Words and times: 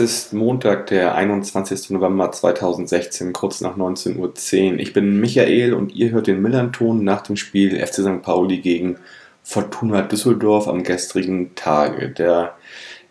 ist 0.00 0.32
Montag, 0.32 0.86
der 0.86 1.14
21. 1.14 1.90
November 1.90 2.32
2016, 2.32 3.32
kurz 3.32 3.60
nach 3.60 3.76
19.10 3.76 4.72
Uhr. 4.72 4.80
Ich 4.80 4.92
bin 4.92 5.20
Michael 5.20 5.74
und 5.74 5.94
ihr 5.94 6.10
hört 6.10 6.26
den 6.26 6.42
Millanton 6.42 7.04
nach 7.04 7.20
dem 7.20 7.36
Spiel 7.36 7.78
FC 7.78 7.96
St. 7.96 8.22
Pauli 8.22 8.58
gegen 8.58 8.96
Fortuna 9.42 10.02
Düsseldorf 10.02 10.66
am 10.66 10.82
gestrigen 10.82 11.54
Tage. 11.54 12.08
Der 12.08 12.56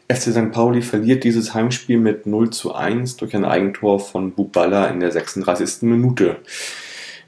FC 0.08 0.32
St. 0.32 0.52
Pauli 0.52 0.82
verliert 0.82 1.24
dieses 1.24 1.54
Heimspiel 1.54 2.00
mit 2.00 2.26
0 2.26 2.50
zu 2.50 2.74
1 2.74 3.18
durch 3.18 3.36
ein 3.36 3.46
Eigentor 3.46 4.00
von 4.00 4.34
Buballa 4.34 4.88
in 4.88 5.00
der 5.00 5.12
36. 5.12 5.84
Minute. 5.84 6.38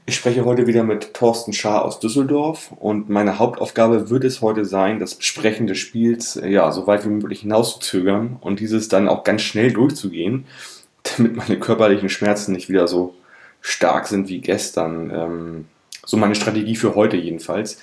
Ich 0.04 0.16
spreche 0.16 0.44
heute 0.44 0.66
wieder 0.66 0.82
mit 0.82 1.14
Thorsten 1.14 1.52
Schaar 1.52 1.84
aus 1.84 2.00
Düsseldorf 2.00 2.72
und 2.80 3.08
meine 3.08 3.38
Hauptaufgabe 3.38 4.10
wird 4.10 4.24
es 4.24 4.42
heute 4.42 4.64
sein, 4.64 4.98
das 4.98 5.14
Besprechen 5.14 5.68
des 5.68 5.78
Spiels 5.78 6.40
ja, 6.44 6.72
so 6.72 6.88
weit 6.88 7.04
wie 7.04 7.10
möglich 7.10 7.42
hinauszuzögern 7.42 8.36
und 8.40 8.58
dieses 8.58 8.88
dann 8.88 9.08
auch 9.08 9.22
ganz 9.22 9.42
schnell 9.42 9.72
durchzugehen, 9.72 10.46
damit 11.16 11.36
meine 11.36 11.56
körperlichen 11.58 12.08
Schmerzen 12.08 12.52
nicht 12.52 12.68
wieder 12.68 12.88
so 12.88 13.14
stark 13.60 14.08
sind 14.08 14.28
wie 14.28 14.40
gestern. 14.40 15.10
Ähm, 15.14 15.66
so 16.04 16.16
meine 16.16 16.34
Strategie 16.34 16.74
für 16.74 16.96
heute 16.96 17.16
jedenfalls. 17.16 17.78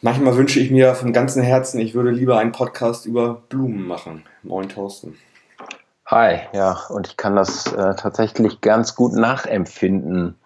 Manchmal 0.00 0.36
wünsche 0.36 0.58
ich 0.58 0.72
mir 0.72 0.96
von 0.96 1.12
ganzem 1.12 1.44
Herzen, 1.44 1.78
ich 1.78 1.94
würde 1.94 2.10
lieber 2.10 2.36
einen 2.36 2.50
Podcast 2.50 3.06
über 3.06 3.42
Blumen 3.48 3.86
machen. 3.86 4.24
Moin 4.42 4.68
Thorsten. 4.68 5.16
Hi, 6.06 6.40
ja, 6.52 6.80
und 6.88 7.06
ich 7.06 7.16
kann 7.16 7.36
das 7.36 7.72
äh, 7.72 7.94
tatsächlich 7.94 8.60
ganz 8.60 8.96
gut 8.96 9.12
nachempfinden 9.12 10.34
äh, 10.42 10.43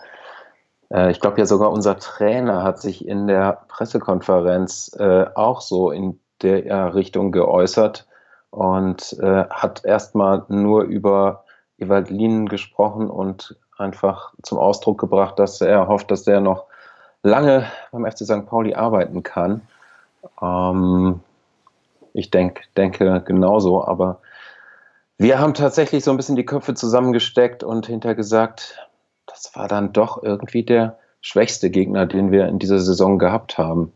ich 0.90 1.20
glaube 1.20 1.38
ja 1.38 1.46
sogar 1.46 1.70
unser 1.70 1.98
Trainer 1.98 2.62
hat 2.62 2.80
sich 2.80 3.06
in 3.06 3.26
der 3.26 3.64
Pressekonferenz 3.68 4.96
äh, 4.98 5.26
auch 5.34 5.60
so 5.60 5.90
in 5.90 6.18
der 6.42 6.94
Richtung 6.94 7.32
geäußert 7.32 8.06
und 8.50 9.16
äh, 9.20 9.44
hat 9.50 9.84
erstmal 9.84 10.44
nur 10.48 10.82
über 10.82 11.44
Evalin 11.78 12.46
gesprochen 12.46 13.10
und 13.10 13.56
einfach 13.76 14.32
zum 14.42 14.58
Ausdruck 14.58 14.98
gebracht, 14.98 15.38
dass 15.38 15.60
er 15.60 15.88
hofft, 15.88 16.10
dass 16.10 16.26
er 16.26 16.40
noch 16.40 16.64
lange 17.22 17.66
beim 17.92 18.04
FC 18.04 18.18
St. 18.18 18.46
Pauli 18.46 18.74
arbeiten 18.74 19.22
kann. 19.22 19.62
Ähm, 20.42 21.20
ich 22.12 22.30
denk, 22.30 22.62
denke 22.76 23.22
genauso, 23.24 23.84
aber 23.84 24.20
wir 25.18 25.38
haben 25.38 25.54
tatsächlich 25.54 26.04
so 26.04 26.10
ein 26.10 26.16
bisschen 26.16 26.36
die 26.36 26.46
Köpfe 26.46 26.74
zusammengesteckt 26.74 27.62
und 27.62 27.86
hinter 27.86 28.14
gesagt, 28.14 28.87
das 29.28 29.52
war 29.54 29.68
dann 29.68 29.92
doch 29.92 30.22
irgendwie 30.22 30.62
der 30.62 30.98
schwächste 31.20 31.70
Gegner, 31.70 32.06
den 32.06 32.32
wir 32.32 32.46
in 32.46 32.58
dieser 32.58 32.80
Saison 32.80 33.18
gehabt 33.18 33.58
haben. 33.58 33.92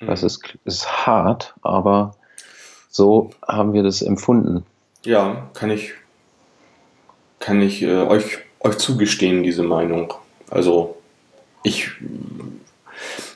Das 0.00 0.22
mhm. 0.22 0.26
ist, 0.26 0.58
ist 0.64 1.06
hart, 1.06 1.54
aber 1.62 2.14
so 2.88 3.30
haben 3.46 3.72
wir 3.72 3.82
das 3.82 4.02
empfunden. 4.02 4.64
Ja, 5.04 5.48
kann 5.54 5.70
ich, 5.70 5.92
kann 7.38 7.60
ich 7.60 7.82
äh, 7.82 8.02
euch, 8.02 8.38
euch 8.60 8.78
zugestehen, 8.78 9.42
diese 9.42 9.62
Meinung. 9.62 10.12
Also 10.50 10.96
ich 11.62 11.90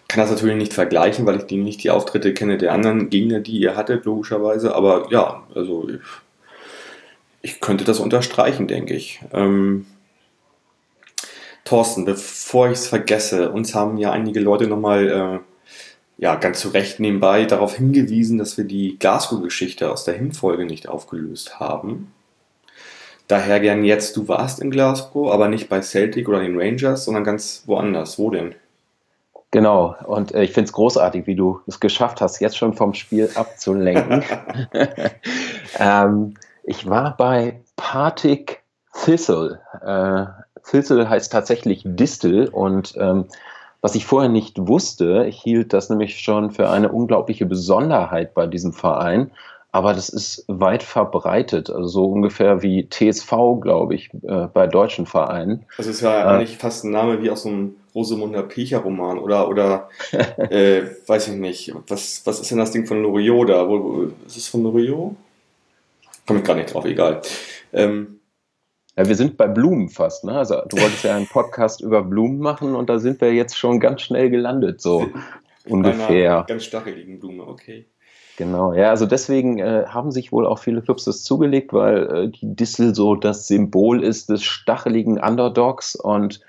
kann 0.08 0.22
das 0.22 0.30
natürlich 0.30 0.56
nicht 0.56 0.74
vergleichen, 0.74 1.26
weil 1.26 1.36
ich 1.36 1.44
die 1.44 1.56
nicht 1.56 1.82
die 1.82 1.90
Auftritte 1.90 2.34
kenne 2.34 2.58
der 2.58 2.72
anderen 2.72 3.10
Gegner, 3.10 3.40
die 3.40 3.58
ihr 3.58 3.76
hattet, 3.76 4.04
logischerweise. 4.04 4.74
Aber 4.74 5.10
ja, 5.10 5.42
also 5.54 5.88
ich, 5.88 6.00
ich 7.42 7.60
könnte 7.60 7.84
das 7.84 8.00
unterstreichen, 8.00 8.66
denke 8.66 8.94
ich. 8.94 9.20
Ähm, 9.32 9.86
Thorsten, 11.64 12.04
bevor 12.04 12.66
ich 12.68 12.74
es 12.74 12.86
vergesse, 12.88 13.50
uns 13.50 13.74
haben 13.74 13.96
ja 13.96 14.12
einige 14.12 14.40
Leute 14.40 14.66
nochmal, 14.66 15.08
äh, 15.08 16.22
ja, 16.22 16.36
ganz 16.36 16.60
zu 16.60 16.68
Recht 16.68 17.00
nebenbei 17.00 17.44
darauf 17.46 17.74
hingewiesen, 17.74 18.38
dass 18.38 18.56
wir 18.56 18.64
die 18.64 18.98
Glasgow-Geschichte 18.98 19.90
aus 19.90 20.04
der 20.04 20.14
Hinfolge 20.14 20.66
nicht 20.66 20.88
aufgelöst 20.88 21.58
haben. 21.58 22.12
Daher 23.26 23.58
gern 23.60 23.84
jetzt, 23.84 24.16
du 24.16 24.28
warst 24.28 24.60
in 24.60 24.70
Glasgow, 24.70 25.32
aber 25.32 25.48
nicht 25.48 25.68
bei 25.70 25.80
Celtic 25.80 26.28
oder 26.28 26.40
den 26.40 26.60
Rangers, 26.60 27.06
sondern 27.06 27.24
ganz 27.24 27.62
woanders. 27.66 28.18
Wo 28.18 28.30
denn? 28.30 28.54
Genau, 29.50 29.96
und 30.06 30.34
äh, 30.34 30.42
ich 30.42 30.52
finde 30.52 30.66
es 30.66 30.72
großartig, 30.72 31.26
wie 31.26 31.36
du 31.36 31.60
es 31.66 31.80
geschafft 31.80 32.20
hast, 32.20 32.40
jetzt 32.40 32.58
schon 32.58 32.74
vom 32.74 32.92
Spiel 32.92 33.30
abzulenken. 33.34 34.22
ähm, 35.78 36.34
ich 36.64 36.88
war 36.88 37.16
bei 37.16 37.60
Partick 37.76 38.62
Thistle, 38.92 39.60
äh, 39.80 40.53
Filzel 40.64 41.08
heißt 41.08 41.30
tatsächlich 41.30 41.82
Distel 41.84 42.48
und 42.48 42.94
ähm, 42.98 43.26
was 43.82 43.94
ich 43.94 44.06
vorher 44.06 44.30
nicht 44.30 44.66
wusste, 44.66 45.26
ich 45.28 45.42
hielt 45.42 45.74
das 45.74 45.90
nämlich 45.90 46.18
schon 46.18 46.50
für 46.50 46.70
eine 46.70 46.90
unglaubliche 46.90 47.44
Besonderheit 47.44 48.32
bei 48.32 48.46
diesem 48.46 48.72
Verein, 48.72 49.30
aber 49.72 49.92
das 49.92 50.08
ist 50.08 50.44
weit 50.48 50.82
verbreitet, 50.82 51.68
also 51.68 51.86
so 51.86 52.04
ungefähr 52.06 52.62
wie 52.62 52.88
TSV, 52.88 53.60
glaube 53.60 53.94
ich, 53.94 54.08
äh, 54.22 54.46
bei 54.46 54.66
deutschen 54.66 55.04
Vereinen. 55.04 55.66
Das 55.76 55.86
ist 55.86 56.00
ja 56.00 56.18
äh, 56.18 56.24
eigentlich 56.24 56.56
fast 56.56 56.84
ein 56.84 56.92
Name 56.92 57.20
wie 57.22 57.28
aus 57.28 57.42
so 57.42 57.50
einem 57.50 57.76
Rosemunder 57.94 58.42
Pilcher-Roman 58.44 59.18
oder, 59.18 59.48
oder 59.48 59.90
äh, 60.38 60.82
weiß 61.06 61.28
ich 61.28 61.34
nicht, 61.34 61.74
was, 61.88 62.22
was 62.24 62.40
ist 62.40 62.50
denn 62.50 62.58
das 62.58 62.70
Ding 62.70 62.86
von 62.86 63.02
Loriot 63.02 63.50
da? 63.50 63.68
Wo, 63.68 63.84
wo, 63.84 64.02
ist 64.26 64.38
es 64.38 64.48
von 64.48 64.62
Loriot? 64.62 65.14
Komme 66.26 66.38
ich 66.38 66.44
gar 66.46 66.56
nicht 66.56 66.72
drauf, 66.72 66.86
egal. 66.86 67.20
Ähm, 67.72 68.13
ja, 68.96 69.08
wir 69.08 69.16
sind 69.16 69.36
bei 69.36 69.48
Blumen 69.48 69.88
fast, 69.88 70.24
ne? 70.24 70.32
Also 70.32 70.62
du 70.68 70.78
wolltest 70.80 71.04
ja 71.04 71.16
einen 71.16 71.26
Podcast 71.26 71.80
über 71.80 72.02
Blumen 72.02 72.38
machen 72.38 72.74
und 72.74 72.88
da 72.88 72.98
sind 72.98 73.20
wir 73.20 73.32
jetzt 73.32 73.58
schon 73.58 73.80
ganz 73.80 74.02
schnell 74.02 74.30
gelandet, 74.30 74.80
so 74.80 75.08
ungefähr. 75.68 76.36
Einer 76.36 76.44
ganz 76.44 76.64
stacheligen 76.64 77.18
Blume, 77.18 77.46
okay. 77.46 77.86
Genau, 78.36 78.72
ja, 78.72 78.90
also 78.90 79.06
deswegen 79.06 79.58
äh, 79.58 79.84
haben 79.86 80.10
sich 80.10 80.32
wohl 80.32 80.46
auch 80.46 80.58
viele 80.58 80.82
Clubs 80.82 81.04
das 81.04 81.22
zugelegt, 81.22 81.72
weil 81.72 82.02
äh, 82.10 82.28
die 82.28 82.56
Dissel 82.56 82.94
so 82.94 83.14
das 83.14 83.46
Symbol 83.46 84.02
ist 84.02 84.28
des 84.28 84.42
stacheligen 84.42 85.20
Underdogs 85.20 85.94
und 85.94 86.40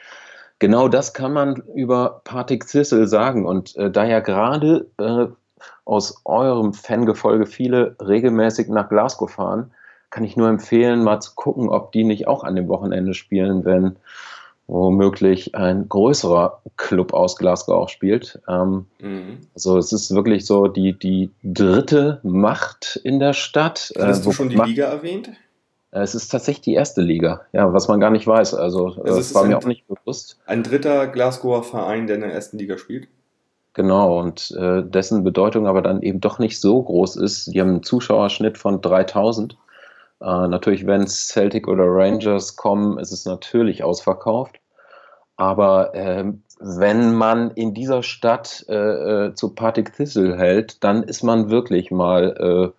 genau 0.57 0.88
das 0.88 1.13
kann 1.13 1.33
man 1.33 1.62
über 1.75 2.22
Partick 2.23 2.66
Thistle 2.67 3.07
sagen 3.07 3.45
und 3.45 3.75
äh, 3.75 3.91
da 3.91 4.03
ja 4.03 4.19
gerade 4.19 4.88
äh, 4.97 5.27
aus 5.85 6.22
eurem 6.25 6.73
Fangefolge 6.73 7.45
viele 7.45 7.95
regelmäßig 8.01 8.67
nach 8.69 8.89
Glasgow 8.89 9.29
fahren, 9.29 9.72
kann 10.16 10.24
ich 10.24 10.38
nur 10.38 10.48
empfehlen, 10.48 11.03
mal 11.03 11.20
zu 11.20 11.31
gucken, 11.36 11.68
ob 11.68 11.92
die 11.92 12.06
nicht 12.06 12.26
auch 12.26 12.46
an 12.46 12.56
dem 12.56 12.70
Wochenende 12.70 13.14
spielen, 13.14 13.66
wenn 13.66 13.98
womöglich 14.66 15.56
ein 15.56 15.90
größerer 15.90 16.62
Club 16.78 17.14
aus 17.14 17.36
Glasgow 17.36 17.76
auch 17.76 17.90
spielt. 17.90 18.42
Ähm, 18.48 18.86
mhm. 19.02 19.40
Also 19.56 19.78
es 19.78 19.92
ist 19.92 20.16
wirklich 20.16 20.46
so 20.46 20.68
die, 20.68 20.98
die 20.98 21.31
dritte 21.44 22.22
Macht 22.24 22.98
in 23.04 23.20
der 23.20 23.34
Stadt. 23.34 23.92
Hast 24.00 24.22
äh, 24.22 24.24
du 24.24 24.31
schon 24.31 24.48
die 24.48 24.56
Macht, 24.56 24.70
Liga 24.70 24.86
erwähnt? 24.86 25.31
Es 25.92 26.16
ist 26.16 26.30
tatsächlich 26.30 26.64
die 26.64 26.75
erste 26.75 27.02
Liga, 27.02 27.42
ja, 27.52 27.74
was 27.74 27.90
man 27.90 28.00
gar 28.00 28.09
nicht 28.09 28.25
weiß. 28.25 28.54
Also, 28.54 28.86
also 28.86 29.18
das 29.18 29.36
war 29.36 29.44
mir 29.44 29.58
auch 29.58 29.66
nicht 29.66 29.86
bewusst. 29.86 30.40
Ein 30.46 30.64
dritter 30.64 31.08
Glasgower 31.08 31.62
Verein, 31.66 32.08
der 32.08 32.16
in 32.16 32.22
der 32.22 32.31
ersten 32.31 32.58
Liga 32.58 32.78
spielt? 32.78 33.09
Genau, 33.74 34.18
und 34.22 34.56
äh, 34.58 34.81
dessen 34.81 35.25
Bedeutung 35.25 35.68
aber 35.68 35.81
dann 35.81 36.02
eben 36.02 36.22
doch 36.22 36.40
nicht 36.40 36.62
so 36.62 36.81
groß 36.81 37.18
ist. 37.18 37.48
Die 37.48 37.59
haben 37.59 37.72
einen 37.72 37.84
Zuschauerschnitt 37.84 38.58
von 38.58 38.80
3000. 38.80 39.58
Äh, 40.22 40.48
natürlich, 40.48 40.88
wenn 40.88 41.08
Celtic 41.08 41.68
oder 41.68 41.86
Rangers 41.88 42.56
kommen, 42.56 42.98
ist 42.98 43.12
es 43.12 43.26
natürlich 43.26 43.84
ausverkauft. 43.84 44.60
Aber 45.38 45.94
äh, 45.94 46.25
wenn 46.60 47.13
man 47.13 47.51
in 47.51 47.74
dieser 47.74 48.04
Stadt 48.04 48.66
äh, 48.69 48.75
äh, 49.28 49.34
zu 49.34 49.54
Partick 49.54 49.94
Thistle 49.94 50.38
hält, 50.38 50.84
dann 50.84 51.04
ist 51.04 51.24
man 51.24 51.50
wirklich 51.50 51.92
mal 51.92 52.74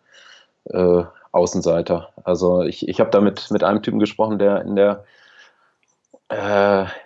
äh, 0.72 1.04
Außenseiter. 1.32 2.08
Also 2.24 2.62
ich, 2.62 2.88
ich 2.88 2.98
habe 2.98 3.10
da 3.10 3.20
mit, 3.20 3.50
mit 3.50 3.62
einem 3.62 3.82
Typen 3.82 4.00
gesprochen, 4.00 4.38
der 4.38 4.62
in 4.62 4.76
der 4.76 5.04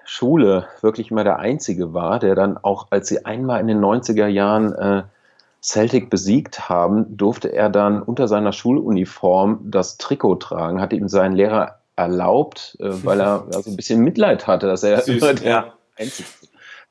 Schule 0.07 0.67
wirklich 0.81 1.11
immer 1.11 1.25
der 1.25 1.41
Einzige 1.41 1.93
war, 1.93 2.19
der 2.19 2.35
dann 2.35 2.57
auch, 2.57 2.87
als 2.89 3.07
sie 3.07 3.27
einmal 3.27 3.61
in 3.61 3.67
den 3.67 3.79
90er 3.79 4.29
Jahren 4.29 5.05
Celtic 5.63 6.09
besiegt 6.11 6.69
haben, 6.69 7.17
durfte 7.17 7.53
er 7.53 7.69
dann 7.69 8.03
unter 8.03 8.29
seiner 8.29 8.53
Schuluniform 8.53 9.61
das 9.65 9.99
Trikot 9.99 10.37
tragen, 10.37 10.81
hatte 10.81 10.97
ihm 10.97 11.09
sein 11.09 11.33
Lehrer 11.33 11.81
erlaubt, 11.97 12.77
äh, 12.81 13.05
weil 13.05 13.21
er 13.21 13.45
also 13.55 13.71
ein 13.71 13.77
bisschen 13.77 14.01
Mitleid 14.01 14.47
hatte, 14.47 14.67
dass 14.67 14.83
er 14.83 15.01
Süß, 15.01 15.21
der 15.43 15.51
ja. 15.51 15.73
Einzige 15.99 16.29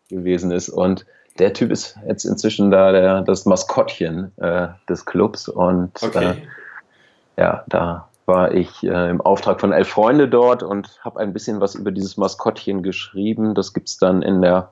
gewesen 0.09 0.51
ist. 0.51 0.69
Und 0.69 1.05
der 1.39 1.53
Typ 1.53 1.71
ist 1.71 1.97
jetzt 2.07 2.25
inzwischen 2.25 2.69
da 2.69 2.91
der, 2.91 3.21
das 3.21 3.45
Maskottchen 3.45 4.31
äh, 4.37 4.67
des 4.87 5.05
Clubs. 5.05 5.47
Und 5.47 5.91
okay. 6.01 6.31
äh, 6.31 7.41
ja, 7.41 7.63
da 7.67 8.09
war 8.25 8.53
ich 8.53 8.83
äh, 8.83 9.09
im 9.09 9.21
Auftrag 9.21 9.59
von 9.59 9.71
elf 9.71 9.87
Freunde 9.87 10.27
dort 10.27 10.61
und 10.61 10.99
habe 11.03 11.19
ein 11.19 11.33
bisschen 11.33 11.61
was 11.61 11.75
über 11.75 11.91
dieses 11.91 12.17
Maskottchen 12.17 12.83
geschrieben. 12.83 13.55
Das 13.55 13.73
gibt 13.73 13.89
es 13.89 13.97
dann 13.97 14.21
in 14.21 14.41
der 14.41 14.71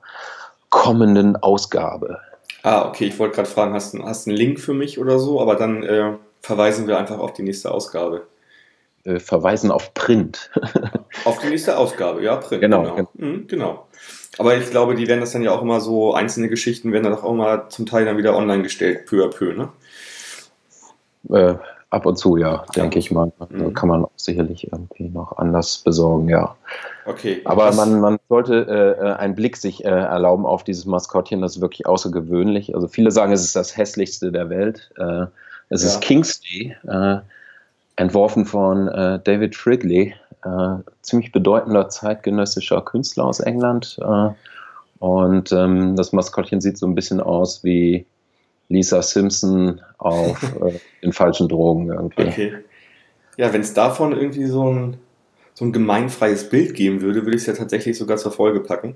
kommenden 0.70 1.36
Ausgabe. 1.36 2.20
Ah, 2.62 2.88
okay, 2.88 3.06
ich 3.06 3.18
wollte 3.18 3.36
gerade 3.36 3.48
fragen, 3.48 3.72
hast 3.74 3.94
du 3.94 4.02
hast 4.04 4.26
einen 4.28 4.36
Link 4.36 4.60
für 4.60 4.74
mich 4.74 4.98
oder 4.98 5.18
so, 5.18 5.40
aber 5.40 5.56
dann 5.56 5.82
äh, 5.84 6.14
verweisen 6.40 6.86
wir 6.88 6.98
einfach 6.98 7.18
auf 7.18 7.32
die 7.32 7.42
nächste 7.42 7.70
Ausgabe. 7.72 8.26
äh, 9.04 9.20
verweisen 9.20 9.70
auf 9.70 9.94
Print. 9.94 10.50
auf 11.24 11.38
die 11.40 11.48
nächste 11.48 11.76
Ausgabe, 11.78 12.22
ja, 12.22 12.36
Print. 12.36 12.60
Genau. 12.62 12.82
Genau. 12.94 13.10
Mhm, 13.14 13.46
genau. 13.48 13.88
Aber 14.38 14.56
ich 14.56 14.70
glaube, 14.70 14.94
die 14.94 15.08
werden 15.08 15.20
das 15.20 15.32
dann 15.32 15.42
ja 15.42 15.52
auch 15.52 15.62
immer 15.62 15.80
so, 15.80 16.14
einzelne 16.14 16.48
Geschichten 16.48 16.92
werden 16.92 17.04
dann 17.04 17.14
auch 17.14 17.30
immer 17.30 17.68
zum 17.70 17.86
Teil 17.86 18.04
dann 18.04 18.18
wieder 18.18 18.36
online 18.36 18.62
gestellt, 18.62 19.06
peu 19.06 19.24
à 19.24 19.28
peu, 19.30 19.52
ne? 19.54 19.70
Äh, 21.30 21.54
ab 21.90 22.06
und 22.06 22.16
zu, 22.16 22.36
ja, 22.36 22.64
denke 22.76 22.98
ich 22.98 23.10
mal. 23.10 23.32
Mhm. 23.48 23.72
Kann 23.74 23.88
man 23.88 24.04
auch 24.04 24.10
sicherlich 24.16 24.70
irgendwie 24.70 25.08
noch 25.08 25.38
anders 25.38 25.78
besorgen, 25.78 26.28
ja. 26.28 26.54
Okay. 27.06 27.40
Aber 27.44 27.72
man, 27.72 28.00
man 28.00 28.18
sollte 28.28 28.96
äh, 29.00 29.12
einen 29.14 29.34
Blick 29.34 29.56
sich 29.56 29.84
äh, 29.84 29.88
erlauben 29.88 30.44
auf 30.44 30.64
dieses 30.64 30.84
Maskottchen, 30.84 31.40
das 31.40 31.56
ist 31.56 31.62
wirklich 31.62 31.86
außergewöhnlich. 31.86 32.74
Also 32.74 32.88
viele 32.88 33.10
sagen, 33.10 33.32
es 33.32 33.42
ist 33.42 33.56
das 33.56 33.76
hässlichste 33.76 34.30
der 34.30 34.50
Welt. 34.50 34.90
Äh, 34.98 35.26
es 35.70 35.82
ja. 35.82 35.88
ist 35.88 36.00
Kingsley, 36.00 36.76
äh, 36.86 37.18
entworfen 37.96 38.44
von 38.44 38.88
äh, 38.88 39.20
David 39.24 39.56
Fridley, 39.56 40.14
äh, 40.44 40.74
ziemlich 41.00 41.32
bedeutender 41.32 41.88
zeitgenössischer 41.88 42.82
Künstler 42.82 43.24
aus 43.24 43.40
England. 43.40 43.98
und 44.98 45.52
ähm, 45.52 45.96
das 45.96 46.12
Maskottchen 46.12 46.60
sieht 46.60 46.76
so 46.76 46.86
ein 46.86 46.94
bisschen 46.94 47.20
aus 47.20 47.64
wie 47.64 48.04
Lisa 48.68 49.02
Simpson 49.02 49.80
auf 49.98 50.40
den 51.02 51.12
falschen 51.12 51.48
Drogen 51.48 51.90
irgendwie. 51.90 52.28
Okay. 52.28 52.54
Ja, 53.36 53.52
wenn 53.52 53.60
es 53.60 53.74
davon 53.74 54.12
irgendwie 54.12 54.46
so 54.46 54.70
ein 54.70 54.96
so 55.58 55.64
ein 55.64 55.72
gemeinfreies 55.72 56.50
Bild 56.50 56.74
geben 56.74 57.00
würde, 57.00 57.24
würde 57.24 57.36
ich 57.36 57.42
es 57.42 57.46
ja 57.46 57.52
tatsächlich 57.52 57.98
sogar 57.98 58.16
zur 58.16 58.30
Folge 58.30 58.60
packen. 58.60 58.94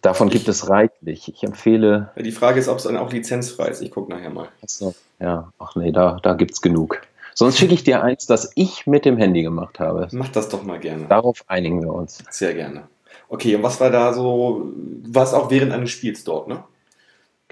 Davon 0.00 0.28
gibt 0.28 0.46
es 0.46 0.68
reichlich. 0.68 1.28
Ich 1.28 1.42
empfehle. 1.42 2.12
Die 2.16 2.30
Frage 2.30 2.60
ist, 2.60 2.68
ob 2.68 2.78
es 2.78 2.84
dann 2.84 2.96
auch 2.96 3.12
lizenzfrei 3.12 3.68
ist. 3.68 3.82
Ich 3.82 3.90
gucke 3.90 4.12
nachher 4.12 4.30
mal. 4.30 4.48
Achso, 4.62 4.94
ja. 5.18 5.52
Ach 5.58 5.74
nee, 5.74 5.90
da, 5.90 6.18
da 6.22 6.34
gibt 6.34 6.52
es 6.52 6.62
genug. 6.62 7.02
Sonst 7.34 7.58
schicke 7.58 7.74
ich 7.74 7.82
dir 7.82 8.04
eins, 8.04 8.26
das 8.26 8.52
ich 8.54 8.86
mit 8.86 9.04
dem 9.04 9.16
Handy 9.16 9.42
gemacht 9.42 9.80
habe. 9.80 10.06
Mach 10.12 10.28
das 10.28 10.48
doch 10.48 10.62
mal 10.62 10.78
gerne. 10.78 11.06
Darauf 11.08 11.42
einigen 11.48 11.82
wir 11.82 11.92
uns. 11.92 12.22
Sehr 12.30 12.54
gerne. 12.54 12.84
Okay, 13.28 13.56
und 13.56 13.64
was 13.64 13.80
war 13.80 13.90
da 13.90 14.12
so? 14.12 14.70
Was 15.06 15.34
auch 15.34 15.50
während 15.50 15.72
eines 15.72 15.90
Spiels 15.90 16.22
dort, 16.22 16.46
ne? 16.46 16.62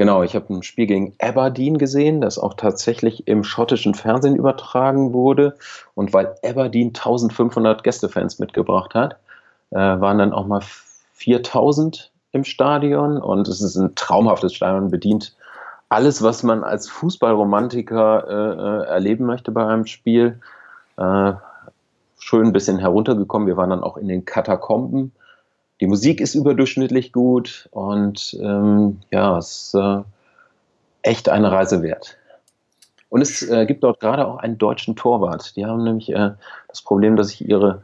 Genau, 0.01 0.23
ich 0.23 0.35
habe 0.35 0.55
ein 0.55 0.63
Spiel 0.63 0.87
gegen 0.87 1.15
Aberdeen 1.21 1.77
gesehen, 1.77 2.23
das 2.23 2.39
auch 2.39 2.55
tatsächlich 2.55 3.29
im 3.29 3.45
schottischen 3.45 3.93
Fernsehen 3.93 4.35
übertragen 4.35 5.13
wurde. 5.13 5.57
Und 5.95 6.15
weil 6.15 6.37
Aberdeen 6.43 6.95
1500 6.95 7.85
Gästefans 7.85 8.39
mitgebracht 8.39 8.95
hat, 8.95 9.19
äh, 9.73 9.77
waren 9.77 10.17
dann 10.17 10.33
auch 10.33 10.47
mal 10.47 10.63
4000 11.13 12.13
im 12.33 12.45
Stadion. 12.45 13.19
Und 13.19 13.47
es 13.47 13.61
ist 13.61 13.77
ein 13.77 13.95
traumhaftes 13.95 14.55
Stadion, 14.55 14.91
bedient 14.91 15.37
alles, 15.91 16.23
was 16.23 16.45
man 16.45 16.65
als 16.65 16.89
Fußballromantiker 16.89 18.25
äh, 18.27 18.87
äh 18.87 18.89
erleben 18.95 19.27
möchte 19.27 19.53
bei 19.53 19.67
einem 19.67 19.85
Spiel. 19.85 20.41
Äh, 20.97 21.35
schön 22.19 22.47
ein 22.47 22.53
bisschen 22.55 22.79
heruntergekommen. 22.79 23.47
Wir 23.47 23.59
waren 23.59 23.69
dann 23.69 23.83
auch 23.83 23.99
in 23.99 24.09
den 24.09 24.25
Katakomben 24.25 25.13
die 25.81 25.87
Musik 25.87 26.21
ist 26.21 26.35
überdurchschnittlich 26.35 27.13
gut 27.13 27.69
und 27.73 28.37
ähm, 28.41 29.01
ja, 29.11 29.39
es 29.39 29.73
ist 29.73 29.75
äh, 29.75 30.03
echt 31.03 31.29
eine 31.29 31.51
Reise 31.51 31.83
wert. 31.83 32.19
Und 33.09 33.23
es 33.23 33.43
äh, 33.43 33.67
gibt 33.67 33.83
dort 33.83 33.99
gerade 33.99 34.27
auch 34.27 34.37
einen 34.39 34.59
deutschen 34.59 34.95
Torwart. 34.95 35.57
Die 35.57 35.67
haben 35.67 35.83
nämlich 35.83 36.11
äh, 36.11 36.33
das 36.69 36.83
Problem, 36.83 37.17
dass 37.17 37.29
sich 37.29 37.49
ihre 37.49 37.83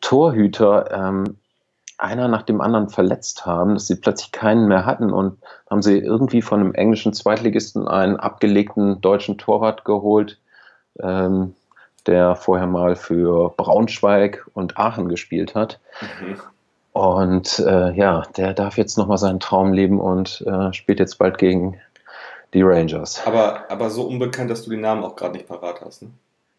Torhüter 0.00 0.90
ähm, 0.92 1.36
einer 1.98 2.26
nach 2.28 2.42
dem 2.42 2.60
anderen 2.60 2.88
verletzt 2.88 3.44
haben, 3.44 3.74
dass 3.74 3.86
sie 3.86 3.96
plötzlich 3.96 4.32
keinen 4.32 4.66
mehr 4.68 4.86
hatten 4.86 5.12
und 5.12 5.38
haben 5.68 5.82
sie 5.82 5.98
irgendwie 5.98 6.42
von 6.42 6.60
einem 6.60 6.74
englischen 6.74 7.12
Zweitligisten 7.12 7.86
einen 7.86 8.16
abgelegten 8.16 9.00
deutschen 9.00 9.36
Torwart 9.36 9.84
geholt, 9.84 10.38
ähm, 11.00 11.54
der 12.06 12.34
vorher 12.34 12.66
mal 12.66 12.96
für 12.96 13.50
Braunschweig 13.56 14.48
und 14.54 14.78
Aachen 14.78 15.08
gespielt 15.08 15.54
hat. 15.54 15.80
Mhm. 16.20 16.40
Und 16.92 17.58
äh, 17.58 17.92
ja, 17.92 18.22
der 18.36 18.52
darf 18.52 18.76
jetzt 18.76 18.98
nochmal 18.98 19.18
seinen 19.18 19.40
Traum 19.40 19.72
leben 19.72 19.98
und 19.98 20.44
äh, 20.46 20.72
spielt 20.72 21.00
jetzt 21.00 21.18
bald 21.18 21.38
gegen 21.38 21.80
die 22.52 22.62
Rangers. 22.62 23.26
Aber, 23.26 23.70
aber 23.70 23.88
so 23.88 24.02
unbekannt, 24.02 24.50
dass 24.50 24.64
du 24.64 24.70
den 24.70 24.82
Namen 24.82 25.02
auch 25.02 25.16
gerade 25.16 25.34
nicht 25.34 25.48
parat 25.48 25.80
hast. 25.80 26.02
Ne? 26.02 26.10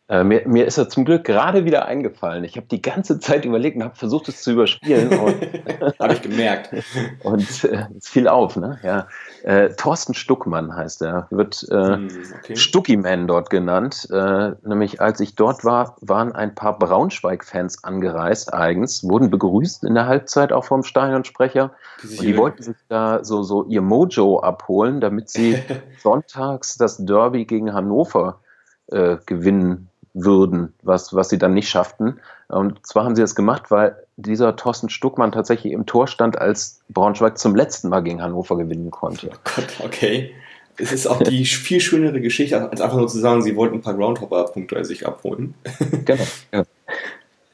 Äh, 0.10 0.26
mir, 0.26 0.46
mir, 0.46 0.66
ist 0.66 0.78
er 0.78 0.90
zum 0.90 1.06
Glück 1.06 1.24
gerade 1.24 1.64
wieder 1.64 1.86
eingefallen. 1.86 2.44
Ich 2.44 2.58
habe 2.58 2.68
die 2.68 2.82
ganze 2.82 3.20
Zeit 3.20 3.46
überlegt 3.46 3.78
und 3.78 3.84
habe 3.84 3.96
versucht, 3.96 4.28
es 4.28 4.44
zu 4.44 4.52
überspielen. 4.52 5.10
habe 6.00 6.14
ich 6.14 6.22
gemerkt. 6.22 6.72
Und 7.24 7.64
äh, 7.64 7.88
es 7.98 8.10
fiel 8.10 8.28
auf, 8.28 8.58
ne? 8.58 8.80
Ja. 8.84 9.08
Äh, 9.44 9.70
Thorsten 9.78 10.14
Stuckmann 10.14 10.76
heißt 10.76 11.04
er. 11.04 11.28
Wird 11.30 11.66
äh, 11.72 11.96
hm, 11.96 12.10
okay. 12.38 12.56
Stuckiman 12.58 13.28
dort 13.28 13.50
genannt. 13.50 14.10
Äh, 14.12 14.52
nämlich 14.64 15.00
als 15.00 15.22
ich 15.22 15.36
dort 15.36 15.64
war, 15.64 15.96
waren 16.02 16.34
ein 16.34 16.54
paar 16.54 16.78
Braunschweig-Fans 16.78 17.86
angereist 17.86 18.54
eigens, 18.54 19.06
wurden 19.06 19.30
begrüßt 19.30 19.86
in 19.86 19.96
der 19.96 20.08
Halbzeit 20.08 20.52
auch 20.52 20.66
vom 20.66 20.84
Stadionsprecher. 20.84 21.72
Die 22.04 22.18
und 22.18 22.22
die 22.24 22.38
wollten 22.38 22.62
sich 22.62 22.76
da 22.90 23.24
so, 23.24 23.42
so 23.42 23.64
ihr 23.66 23.82
Mojo 23.82 24.42
abholen, 24.42 25.00
damit 25.00 25.30
sie 25.30 25.64
sonntags 26.04 26.78
das 26.78 26.98
Derby 26.98 27.46
gegen 27.46 27.74
Hannover 27.74 28.42
äh, 28.88 29.16
gewinnen 29.26 29.90
würden, 30.14 30.74
was, 30.84 31.14
was 31.14 31.30
sie 31.30 31.38
dann 31.38 31.54
nicht 31.54 31.70
schafften. 31.70 32.20
Und 32.48 32.86
zwar 32.86 33.06
haben 33.06 33.16
sie 33.16 33.22
das 33.22 33.36
gemacht, 33.36 33.72
weil 33.72 33.96
dieser 34.16 34.56
Thorsten 34.56 34.90
Stuckmann 34.90 35.32
tatsächlich 35.32 35.74
im 35.74 35.86
Tor 35.86 36.08
stand, 36.08 36.38
als 36.38 36.82
Braunschweig 36.90 37.38
zum 37.38 37.56
letzten 37.56 37.90
Mal 37.90 38.02
gegen 38.02 38.22
Hannover 38.22 38.58
gewinnen 38.58 38.92
konnte. 38.92 39.30
Oh 39.34 39.38
Gott, 39.44 39.68
okay. 39.84 40.34
Es 40.78 40.92
ist 40.92 41.08
auch 41.08 41.22
die 41.22 41.46
viel 41.46 41.80
schönere 41.80 42.22
Geschichte, 42.22 42.70
als 42.70 42.82
einfach 42.82 42.98
nur 42.98 43.08
zu 43.08 43.20
sagen, 43.20 43.42
sie 43.42 43.56
wollten 43.56 43.76
ein 43.76 43.82
paar 43.82 43.96
Groundhopper-Punkte 43.96 44.86
sich 44.86 45.06
abholen. 45.06 45.56
genau. 46.06 46.24
Ja. 46.52 46.64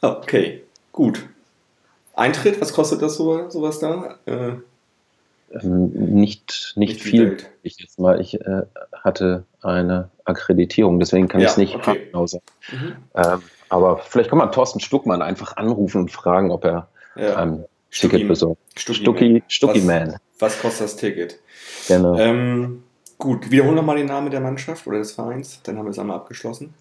Okay, 0.01 0.63
gut. 0.91 1.25
Eintritt, 2.13 2.59
was 2.59 2.73
kostet 2.73 3.01
das 3.01 3.15
so, 3.15 3.49
sowas 3.49 3.79
da? 3.79 4.17
Äh, 4.25 4.51
ähm, 5.51 5.89
nicht, 5.91 6.73
nicht, 6.75 6.93
nicht 6.93 7.01
viel. 7.01 7.37
Ich 7.63 7.79
jetzt 7.79 7.99
mal, 7.99 8.21
ich 8.21 8.39
äh, 8.39 8.63
hatte 8.93 9.45
eine 9.61 10.09
Akkreditierung, 10.25 10.99
deswegen 10.99 11.27
kann 11.27 11.41
ja, 11.41 11.47
ich 11.47 11.51
es 11.51 11.57
nicht 11.57 11.75
okay. 11.75 12.05
genau 12.05 12.27
sagen. 12.27 12.43
Mhm. 12.71 12.95
Ähm, 13.15 13.41
aber 13.69 13.97
vielleicht 13.97 14.29
kann 14.29 14.39
man 14.39 14.51
Thorsten 14.51 14.79
Stuckmann 14.79 15.21
einfach 15.21 15.57
anrufen 15.57 16.01
und 16.01 16.11
fragen, 16.11 16.51
ob 16.51 16.65
er 16.65 16.87
ja. 17.15 17.43
ähm, 17.43 17.65
Stucki, 17.89 18.17
Ticket 18.17 18.27
besorgt. 18.27 18.61
Stucki, 18.75 18.99
Stucki, 18.99 19.43
Stucki 19.47 19.79
was, 19.79 19.85
Man. 19.85 20.15
Was 20.39 20.61
kostet 20.61 20.85
das 20.85 20.97
Ticket? 20.97 21.39
Genau. 21.87 22.17
Ähm, 22.17 22.83
gut, 23.17 23.49
wiederholen 23.49 23.75
nochmal 23.75 23.97
den 23.97 24.07
Namen 24.07 24.29
der 24.31 24.41
Mannschaft 24.41 24.85
oder 24.87 24.99
des 24.99 25.13
Vereins, 25.13 25.61
dann 25.63 25.77
haben 25.77 25.85
wir 25.85 25.91
es 25.91 25.99
einmal 25.99 26.17
abgeschlossen. 26.17 26.73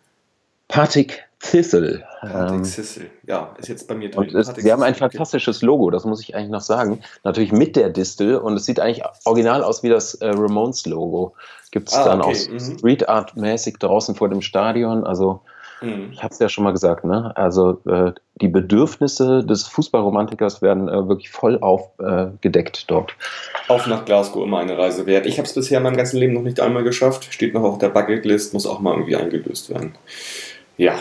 Partick 0.68 1.24
Thistle. 1.40 2.04
Partick 2.20 2.64
Thistle, 2.64 3.06
ja, 3.26 3.54
ist 3.58 3.68
jetzt 3.68 3.88
bei 3.88 3.94
mir 3.94 4.10
drin. 4.10 4.28
Ist, 4.28 4.56
sie 4.56 4.72
haben 4.72 4.82
ein 4.82 4.94
fantastisches 4.94 5.62
Logo, 5.62 5.90
das 5.90 6.04
muss 6.04 6.20
ich 6.20 6.34
eigentlich 6.34 6.50
noch 6.50 6.60
sagen. 6.60 7.00
Natürlich 7.24 7.52
mit 7.52 7.76
der 7.76 7.90
Distel 7.90 8.36
und 8.36 8.54
es 8.54 8.64
sieht 8.64 8.80
eigentlich 8.80 9.04
original 9.24 9.62
aus 9.62 9.82
wie 9.82 9.88
das 9.88 10.14
äh, 10.14 10.28
Ramones-Logo. 10.28 11.34
Gibt 11.70 11.88
es 11.88 11.94
ah, 11.94 12.04
dann 12.04 12.22
okay. 12.22 12.48
auch 12.48 12.52
mhm. 12.52 12.78
Street 12.78 13.08
Art-mäßig 13.08 13.78
draußen 13.78 14.14
vor 14.14 14.28
dem 14.28 14.42
Stadion. 14.42 15.04
Also, 15.04 15.42
mhm. 15.80 16.10
ich 16.12 16.22
habe 16.24 16.32
es 16.32 16.40
ja 16.40 16.48
schon 16.48 16.64
mal 16.64 16.72
gesagt, 16.72 17.04
ne? 17.04 17.32
Also, 17.36 17.80
äh, 17.86 18.12
die 18.40 18.48
Bedürfnisse 18.48 19.44
des 19.44 19.68
Fußballromantikers 19.68 20.60
werden 20.60 20.88
äh, 20.88 21.08
wirklich 21.08 21.30
voll 21.30 21.58
aufgedeckt 21.60 22.90
dort. 22.90 23.14
Auf 23.68 23.86
nach 23.86 24.04
Glasgow 24.04 24.44
immer 24.44 24.58
eine 24.58 24.76
Reise 24.76 25.06
wert. 25.06 25.26
Ich 25.26 25.38
habe 25.38 25.46
es 25.46 25.54
bisher 25.54 25.78
in 25.78 25.84
meinem 25.84 25.96
ganzen 25.96 26.18
Leben 26.18 26.32
noch 26.32 26.42
nicht 26.42 26.58
einmal 26.58 26.82
geschafft. 26.82 27.32
Steht 27.32 27.54
noch 27.54 27.62
auf 27.62 27.78
der 27.78 27.90
Bucketlist, 27.90 28.54
muss 28.54 28.66
auch 28.66 28.80
mal 28.80 28.94
irgendwie 28.94 29.16
eingelöst 29.16 29.70
werden. 29.70 29.94
Ja. 30.78 30.98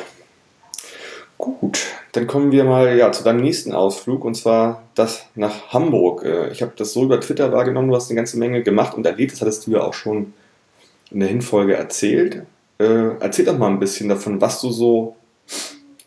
Gut, 1.38 1.80
dann 2.14 2.26
kommen 2.26 2.52
wir 2.52 2.64
mal 2.64 2.98
ja, 2.98 3.12
zu 3.12 3.24
deinem 3.24 3.42
nächsten 3.42 3.72
Ausflug 3.72 4.26
und 4.26 4.34
zwar 4.34 4.82
das 4.96 5.28
nach 5.36 5.70
Hamburg. 5.70 6.24
Äh, 6.26 6.50
ich 6.50 6.64
habe 6.64 6.74
das 6.76 6.94
so 6.94 7.04
über 7.04 7.22
Twitter 7.22 7.52
wahrgenommen, 7.52 7.90
du 7.90 7.96
hast 7.96 8.10
eine 8.10 8.16
ganze 8.16 8.38
Menge 8.40 8.64
gemacht 8.64 8.96
und 8.96 9.06
erlebt, 9.06 9.34
das 9.34 9.42
hattest 9.42 9.68
du 9.68 9.72
ja 9.72 9.82
auch 9.82 9.94
schon 9.94 10.34
in 11.12 11.20
der 11.20 11.30
Hinfolge 11.30 11.76
erzählt. 11.76 12.44
Äh, 12.80 13.18
erzähl 13.20 13.46
doch 13.46 13.58
mal 13.58 13.68
ein 13.68 13.80
bisschen 13.80 14.10
davon, 14.10 14.42
was 14.42 14.62
du 14.62 14.72
so 14.72 15.16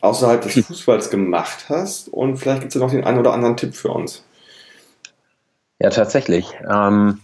außerhalb 0.01 0.41
des 0.41 0.65
Fußballs 0.65 1.09
gemacht 1.09 1.65
hast 1.69 2.09
und 2.09 2.37
vielleicht 2.37 2.61
gibt 2.61 2.75
es 2.75 2.79
ja 2.79 2.85
noch 2.85 2.91
den 2.91 3.05
einen 3.05 3.19
oder 3.19 3.33
anderen 3.33 3.55
Tipp 3.55 3.73
für 3.73 3.89
uns. 3.89 4.25
Ja, 5.79 5.89
tatsächlich. 5.89 6.45
Ähm, 6.69 7.21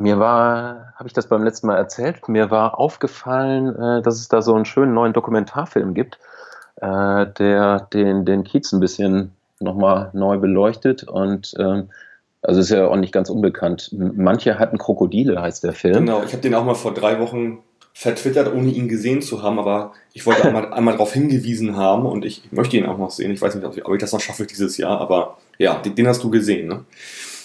mir 0.00 0.18
war, 0.18 0.92
habe 0.96 1.06
ich 1.06 1.12
das 1.12 1.28
beim 1.28 1.42
letzten 1.42 1.66
Mal 1.66 1.76
erzählt, 1.76 2.28
mir 2.28 2.50
war 2.50 2.78
aufgefallen, 2.78 3.74
äh, 3.76 4.02
dass 4.02 4.16
es 4.16 4.28
da 4.28 4.42
so 4.42 4.54
einen 4.54 4.64
schönen 4.64 4.94
neuen 4.94 5.12
Dokumentarfilm 5.12 5.94
gibt, 5.94 6.18
äh, 6.76 7.26
der 7.26 7.88
den, 7.92 8.24
den 8.24 8.44
Kiez 8.44 8.72
ein 8.72 8.80
bisschen 8.80 9.32
nochmal 9.60 10.10
neu 10.12 10.38
beleuchtet 10.38 11.04
und 11.04 11.54
ähm, 11.58 11.90
also 12.42 12.60
ist 12.60 12.70
ja 12.70 12.86
auch 12.86 12.96
nicht 12.96 13.12
ganz 13.12 13.28
unbekannt. 13.28 13.90
Manche 13.92 14.58
hatten 14.58 14.78
Krokodile, 14.78 15.40
heißt 15.42 15.62
der 15.62 15.74
Film. 15.74 16.06
Genau, 16.06 16.22
ich 16.22 16.32
habe 16.32 16.42
den 16.42 16.54
auch 16.54 16.64
mal 16.64 16.74
vor 16.74 16.94
drei 16.94 17.20
Wochen 17.20 17.58
vertwittert, 17.92 18.52
ohne 18.54 18.70
ihn 18.70 18.88
gesehen 18.88 19.20
zu 19.20 19.42
haben, 19.42 19.58
aber 19.58 19.92
ich 20.14 20.24
wollte 20.24 20.44
einmal, 20.44 20.72
einmal 20.72 20.94
darauf 20.94 21.12
hingewiesen 21.12 21.76
haben 21.76 22.06
und 22.06 22.24
ich 22.24 22.50
möchte 22.50 22.76
ihn 22.76 22.86
auch 22.86 22.96
noch 22.96 23.10
sehen. 23.10 23.30
Ich 23.30 23.42
weiß 23.42 23.54
nicht, 23.54 23.66
ob 23.66 23.76
ich, 23.76 24.00
das 24.00 24.12
noch 24.12 24.20
schaffe 24.20 24.46
dieses 24.46 24.76
Jahr, 24.78 25.00
aber 25.00 25.36
ja, 25.58 25.74
den, 25.80 25.94
den 25.94 26.08
hast 26.08 26.22
du 26.22 26.30
gesehen, 26.30 26.68
ne? 26.68 26.84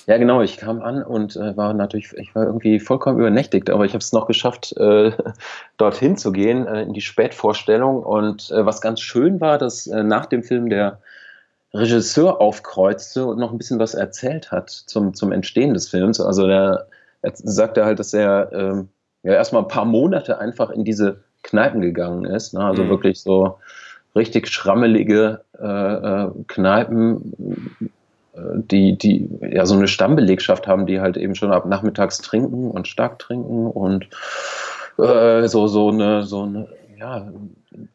Ja, 0.08 0.18
genau. 0.18 0.42
Ich 0.42 0.58
kam 0.58 0.82
an 0.82 1.04
und 1.04 1.36
äh, 1.36 1.58
war 1.58 1.74
natürlich, 1.74 2.14
ich 2.14 2.36
war 2.36 2.46
irgendwie 2.46 2.80
vollkommen 2.80 3.20
übernächtigt, 3.20 3.70
aber 3.70 3.86
ich 3.86 3.94
habe 3.94 4.04
es 4.04 4.14
noch 4.14 4.28
geschafft, 4.28 4.76
äh, 4.78 5.12
dorthin 5.78 6.18
zu 6.18 6.32
gehen, 6.32 6.68
äh, 6.68 6.84
in 6.84 6.94
die 6.94 7.02
Spätvorstellung. 7.02 8.04
Und 8.04 8.52
äh, 8.52 8.66
was 8.66 8.82
ganz 8.82 9.02
schön 9.02 9.42
war, 9.42 9.58
dass 9.58 9.88
äh, 9.88 10.04
nach 10.04 10.28
dem 10.28 10.44
Film 10.44 10.70
der 10.70 11.00
Regisseur 11.74 12.40
aufkreuzte 12.40 13.26
und 13.26 13.40
noch 13.40 13.52
ein 13.52 13.58
bisschen 13.58 13.80
was 13.80 13.96
erzählt 13.96 14.52
hat 14.52 14.70
zum, 14.70 15.14
zum 15.14 15.32
Entstehen 15.32 15.74
des 15.74 15.90
Films. 15.90 16.22
Also 16.22 16.48
der 16.48 16.88
er 17.26 17.32
sagte 17.36 17.86
halt, 17.86 18.00
dass 18.00 18.14
er 18.14 18.52
ähm, 18.54 18.90
ja 19.24 19.34
erstmal 19.34 19.64
ein 19.64 19.68
paar 19.68 19.86
Monate 19.86 20.38
einfach 20.38 20.70
in 20.70 20.86
diese 20.86 21.24
Kneipen 21.42 21.82
gegangen 21.82 22.26
ist. 22.26 22.54
Ne? 22.54 22.64
Also 22.64 22.84
mhm. 22.84 22.90
wirklich 22.90 23.20
so 23.20 23.58
richtig 24.16 24.48
schrammelige 24.48 25.42
äh, 25.60 25.66
äh 25.66 26.32
Kneipen, 26.48 27.92
die, 28.56 28.98
die 28.98 29.30
ja 29.42 29.66
so 29.66 29.76
eine 29.76 29.88
Stammbelegschaft 29.88 30.68
haben, 30.68 30.86
die 30.86 31.00
halt 31.00 31.18
eben 31.18 31.36
schon 31.36 31.52
ab 31.52 31.66
nachmittags 31.66 32.20
trinken 32.20 32.70
und 32.70 32.88
stark 32.88 33.20
trinken 33.20 33.68
und 33.68 34.08
äh, 34.98 35.48
so, 35.48 35.68
so 35.68 35.90
eine, 35.90 36.24
so 36.24 36.44
eine, 36.44 36.68
ja, 36.98 37.28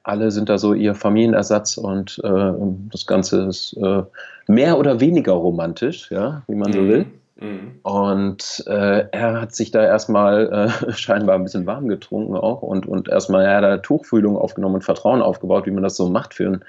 alle 0.03 0.31
sind 0.31 0.49
da 0.49 0.59
so 0.59 0.75
ihr 0.75 0.95
Familienersatz 0.95 1.77
und 1.77 2.21
äh, 2.25 2.53
das 2.91 3.07
Ganze 3.07 3.43
ist 3.43 3.77
äh, 3.77 4.03
mehr 4.47 4.79
oder 4.79 5.01
weniger 5.01 5.33
romantisch, 5.33 6.11
ja, 6.11 6.43
wie 6.47 6.55
man 6.55 6.73
so 6.73 6.81
mhm. 6.81 6.89
will. 6.89 7.07
Mhm. 7.41 7.81
Und 7.83 8.65
äh, 8.67 9.07
er 9.11 9.41
hat 9.41 9.55
sich 9.55 9.71
da 9.71 9.83
erstmal 9.83 10.71
äh, 10.89 10.93
scheinbar 10.97 11.37
ein 11.37 11.45
bisschen 11.45 11.67
warm 11.67 11.89
getrunken 11.89 12.37
auch 12.37 12.63
und, 12.63 12.87
und 12.87 13.09
erstmal 13.09 13.45
ja, 13.45 13.61
da 13.61 13.79
Tuchfühlung 13.79 14.37
aufgenommen 14.37 14.77
und 14.77 14.85
Vertrauen 14.85 15.23
aufgebaut, 15.23 15.67
wie 15.67 15.71
man 15.71 15.83
das 15.83 15.97
so 15.97 16.09
macht 16.09 16.35
für 16.35 16.47
einen 16.47 16.65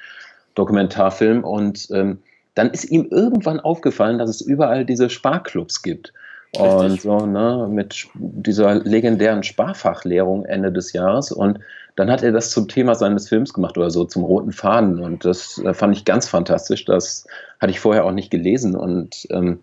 Dokumentarfilm. 0.55 1.43
Und 1.43 1.89
ähm, 1.91 2.19
dann 2.55 2.71
ist 2.71 2.85
ihm 2.85 3.07
irgendwann 3.09 3.59
aufgefallen, 3.59 4.19
dass 4.19 4.29
es 4.29 4.41
überall 4.41 4.85
diese 4.85 5.09
Sparclubs 5.09 5.81
gibt. 5.81 6.13
Richtig. 6.53 6.69
Und 6.69 7.01
so, 7.01 7.25
ne, 7.25 7.67
mit 7.71 8.07
dieser 8.13 8.75
legendären 8.75 9.43
Sparfachlehrung 9.43 10.43
Ende 10.43 10.71
des 10.71 10.91
Jahres. 10.91 11.31
Und 11.31 11.59
dann 11.95 12.11
hat 12.11 12.23
er 12.23 12.33
das 12.33 12.51
zum 12.51 12.67
Thema 12.67 12.95
seines 12.95 13.29
Films 13.29 13.53
gemacht 13.53 13.77
oder 13.77 13.89
so, 13.89 14.03
zum 14.03 14.23
roten 14.23 14.51
Faden. 14.51 14.99
Und 14.99 15.23
das 15.23 15.59
äh, 15.59 15.73
fand 15.73 15.95
ich 15.95 16.03
ganz 16.03 16.27
fantastisch. 16.27 16.83
Das 16.85 17.25
hatte 17.59 17.71
ich 17.71 17.79
vorher 17.79 18.03
auch 18.03 18.11
nicht 18.11 18.31
gelesen. 18.31 18.75
Und 18.75 19.27
ähm, 19.29 19.59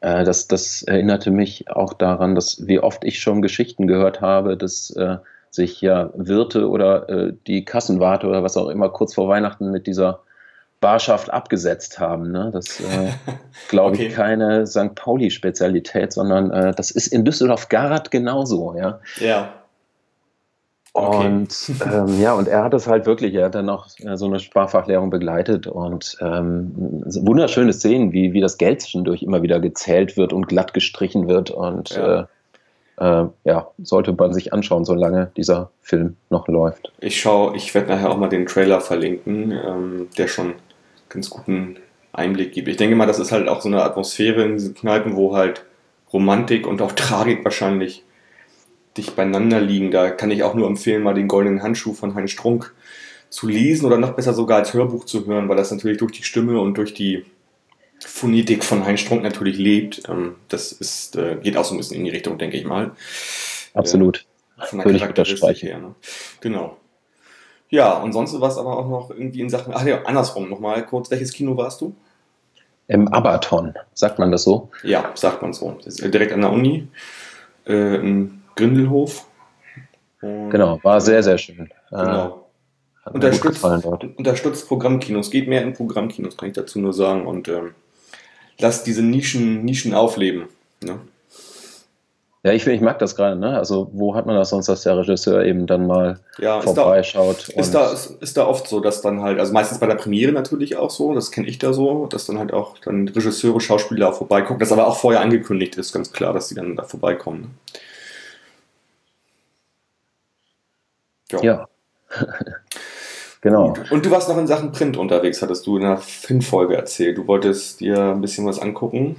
äh, 0.00 0.22
das, 0.22 0.46
das 0.46 0.82
erinnerte 0.84 1.32
mich 1.32 1.68
auch 1.68 1.94
daran, 1.94 2.36
dass 2.36 2.66
wie 2.66 2.78
oft 2.78 3.04
ich 3.04 3.18
schon 3.18 3.42
Geschichten 3.42 3.88
gehört 3.88 4.20
habe, 4.20 4.56
dass 4.56 4.90
äh, 4.90 5.16
sich 5.50 5.80
ja 5.80 6.10
Wirte 6.14 6.68
oder 6.68 7.08
äh, 7.08 7.32
die 7.48 7.64
Kassenwarte 7.64 8.28
oder 8.28 8.44
was 8.44 8.56
auch 8.56 8.68
immer 8.68 8.88
kurz 8.88 9.14
vor 9.14 9.28
Weihnachten 9.28 9.72
mit 9.72 9.88
dieser 9.88 10.20
Barschaft 10.80 11.30
abgesetzt 11.30 11.98
haben. 12.00 12.32
Ne? 12.32 12.50
Das 12.52 12.80
äh, 12.80 13.10
glaube 13.68 13.94
okay. 13.94 14.06
ich 14.06 14.14
keine 14.14 14.66
St. 14.66 14.94
Pauli-Spezialität, 14.94 16.12
sondern 16.12 16.50
äh, 16.50 16.74
das 16.74 16.90
ist 16.90 17.08
in 17.08 17.24
Düsseldorf-Garat 17.24 18.10
genauso. 18.10 18.74
Ja. 18.76 19.00
ja. 19.18 19.52
Okay. 20.92 21.26
Und 21.26 21.72
ähm, 21.84 22.20
ja, 22.20 22.32
und 22.32 22.48
er 22.48 22.64
hat 22.64 22.74
es 22.74 22.88
halt 22.88 23.06
wirklich, 23.06 23.34
er 23.34 23.46
hat 23.46 23.54
dann 23.54 23.66
noch 23.66 23.88
äh, 24.00 24.16
so 24.16 24.26
eine 24.26 24.40
Sprachfachlehrerin 24.40 25.10
begleitet 25.10 25.68
und 25.68 26.16
ähm, 26.20 26.72
wunderschöne 26.74 27.72
Szenen, 27.72 28.12
wie, 28.12 28.32
wie 28.32 28.40
das 28.40 28.58
Geld 28.58 28.80
zwischendurch 28.80 29.22
immer 29.22 29.42
wieder 29.42 29.60
gezählt 29.60 30.16
wird 30.16 30.32
und 30.32 30.48
glatt 30.48 30.74
gestrichen 30.74 31.28
wird 31.28 31.50
und 31.50 31.90
ja. 31.90 32.22
Äh, 32.22 32.24
äh, 33.00 33.26
ja, 33.44 33.70
sollte 33.82 34.12
man 34.12 34.34
sich 34.34 34.52
anschauen, 34.52 34.84
solange 34.84 35.30
dieser 35.36 35.70
Film 35.80 36.16
noch 36.28 36.48
läuft. 36.48 36.92
Ich 37.00 37.20
schaue, 37.20 37.56
ich 37.56 37.72
werde 37.74 37.88
nachher 37.88 38.10
auch 38.10 38.18
mal 38.18 38.28
den 38.28 38.46
Trailer 38.46 38.80
verlinken, 38.80 39.52
ähm, 39.52 40.08
der 40.18 40.26
schon 40.26 40.54
ganz 41.10 41.28
guten 41.28 41.76
Einblick 42.12 42.52
gibt. 42.52 42.68
Ich 42.68 42.76
denke 42.76 42.96
mal, 42.96 43.06
das 43.06 43.18
ist 43.18 43.32
halt 43.32 43.48
auch 43.48 43.60
so 43.60 43.68
eine 43.68 43.82
Atmosphäre 43.82 44.44
in 44.44 44.54
diesen 44.54 44.74
Kneipen, 44.74 45.16
wo 45.16 45.36
halt 45.36 45.66
Romantik 46.12 46.66
und 46.66 46.80
auch 46.80 46.92
Tragik 46.92 47.44
wahrscheinlich 47.44 48.04
dicht 48.96 49.14
beieinander 49.14 49.60
liegen. 49.60 49.90
Da 49.90 50.10
kann 50.10 50.30
ich 50.30 50.42
auch 50.42 50.54
nur 50.54 50.66
empfehlen, 50.66 51.02
mal 51.02 51.14
den 51.14 51.28
goldenen 51.28 51.62
Handschuh 51.62 51.92
von 51.92 52.14
Heinz 52.14 52.30
Strunk 52.30 52.74
zu 53.28 53.46
lesen 53.46 53.86
oder 53.86 53.98
noch 53.98 54.14
besser 54.14 54.34
sogar 54.34 54.58
als 54.58 54.74
Hörbuch 54.74 55.04
zu 55.04 55.26
hören, 55.26 55.48
weil 55.48 55.56
das 55.56 55.70
natürlich 55.70 55.98
durch 55.98 56.12
die 56.12 56.24
Stimme 56.24 56.60
und 56.60 56.76
durch 56.76 56.94
die 56.94 57.24
Phonetik 58.00 58.64
von 58.64 58.84
Heinz 58.84 59.00
Strunk 59.00 59.22
natürlich 59.22 59.58
lebt. 59.58 60.02
Ähm, 60.08 60.36
das 60.48 60.72
ist, 60.72 61.16
äh, 61.16 61.36
geht 61.40 61.56
auch 61.56 61.64
so 61.64 61.74
ein 61.74 61.78
bisschen 61.78 61.98
in 61.98 62.04
die 62.04 62.10
Richtung, 62.10 62.38
denke 62.38 62.56
ich 62.56 62.64
mal. 62.64 62.92
Absolut. 63.74 64.26
Äh, 64.58 64.66
von 64.66 64.78
der 64.78 64.86
Würde 64.86 64.98
ich 64.98 65.04
unterstreichen. 65.06 65.68
Her, 65.68 65.78
ne? 65.78 65.94
Genau. 66.40 66.76
Ja, 67.70 67.94
und 67.98 68.12
sonst 68.12 68.38
was 68.40 68.58
aber 68.58 68.76
auch 68.76 68.88
noch 68.88 69.10
irgendwie 69.10 69.40
in 69.40 69.48
Sachen, 69.48 69.72
ach 69.74 69.84
ja, 69.84 70.02
andersrum 70.02 70.50
nochmal 70.50 70.84
kurz, 70.84 71.10
welches 71.10 71.32
Kino 71.32 71.56
warst 71.56 71.80
du? 71.80 71.94
Im 72.88 73.06
Abaton, 73.08 73.74
sagt 73.94 74.18
man 74.18 74.32
das 74.32 74.42
so? 74.42 74.68
Ja, 74.82 75.12
sagt 75.14 75.40
man 75.42 75.52
so. 75.52 75.76
Das 75.84 76.00
ist 76.00 76.12
direkt 76.12 76.32
an 76.32 76.40
der 76.40 76.50
Uni. 76.50 76.88
Äh, 77.64 77.96
in 77.96 78.42
Grindelhof. 78.56 79.26
Und 80.20 80.50
genau, 80.50 80.80
war 80.82 81.00
sehr, 81.00 81.22
sehr 81.22 81.38
schön. 81.38 81.70
Genau. 81.90 82.48
Äh, 83.06 83.10
unterstützt, 83.10 83.64
unterstützt 83.64 84.66
Programmkinos, 84.66 85.30
geht 85.30 85.48
mehr 85.48 85.62
in 85.62 85.72
Programmkinos, 85.72 86.36
kann 86.36 86.48
ich 86.48 86.54
dazu 86.54 86.80
nur 86.80 86.92
sagen. 86.92 87.26
Und 87.26 87.46
ähm, 87.48 87.74
lasst 88.58 88.88
diese 88.88 89.02
Nischen, 89.02 89.64
Nischen 89.64 89.94
aufleben. 89.94 90.48
Ne? 90.82 90.98
Ja, 92.42 92.52
ich, 92.52 92.66
ich 92.66 92.80
mag 92.80 92.98
das 92.98 93.16
gerade, 93.16 93.36
ne? 93.36 93.58
Also, 93.58 93.90
wo 93.92 94.14
hat 94.14 94.24
man 94.24 94.34
das 94.34 94.48
sonst, 94.48 94.66
dass 94.66 94.82
der 94.82 94.96
Regisseur 94.96 95.44
eben 95.44 95.66
dann 95.66 95.86
mal 95.86 96.20
ja, 96.38 96.62
vorbeischaut? 96.62 97.50
Ist 97.50 97.74
da, 97.74 97.92
ist, 97.92 98.08
da, 98.08 98.14
ist, 98.20 98.36
da 98.38 98.46
oft 98.46 98.66
so, 98.66 98.80
dass 98.80 99.02
dann 99.02 99.20
halt, 99.20 99.38
also 99.38 99.52
meistens 99.52 99.78
bei 99.78 99.86
der 99.86 99.96
Premiere 99.96 100.32
natürlich 100.32 100.76
auch 100.76 100.88
so, 100.88 101.14
das 101.14 101.30
kenne 101.30 101.48
ich 101.48 101.58
da 101.58 101.74
so, 101.74 102.06
dass 102.06 102.24
dann 102.24 102.38
halt 102.38 102.54
auch 102.54 102.78
dann 102.78 103.08
Regisseure, 103.08 103.60
Schauspieler 103.60 104.08
auch 104.08 104.14
vorbeigucken, 104.14 104.58
das 104.58 104.72
aber 104.72 104.86
auch 104.86 104.96
vorher 104.96 105.20
angekündigt 105.20 105.76
ist, 105.76 105.92
ganz 105.92 106.12
klar, 106.12 106.32
dass 106.32 106.48
die 106.48 106.54
dann 106.54 106.76
da 106.76 106.84
vorbeikommen. 106.84 107.42
Ne? 107.42 107.48
Ja. 111.32 111.42
ja. 111.42 111.68
genau. 113.42 113.74
Und 113.90 114.06
du 114.06 114.10
warst 114.10 114.30
noch 114.30 114.38
in 114.38 114.46
Sachen 114.46 114.72
Print 114.72 114.96
unterwegs, 114.96 115.42
hattest 115.42 115.66
du 115.66 115.76
in 115.76 115.82
der 115.82 115.98
Fin-Folge 115.98 116.74
erzählt. 116.74 117.18
Du 117.18 117.26
wolltest 117.26 117.80
dir 117.80 117.98
ein 117.98 118.22
bisschen 118.22 118.46
was 118.46 118.58
angucken. 118.58 119.16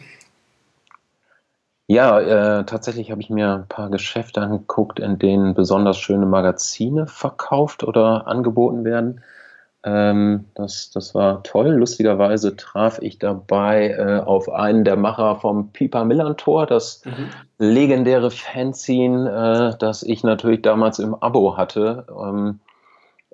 Ja, 1.91 2.21
äh, 2.21 2.63
tatsächlich 2.63 3.11
habe 3.11 3.19
ich 3.19 3.29
mir 3.29 3.53
ein 3.53 3.67
paar 3.67 3.89
Geschäfte 3.89 4.39
angeguckt, 4.39 5.01
in 5.01 5.19
denen 5.19 5.55
besonders 5.55 5.97
schöne 5.97 6.25
Magazine 6.25 7.05
verkauft 7.05 7.83
oder 7.83 8.27
angeboten 8.27 8.85
werden. 8.85 9.19
Ähm, 9.83 10.45
das, 10.55 10.91
das 10.91 11.13
war 11.13 11.43
toll. 11.43 11.71
Lustigerweise 11.71 12.55
traf 12.55 12.99
ich 13.01 13.19
dabei 13.19 13.89
äh, 13.89 14.21
auf 14.21 14.49
einen 14.49 14.85
der 14.85 14.95
Macher 14.95 15.35
vom 15.41 15.73
Piper 15.73 16.05
Millantor, 16.05 16.65
das 16.65 17.01
mhm. 17.03 17.27
legendäre 17.57 18.31
Fanzine, 18.31 19.73
äh, 19.73 19.77
das 19.77 20.01
ich 20.01 20.23
natürlich 20.23 20.61
damals 20.61 20.97
im 20.97 21.13
Abo 21.13 21.57
hatte. 21.57 22.05
Ähm, 22.09 22.61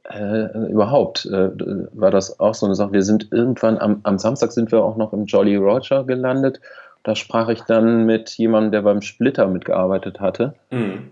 äh, 0.10 0.72
überhaupt 0.72 1.28
äh, 1.28 1.52
war 1.94 2.10
das 2.10 2.40
auch 2.40 2.56
so 2.56 2.66
eine 2.66 2.74
Sache. 2.74 2.94
Wir 2.94 3.04
sind 3.04 3.32
irgendwann 3.32 3.78
am, 3.78 4.00
am 4.02 4.18
Samstag 4.18 4.52
sind 4.52 4.72
wir 4.72 4.84
auch 4.84 4.98
noch 4.98 5.14
im 5.14 5.26
Jolly 5.26 5.58
Roger 5.58 6.06
gelandet. 6.06 6.60
Da 7.08 7.16
sprach 7.16 7.48
ich 7.48 7.62
dann 7.62 8.06
mit 8.06 8.32
jemandem, 8.32 8.74
der 8.74 8.82
beim 8.82 9.02
Splitter 9.02 9.48
mitgearbeitet 9.48 10.20
hatte. 10.20 10.56
Mhm. 10.72 11.10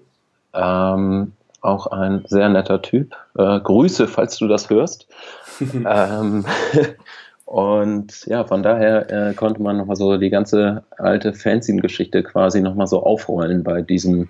Ähm, 0.53 1.31
auch 1.61 1.87
ein 1.87 2.25
sehr 2.27 2.49
netter 2.49 2.81
Typ. 2.81 3.15
Äh, 3.37 3.61
Grüße, 3.61 4.09
falls 4.09 4.35
du 4.35 4.49
das 4.49 4.69
hörst. 4.69 5.07
ähm, 5.61 6.43
und 7.45 8.25
ja, 8.25 8.43
von 8.43 8.61
daher 8.61 9.09
äh, 9.09 9.33
konnte 9.35 9.61
man 9.61 9.77
nochmal 9.77 9.95
so 9.95 10.17
die 10.17 10.29
ganze 10.29 10.83
alte 10.97 11.33
Fanzine-Geschichte 11.33 12.23
quasi 12.23 12.59
nochmal 12.59 12.87
so 12.87 13.01
aufrollen 13.01 13.63
bei 13.63 13.81
diesem 13.81 14.27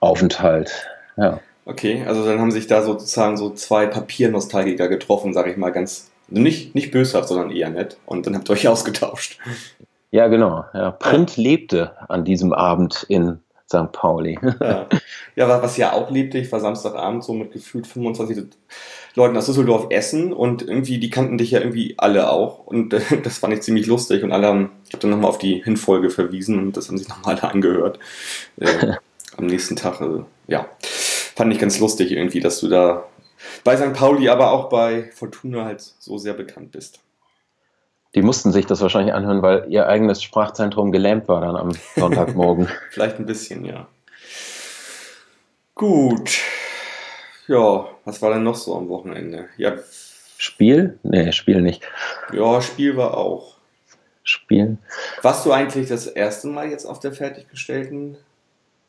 Aufenthalt. 0.00 0.72
Ja. 1.16 1.38
Okay, 1.66 2.04
also 2.04 2.26
dann 2.26 2.40
haben 2.40 2.50
sich 2.50 2.66
da 2.66 2.82
sozusagen 2.82 3.36
so 3.36 3.50
zwei 3.50 3.86
Papiernostalgiker 3.86 4.88
getroffen, 4.88 5.34
sage 5.34 5.52
ich 5.52 5.56
mal 5.56 5.70
ganz, 5.70 6.10
nicht, 6.26 6.74
nicht 6.74 6.90
böshaft, 6.90 7.28
sondern 7.28 7.52
eher 7.52 7.70
nett. 7.70 7.96
Und 8.06 8.26
dann 8.26 8.34
habt 8.34 8.48
ihr 8.48 8.54
euch 8.54 8.66
ausgetauscht. 8.68 9.38
Ja, 10.14 10.28
genau. 10.28 10.64
Ja, 10.72 10.92
Print 10.92 11.36
lebte 11.36 11.90
an 12.08 12.24
diesem 12.24 12.52
Abend 12.52 13.04
in 13.08 13.40
St. 13.68 13.90
Pauli. 13.90 14.38
ja. 14.60 14.86
ja, 15.34 15.60
was 15.60 15.76
ja 15.76 15.92
auch 15.92 16.08
lebte, 16.08 16.38
ich 16.38 16.52
war 16.52 16.60
Samstagabend 16.60 17.24
so 17.24 17.32
mit 17.32 17.50
gefühlt 17.50 17.88
25 17.88 18.44
Leuten 19.16 19.36
aus 19.36 19.46
Düsseldorf 19.46 19.88
essen 19.90 20.32
und 20.32 20.62
irgendwie, 20.62 21.00
die 21.00 21.10
kannten 21.10 21.36
dich 21.36 21.50
ja 21.50 21.58
irgendwie 21.58 21.94
alle 21.98 22.30
auch 22.30 22.60
und 22.60 22.94
äh, 22.94 23.00
das 23.24 23.38
fand 23.38 23.54
ich 23.54 23.62
ziemlich 23.62 23.88
lustig 23.88 24.22
und 24.22 24.30
alle 24.30 24.46
haben, 24.46 24.70
ich 24.86 24.92
habe 24.92 25.00
dann 25.00 25.10
nochmal 25.10 25.30
auf 25.30 25.38
die 25.38 25.64
Hinfolge 25.64 26.10
verwiesen 26.10 26.60
und 26.60 26.76
das 26.76 26.86
haben 26.86 26.98
sich 26.98 27.08
nochmal 27.08 27.34
alle 27.34 27.50
angehört. 27.50 27.98
Äh, 28.60 28.92
am 29.36 29.46
nächsten 29.46 29.74
Tag, 29.74 30.00
also, 30.00 30.26
ja, 30.46 30.68
fand 30.78 31.52
ich 31.52 31.58
ganz 31.58 31.80
lustig 31.80 32.12
irgendwie, 32.12 32.38
dass 32.38 32.60
du 32.60 32.68
da 32.68 33.02
bei 33.64 33.76
St. 33.76 33.94
Pauli, 33.94 34.28
aber 34.28 34.52
auch 34.52 34.68
bei 34.68 35.10
Fortuna 35.12 35.64
halt 35.64 35.80
so 35.80 36.18
sehr 36.18 36.34
bekannt 36.34 36.70
bist 36.70 37.03
die 38.14 38.22
mussten 38.22 38.52
sich 38.52 38.66
das 38.66 38.80
wahrscheinlich 38.80 39.14
anhören, 39.14 39.42
weil 39.42 39.66
ihr 39.68 39.86
eigenes 39.88 40.22
Sprachzentrum 40.22 40.92
gelähmt 40.92 41.28
war 41.28 41.40
dann 41.40 41.56
am 41.56 41.72
Sonntagmorgen. 41.96 42.68
Vielleicht 42.90 43.18
ein 43.18 43.26
bisschen, 43.26 43.64
ja. 43.64 43.88
Gut. 45.74 46.30
Ja, 47.48 47.88
was 48.04 48.22
war 48.22 48.32
denn 48.32 48.44
noch 48.44 48.54
so 48.54 48.76
am 48.76 48.88
Wochenende? 48.88 49.48
Ja. 49.56 49.74
Spiel? 50.38 50.98
Nee, 51.02 51.32
Spiel 51.32 51.60
nicht. 51.60 51.82
Ja, 52.32 52.60
Spiel 52.62 52.96
war 52.96 53.16
auch. 53.16 53.56
spielen. 54.22 54.78
Warst 55.22 55.44
du 55.44 55.52
eigentlich 55.52 55.88
das 55.88 56.06
erste 56.06 56.48
Mal 56.48 56.70
jetzt 56.70 56.86
auf 56.86 57.00
der 57.00 57.12
fertiggestellten? 57.12 58.16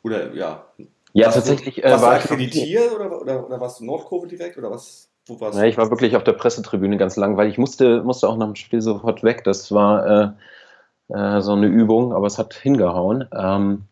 Oder 0.02 0.32
ja? 0.34 0.64
Ja, 1.12 1.30
tatsächlich. 1.30 1.76
Du, 1.76 1.82
äh, 1.82 1.90
war 1.90 1.98
du 1.98 2.06
akkreditiert 2.06 2.92
oder, 2.92 3.20
oder, 3.20 3.46
oder 3.46 3.60
warst 3.60 3.80
du 3.80 3.84
Nordkurve 3.84 4.26
direkt 4.26 4.56
oder 4.56 4.70
was? 4.70 5.08
Wo 5.26 5.40
warst 5.40 5.58
ja, 5.58 5.64
ich 5.64 5.76
war 5.76 5.90
wirklich 5.90 6.16
auf 6.16 6.24
der 6.24 6.32
Pressetribüne 6.32 6.96
ganz 6.96 7.16
lang, 7.16 7.36
weil 7.36 7.48
ich 7.48 7.58
musste, 7.58 8.02
musste 8.02 8.28
auch 8.28 8.36
nach 8.36 8.46
dem 8.46 8.54
Spiel 8.54 8.80
sofort 8.80 9.22
weg. 9.22 9.42
Das 9.44 9.72
war 9.72 10.06
äh, 10.06 11.14
äh, 11.14 11.40
so 11.40 11.52
eine 11.52 11.66
Übung, 11.66 12.12
aber 12.12 12.26
es 12.26 12.38
hat 12.38 12.54
hingehauen. 12.54 13.28
Ähm, 13.32 13.84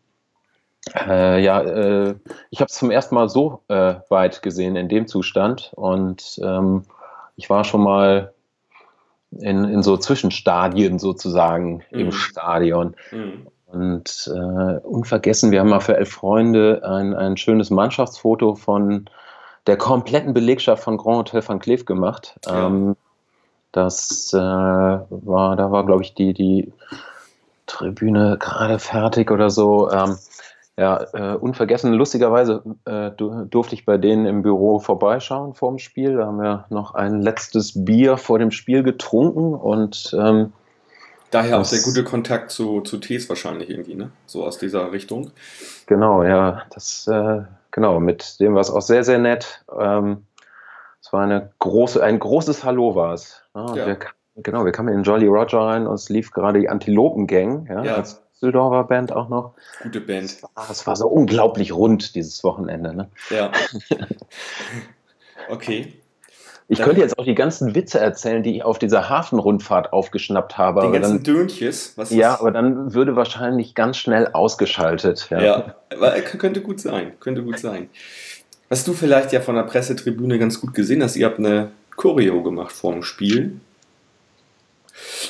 äh, 0.95 1.43
ja, 1.43 1.61
äh, 1.61 2.15
ich 2.51 2.61
habe 2.61 2.69
es 2.69 2.75
zum 2.75 2.91
ersten 2.91 3.15
Mal 3.15 3.27
so 3.27 3.61
äh, 3.67 3.95
weit 4.09 4.41
gesehen 4.41 4.75
in 4.75 4.87
dem 4.87 5.07
Zustand 5.07 5.71
und 5.75 6.39
ähm, 6.43 6.83
ich 7.35 7.49
war 7.49 7.63
schon 7.63 7.81
mal 7.81 8.33
in, 9.31 9.65
in 9.65 9.83
so 9.83 9.97
Zwischenstadien 9.97 10.99
sozusagen 10.99 11.83
mhm. 11.91 11.99
im 11.99 12.11
Stadion. 12.11 12.95
Mhm. 13.11 13.47
Und 13.65 14.31
äh, 14.33 14.77
unvergessen, 14.85 15.51
wir 15.51 15.59
haben 15.59 15.69
mal 15.69 15.81
für 15.81 15.97
elf 15.97 16.11
Freunde 16.11 16.81
ein, 16.85 17.13
ein 17.13 17.35
schönes 17.35 17.71
Mannschaftsfoto 17.71 18.55
von 18.55 19.09
der 19.67 19.77
kompletten 19.77 20.33
Belegschaft 20.33 20.83
von 20.83 20.97
Grand 20.97 21.17
Hotel 21.17 21.47
van 21.47 21.59
Cleef 21.59 21.85
gemacht. 21.85 22.35
Ja. 22.45 22.67
Ähm, 22.67 22.95
das 23.71 24.31
äh, 24.33 24.37
war, 24.37 25.55
da 25.55 25.71
war, 25.71 25.85
glaube 25.85 26.03
ich, 26.03 26.13
die, 26.13 26.33
die 26.33 26.71
Tribüne 27.65 28.37
gerade 28.39 28.79
fertig 28.79 29.31
oder 29.31 29.49
so. 29.49 29.91
Ähm, 29.91 30.17
ja, 30.77 31.05
äh, 31.13 31.35
unvergessen, 31.35 31.93
lustigerweise 31.93 32.61
äh, 32.85 33.11
durfte 33.11 33.75
ich 33.75 33.85
bei 33.85 33.97
denen 33.97 34.25
im 34.25 34.41
Büro 34.41 34.79
vorbeischauen 34.79 35.53
vor 35.53 35.71
dem 35.71 35.79
Spiel. 35.79 36.17
Da 36.17 36.25
haben 36.25 36.41
wir 36.41 36.65
noch 36.69 36.95
ein 36.95 37.21
letztes 37.21 37.85
Bier 37.85 38.17
vor 38.17 38.39
dem 38.39 38.51
Spiel 38.51 38.83
getrunken 38.83 39.53
und 39.53 40.15
ähm, 40.17 40.51
Daher 41.31 41.59
auch 41.59 41.67
der 41.67 41.81
gute 41.81 42.03
Kontakt 42.03 42.51
zu, 42.51 42.81
zu 42.81 42.97
Tees 42.97 43.27
wahrscheinlich 43.27 43.69
irgendwie, 43.69 43.95
ne? 43.95 44.11
So 44.25 44.45
aus 44.45 44.57
dieser 44.57 44.91
Richtung. 44.91 45.31
Genau, 45.85 46.23
ja. 46.23 46.61
Das, 46.73 47.07
äh, 47.07 47.41
genau, 47.75 47.99
mit 47.99 48.39
dem 48.39 48.55
war 48.55 48.61
es 48.61 48.71
auch 48.71 48.81
sehr, 48.81 49.03
sehr 49.03 49.19
nett. 49.19 49.63
Ähm, 49.77 50.25
es 51.01 51.11
war 51.11 51.23
eine 51.23 51.51
große, 51.59 52.01
ein 52.01 52.17
großes 52.17 52.63
Hallo 52.63 52.95
war 52.95 53.13
es. 53.13 53.43
Ja, 53.53 53.75
ja. 53.75 53.85
Wir, 53.85 53.99
genau, 54.37 54.63
wir 54.63 54.71
kamen 54.71 54.93
in 54.93 55.03
Jolly 55.03 55.27
Roger 55.27 55.59
rein 55.59 55.85
und 55.85 55.95
es 55.95 56.09
lief 56.09 56.31
gerade 56.31 56.61
die 56.61 56.69
Antilopen-Gang, 56.69 57.67
ja, 57.69 57.83
ja. 57.83 57.95
als 57.95 58.23
Düsseldorfer 58.33 58.85
Band 58.85 59.11
auch 59.11 59.27
noch. 59.27 59.55
Gute 59.83 59.99
Band. 60.01 60.25
Es 60.25 60.41
war, 60.41 60.69
es 60.71 60.87
war 60.87 60.95
so 60.95 61.07
unglaublich 61.07 61.73
rund 61.73 62.15
dieses 62.15 62.43
Wochenende. 62.45 62.95
Ne? 62.95 63.09
Ja. 63.29 63.51
okay. 65.49 66.01
Ich 66.67 66.79
könnte 66.79 67.01
jetzt 67.01 67.19
auch 67.19 67.25
die 67.25 67.35
ganzen 67.35 67.75
Witze 67.75 67.99
erzählen, 67.99 68.41
die 68.41 68.55
ich 68.55 68.63
auf 68.63 68.79
dieser 68.79 69.07
Hafenrundfahrt 69.07 69.93
aufgeschnappt 69.93 70.57
habe. 70.57 70.81
Die 70.87 70.93
ganzen 70.93 71.23
dann, 71.23 71.35
Dönches. 71.35 71.93
Was 71.95 72.09
ja, 72.09 72.39
aber 72.39 72.51
dann 72.51 72.93
würde 72.93 73.15
wahrscheinlich 73.15 73.75
ganz 73.75 73.97
schnell 73.97 74.29
ausgeschaltet. 74.33 75.27
Ja. 75.29 75.75
ja, 75.91 76.21
könnte 76.21 76.61
gut 76.61 76.79
sein. 76.79 77.13
Könnte 77.19 77.43
gut 77.43 77.59
sein. 77.59 77.89
Was 78.67 78.83
du 78.83 78.93
vielleicht 78.93 79.31
ja 79.31 79.41
von 79.41 79.55
der 79.55 79.63
Pressetribüne 79.63 80.39
ganz 80.39 80.59
gut 80.59 80.73
gesehen 80.73 81.03
hast, 81.03 81.15
ihr 81.15 81.27
habt 81.27 81.37
eine 81.37 81.69
Choreo 81.95 82.41
gemacht 82.41 82.71
vor 82.71 82.93
dem 82.93 83.03
Spiel. 83.03 83.59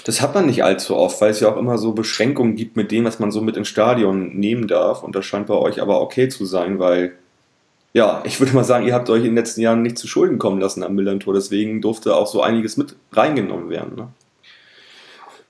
Das 0.06 0.22
hat 0.22 0.36
man 0.36 0.46
nicht 0.46 0.63
allzu 0.63 0.96
oft, 0.96 1.20
weil 1.20 1.32
es 1.32 1.39
ja 1.42 1.51
auch 1.51 1.58
immer 1.58 1.77
so 1.77 1.92
Beschränkungen 1.92 2.56
gibt 2.56 2.77
mit 2.77 2.92
dem, 2.92 3.04
was 3.04 3.20
man 3.20 3.32
so 3.32 3.42
mit 3.42 3.58
ins 3.58 3.68
Stadion 3.68 4.36
nehmen 4.38 4.68
darf. 4.68 5.04
Und 5.04 5.15
das 5.15 5.25
scheint 5.25 5.48
bei 5.48 5.56
euch 5.56 5.82
aber 5.82 6.01
okay 6.01 6.30
zu 6.30 6.46
sein, 6.46 6.80
weil, 6.80 7.13
ja, 7.95 8.21
ich 8.25 8.41
würde 8.41 8.53
mal 8.53 8.65
sagen, 8.65 8.85
ihr 8.85 8.93
habt 8.93 9.09
euch 9.09 9.19
in 9.19 9.29
den 9.29 9.35
letzten 9.35 9.61
Jahren 9.61 9.81
nicht 9.81 9.97
zu 9.97 10.05
Schulden 10.05 10.37
kommen 10.37 10.59
lassen 10.59 10.83
am 10.83 10.95
Millantor. 10.95 11.33
Deswegen 11.33 11.81
durfte 11.81 12.13
auch 12.17 12.27
so 12.27 12.41
einiges 12.41 12.75
mit 12.75 12.97
reingenommen 13.13 13.69
werden. 13.69 13.95
Ne? 13.95 14.09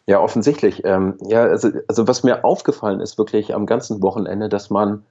Ja, 0.06 0.20
offensichtlich. 0.20 0.86
Ähm, 0.86 1.16
ja, 1.28 1.42
also, 1.42 1.72
also 1.88 2.08
was 2.08 2.22
mir 2.22 2.46
aufgefallen 2.46 3.00
ist 3.00 3.18
wirklich 3.18 3.56
am 3.56 3.66
ganzen 3.66 4.04
Wochenende, 4.04 4.48
dass 4.48 4.70
man 4.70 5.04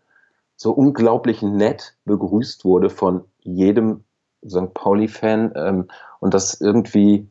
so 0.54 0.70
unglaublich 0.70 1.42
nett 1.42 1.96
begrüßt 2.04 2.64
wurde 2.64 2.88
von 2.88 3.24
jedem 3.40 4.04
St. 4.48 4.72
Pauli-Fan 4.72 5.54
ähm, 5.56 5.88
und 6.20 6.34
das 6.34 6.60
irgendwie 6.60 7.26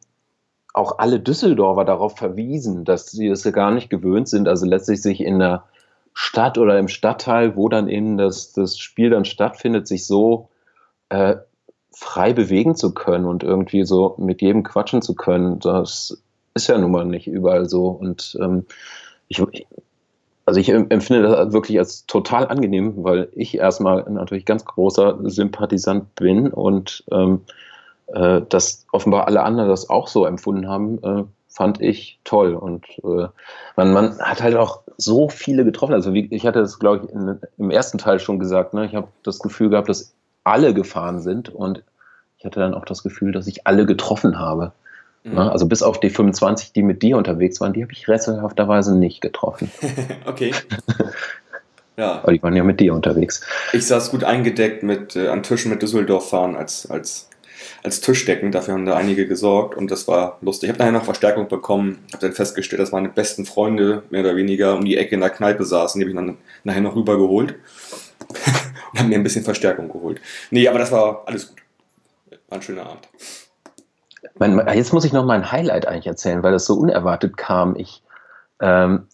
auch 0.74 1.00
alle 1.00 1.22
Düsseldorfer 1.22 1.86
darauf 1.86 2.18
verwiesen, 2.18 2.84
dass 2.84 3.06
sie 3.06 3.28
es 3.28 3.50
gar 3.54 3.72
nicht 3.72 3.90
gewöhnt 3.90 4.28
sind, 4.28 4.50
also 4.50 4.66
letztlich 4.66 5.02
sich 5.02 5.22
in 5.22 5.40
der 5.40 5.64
Stadt 6.14 6.58
oder 6.58 6.78
im 6.78 6.88
Stadtteil, 6.88 7.56
wo 7.56 7.70
dann 7.70 7.88
eben 7.88 8.18
das, 8.18 8.54
das 8.54 8.78
Spiel 8.78 9.10
dann 9.10 9.26
stattfindet, 9.26 9.88
sich 9.88 10.06
so 10.06 10.50
äh, 11.10 11.36
frei 11.92 12.34
bewegen 12.34 12.76
zu 12.76 12.94
können 12.94 13.26
und 13.26 13.44
irgendwie 13.44 13.84
so 13.84 14.16
mit 14.18 14.42
jedem 14.42 14.64
quatschen 14.64 15.02
zu 15.02 15.16
können. 15.16 15.60
Das 15.60 16.22
ist 16.54 16.68
ja 16.68 16.78
nun 16.78 16.92
mal 16.92 17.06
nicht 17.06 17.28
überall 17.28 17.68
so. 17.68 17.88
Und 17.88 18.38
ähm, 18.42 18.66
ich, 19.28 19.42
also 20.46 20.60
ich 20.60 20.70
empfinde 20.70 21.24
das 21.24 21.54
wirklich 21.54 21.80
als 21.80 22.06
total 22.06 22.48
angenehm, 22.48 23.04
weil 23.04 23.30
ich 23.34 23.58
erstmal 23.58 24.04
natürlich 24.10 24.46
ganz 24.46 24.66
großer 24.66 25.20
Sympathisant 25.24 26.16
bin 26.16 26.52
und 26.52 27.04
ähm, 27.12 27.42
äh, 28.08 28.42
dass 28.50 28.86
offenbar 28.92 29.28
alle 29.28 29.44
anderen 29.44 29.70
das 29.70 29.90
auch 29.90 30.08
so 30.08 30.26
empfunden 30.26 30.68
haben, 30.68 31.04
äh, 31.04 31.24
fand 31.54 31.80
ich 31.82 32.20
toll. 32.24 32.56
Und 32.56 32.86
äh, 33.04 33.28
man, 33.76 33.94
man 33.94 34.20
hat 34.20 34.42
halt 34.42 34.56
auch 34.56 34.82
so 34.98 35.30
viele 35.30 35.64
getroffen. 35.64 35.94
Also 35.94 36.14
wie, 36.14 36.28
ich 36.32 36.48
hatte 36.48 36.60
das, 36.60 36.80
glaube 36.80 37.06
ich, 37.06 37.12
in, 37.14 37.40
im 37.60 37.70
ersten 37.70 38.00
Teil 38.00 38.20
schon 38.20 38.40
gesagt. 38.40 38.74
Ne? 38.74 38.86
Ich 38.86 38.96
habe 38.96 39.08
das 39.22 39.40
Gefühl 39.40 39.70
gehabt, 39.70 39.88
dass 39.88 40.14
alle 40.44 40.74
gefahren 40.74 41.22
sind 41.22 41.50
und 41.50 41.84
ich 42.40 42.46
hatte 42.46 42.60
dann 42.60 42.74
auch 42.74 42.86
das 42.86 43.04
Gefühl, 43.04 43.32
dass 43.32 43.48
ich 43.48 43.68
alle 43.68 43.86
getroffen 43.86 44.40
habe. 44.40 44.74
Mhm. 45.24 45.36
Ne? 45.36 45.52
Also 45.52 45.68
bis 45.68 45.84
auf 45.84 46.00
die 46.00 46.10
25, 46.10 46.74
die 46.74 46.82
mit 46.82 47.04
dir 47.04 47.18
unterwegs 47.18 47.62
waren, 47.62 47.72
die 47.72 47.84
habe 47.84 47.94
ich 47.94 48.08
rätselhafterweise 48.08 48.98
nicht 48.98 49.22
getroffen. 49.22 49.72
okay. 50.26 50.54
Ja. 51.96 52.22
Aber 52.24 52.34
die 52.34 52.42
waren 52.42 52.56
ja 52.56 52.64
mit 52.64 52.80
dir 52.80 52.92
unterwegs. 52.92 53.46
Ich 53.72 53.86
saß 53.86 54.10
gut 54.10 54.24
eingedeckt 54.24 54.82
mit 54.82 55.16
äh, 55.16 55.28
an 55.28 55.44
Tischen 55.44 55.70
mit 55.70 55.84
Düsseldorf 55.84 56.28
fahren 56.28 56.56
als, 56.56 56.90
als 56.90 57.30
als 57.84 58.02
Tischdecken. 58.02 58.52
Dafür 58.52 58.74
haben 58.74 58.86
da 58.86 58.96
einige 58.96 59.28
gesorgt 59.28 59.76
und 59.76 59.92
das 59.92 60.08
war 60.08 60.38
lustig. 60.42 60.70
Ich 60.70 60.74
habe 60.74 60.80
nachher 60.80 60.92
noch 60.92 61.06
Verstärkung 61.06 61.48
bekommen, 61.48 62.00
habe 62.12 62.28
dann 62.28 62.34
festgestellt, 62.34 62.82
dass 62.82 62.92
meine 62.92 63.10
besten 63.10 63.46
Freunde 63.46 64.04
mehr 64.10 64.22
oder 64.22 64.36
weniger 64.36 64.76
um 64.76 64.86
die 64.86 64.98
Ecke 64.98 65.16
in 65.16 65.22
der 65.22 65.30
Kneipe 65.30 65.64
saßen. 65.64 66.00
Die 66.00 66.06
habe 66.06 66.12
ich 66.12 66.16
dann 66.16 66.38
nachher 66.64 66.82
noch 66.82 66.96
rübergeholt 66.96 67.56
und 68.94 69.00
haben 69.00 69.10
mir 69.10 69.16
ein 69.16 69.24
bisschen 69.24 69.44
Verstärkung 69.44 69.90
geholt. 69.90 70.22
Nee, 70.52 70.68
aber 70.68 70.80
das 70.80 70.92
war 70.92 71.24
alles 71.26 71.50
gut. 71.50 71.58
War 72.50 72.58
ein 72.58 72.62
schöner 72.62 72.86
Abend. 72.86 73.10
Jetzt 74.76 74.94
muss 74.94 75.06
ich 75.06 75.14
noch 75.14 75.26
mein 75.26 75.52
Highlight 75.52 75.88
eigentlich 75.88 76.08
erzählen, 76.08 76.44
weil 76.44 76.52
das 76.52 76.66
so 76.66 76.76
unerwartet 76.76 77.38
kam. 77.38 77.76
Ich 77.76 78.02
ähm, 78.62 79.08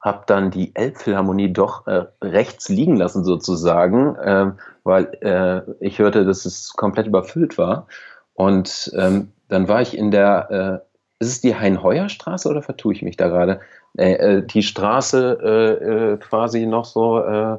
habe 0.00 0.22
dann 0.26 0.50
die 0.50 0.74
Elbphilharmonie 0.74 1.52
doch 1.52 1.86
äh, 1.86 2.06
rechts 2.22 2.68
liegen 2.68 2.96
lassen 2.96 3.24
sozusagen, 3.24 4.14
äh, 4.16 4.52
weil 4.84 5.04
äh, 5.20 5.62
ich 5.80 5.98
hörte, 5.98 6.24
dass 6.24 6.44
es 6.44 6.72
komplett 6.74 7.06
überfüllt 7.06 7.58
war. 7.58 7.88
Und 8.34 8.92
ähm, 8.96 9.32
dann 9.48 9.66
war 9.68 9.82
ich 9.82 9.96
in 9.96 10.10
der, 10.10 10.82
äh, 11.20 11.24
ist 11.24 11.32
es 11.32 11.40
die 11.40 11.56
Hein-Heuer-Straße 11.56 12.48
oder 12.48 12.62
vertue 12.62 12.92
ich 12.92 13.02
mich 13.02 13.16
da 13.16 13.28
gerade? 13.28 13.60
Äh, 13.96 14.12
äh, 14.12 14.46
die 14.46 14.62
Straße 14.62 16.18
quasi 16.20 16.66
noch 16.66 16.84
so 16.84 17.58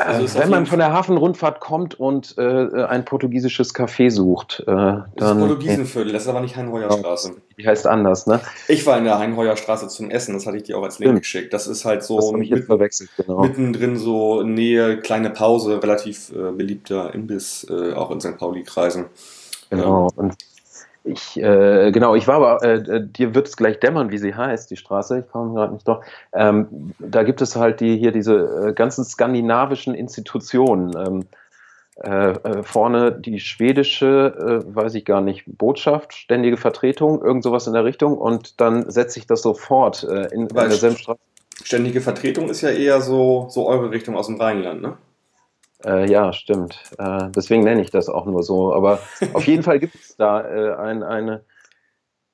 also 0.00 0.38
wenn 0.38 0.50
man 0.50 0.66
von 0.66 0.78
der 0.78 0.92
Hafenrundfahrt 0.92 1.60
kommt 1.60 1.98
und 1.98 2.36
äh, 2.38 2.84
ein 2.84 3.04
portugiesisches 3.04 3.74
Café 3.74 4.10
sucht, 4.10 4.60
äh, 4.60 4.64
dann. 4.66 5.04
Das 5.16 5.32
ist 5.32 5.38
Portugiesenviertel, 5.38 6.12
das 6.12 6.22
ist 6.22 6.28
aber 6.28 6.40
nicht 6.40 6.56
Heinheuerstraße. 6.56 7.36
Die 7.58 7.66
heißt 7.66 7.86
anders, 7.86 8.26
ne? 8.26 8.40
Ich 8.68 8.86
war 8.86 8.98
in 8.98 9.04
der 9.04 9.18
Heinheuerstraße 9.18 9.88
zum 9.88 10.10
Essen, 10.10 10.34
das 10.34 10.46
hatte 10.46 10.56
ich 10.56 10.64
dir 10.64 10.78
auch 10.78 10.82
als 10.82 10.98
Link 10.98 11.10
Stimmt. 11.10 11.22
geschickt. 11.22 11.52
Das 11.52 11.66
ist 11.66 11.84
halt 11.84 12.02
so 12.02 12.32
mitten, 12.32 12.64
verwechselt, 12.64 13.10
genau. 13.16 13.42
mittendrin 13.42 13.96
so 13.96 14.42
Nähe, 14.42 14.98
kleine 14.98 15.30
Pause, 15.30 15.82
relativ 15.82 16.32
äh, 16.32 16.52
beliebter 16.52 17.14
Imbiss, 17.14 17.66
äh, 17.70 17.92
auch 17.92 18.10
in 18.10 18.20
St. 18.20 18.36
Pauli-Kreisen. 18.36 19.06
Genau, 19.70 20.08
und 20.14 20.36
ich, 21.06 21.40
äh, 21.40 21.92
genau, 21.92 22.14
ich 22.14 22.26
war 22.26 22.36
aber, 22.36 22.62
äh, 22.62 22.74
äh, 22.74 23.06
dir 23.06 23.34
wird 23.34 23.48
es 23.48 23.56
gleich 23.56 23.78
dämmern, 23.80 24.10
wie 24.10 24.18
sie 24.18 24.34
heißt, 24.34 24.70
die 24.70 24.76
Straße, 24.76 25.20
ich 25.20 25.30
komme 25.30 25.54
gerade 25.54 25.72
nicht 25.72 25.86
doch. 25.86 26.02
Ähm, 26.32 26.92
da 26.98 27.22
gibt 27.22 27.40
es 27.40 27.56
halt 27.56 27.80
die, 27.80 27.96
hier 27.96 28.12
diese 28.12 28.68
äh, 28.68 28.72
ganzen 28.72 29.04
skandinavischen 29.04 29.94
Institutionen. 29.94 30.94
Ähm, 30.96 31.24
äh, 32.02 32.32
äh, 32.32 32.62
vorne 32.62 33.10
die 33.10 33.40
schwedische, 33.40 34.62
weiß 34.66 34.94
ich 34.96 35.06
gar 35.06 35.22
nicht, 35.22 35.44
Botschaft, 35.46 36.12
ständige 36.12 36.58
Vertretung, 36.58 37.22
irgend 37.22 37.42
sowas 37.42 37.66
in 37.66 37.72
der 37.72 37.86
Richtung 37.86 38.18
und 38.18 38.60
dann 38.60 38.90
setze 38.90 39.18
ich 39.18 39.26
das 39.26 39.40
sofort 39.40 40.02
in, 40.02 40.42
in 40.42 40.48
derselben 40.48 40.98
Straße. 40.98 41.20
Ständige 41.64 42.02
Vertretung 42.02 42.50
ist 42.50 42.60
ja 42.60 42.68
eher 42.68 43.00
so, 43.00 43.46
so 43.48 43.66
eure 43.66 43.90
Richtung 43.90 44.14
aus 44.14 44.26
dem 44.26 44.38
Rheinland, 44.38 44.82
ne? 44.82 44.98
Äh, 45.84 46.10
ja, 46.10 46.32
stimmt. 46.32 46.78
Äh, 46.98 47.28
deswegen 47.34 47.64
nenne 47.64 47.82
ich 47.82 47.90
das 47.90 48.08
auch 48.08 48.26
nur 48.26 48.42
so. 48.42 48.72
Aber 48.72 49.00
auf 49.34 49.46
jeden 49.46 49.62
Fall 49.62 49.78
gibt 49.78 49.94
es 49.94 50.16
da 50.16 50.40
äh, 50.40 50.74
ein, 50.76 51.02
eine. 51.02 51.44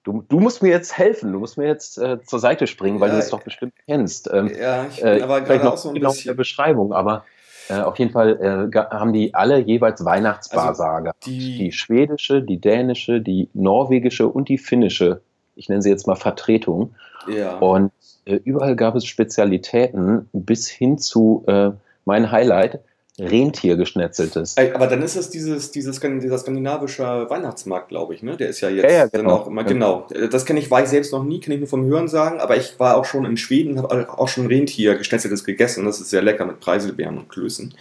Du, 0.04 0.22
du, 0.28 0.40
musst 0.40 0.62
mir 0.62 0.70
jetzt 0.70 0.98
helfen, 0.98 1.32
du 1.32 1.38
musst 1.38 1.56
mir 1.56 1.66
jetzt 1.66 1.96
äh, 1.98 2.22
zur 2.24 2.40
Seite 2.40 2.66
springen, 2.66 2.98
weil 2.98 3.10
ja, 3.10 3.14
du 3.14 3.20
es 3.20 3.30
doch 3.30 3.42
bestimmt 3.42 3.74
kennst. 3.86 4.28
Ähm, 4.32 4.50
ja, 4.58 4.86
ich 4.86 5.00
bin 5.00 5.22
aber 5.22 5.40
gerade 5.42 5.72
auch 5.72 5.76
so 5.76 5.90
ein 5.90 5.94
genau 5.94 6.10
bisschen. 6.10 6.30
der 6.30 6.34
Beschreibung, 6.34 6.92
aber 6.92 7.24
äh, 7.68 7.74
auf 7.74 7.98
jeden 8.00 8.10
Fall 8.10 8.70
äh, 8.72 8.78
haben 8.90 9.12
die 9.12 9.32
alle 9.32 9.58
jeweils 9.58 10.04
Weihnachtsbasar 10.04 10.96
also 10.96 11.10
die, 11.24 11.58
die 11.58 11.72
schwedische, 11.72 12.42
die 12.42 12.60
dänische, 12.60 13.20
die 13.20 13.48
norwegische 13.54 14.26
und 14.26 14.48
die 14.48 14.58
finnische 14.58 15.20
ich 15.54 15.68
nenne 15.68 15.82
sie 15.82 15.90
jetzt 15.90 16.06
mal 16.06 16.16
Vertretung. 16.16 16.94
Ja. 17.28 17.56
Und 17.58 17.92
äh, 18.24 18.36
überall 18.44 18.76
gab 18.76 18.94
es 18.94 19.06
Spezialitäten 19.06 20.28
bis 20.32 20.68
hin 20.68 20.98
zu 20.98 21.44
äh, 21.46 21.70
mein 22.04 22.30
Highlight, 22.30 22.80
Rentiergeschnetzeltes. 23.18 24.56
Aber 24.74 24.86
dann 24.86 25.02
ist 25.02 25.16
es 25.16 25.28
dieses, 25.28 25.70
dieses, 25.70 26.00
dieser 26.00 26.38
skandinavische 26.38 27.28
Weihnachtsmarkt, 27.28 27.88
glaube 27.88 28.14
ich, 28.14 28.22
ne? 28.22 28.38
Der 28.38 28.48
ist 28.48 28.60
ja 28.60 28.70
jetzt 28.70 28.84
ja, 28.84 28.90
ja, 28.90 29.06
genau. 29.06 29.34
auch 29.34 29.46
immer, 29.48 29.64
genau. 29.64 30.06
Das 30.30 30.46
kenne 30.46 30.60
ich, 30.60 30.70
ich 30.70 30.88
selbst 30.88 31.12
noch 31.12 31.22
nie, 31.22 31.38
kenne 31.38 31.56
ich 31.56 31.60
nur 31.60 31.68
vom 31.68 31.84
Hören 31.84 32.08
sagen, 32.08 32.40
aber 32.40 32.56
ich 32.56 32.80
war 32.80 32.96
auch 32.96 33.04
schon 33.04 33.26
in 33.26 33.36
Schweden, 33.36 33.82
habe 33.82 34.08
auch 34.18 34.28
schon 34.28 34.46
Rentier 34.46 34.94
geschnetzeltes 34.94 35.44
gegessen. 35.44 35.84
Das 35.84 36.00
ist 36.00 36.08
sehr 36.08 36.22
lecker 36.22 36.46
mit 36.46 36.60
Preiselbeeren 36.60 37.18
und 37.18 37.28
Klößen. 37.28 37.74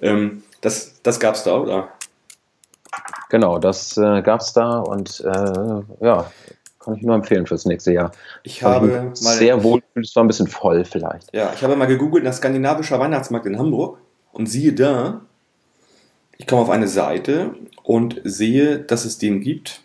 Ähm, 0.00 0.42
das 0.62 1.02
das 1.02 1.20
gab 1.20 1.34
es 1.34 1.44
da, 1.44 1.58
oder? 1.58 1.88
Genau, 3.28 3.58
das 3.58 3.98
äh, 3.98 4.22
gab 4.22 4.40
es 4.40 4.54
da 4.54 4.78
und 4.78 5.20
äh, 5.20 6.04
ja, 6.04 6.30
kann 6.78 6.94
ich 6.94 7.02
nur 7.02 7.14
empfehlen 7.14 7.46
fürs 7.46 7.66
nächste 7.66 7.92
Jahr. 7.92 8.12
Ich 8.42 8.62
habe 8.62 8.86
mal, 8.86 9.14
sehr 9.14 9.62
wohl, 9.62 9.82
es 9.94 10.16
war 10.16 10.24
ein 10.24 10.26
bisschen 10.26 10.48
voll 10.48 10.86
vielleicht. 10.86 11.32
Ja, 11.34 11.52
ich 11.54 11.62
habe 11.62 11.76
mal 11.76 11.86
gegoogelt 11.86 12.24
nach 12.24 12.32
skandinavischer 12.32 12.98
Weihnachtsmarkt 12.98 13.46
in 13.46 13.58
Hamburg 13.58 13.98
und 14.40 14.46
siehe 14.46 14.72
da, 14.72 15.20
ich 16.38 16.46
komme 16.46 16.62
auf 16.62 16.70
eine 16.70 16.88
Seite 16.88 17.54
und 17.82 18.22
sehe, 18.24 18.78
dass 18.78 19.04
es 19.04 19.18
den 19.18 19.42
gibt 19.42 19.82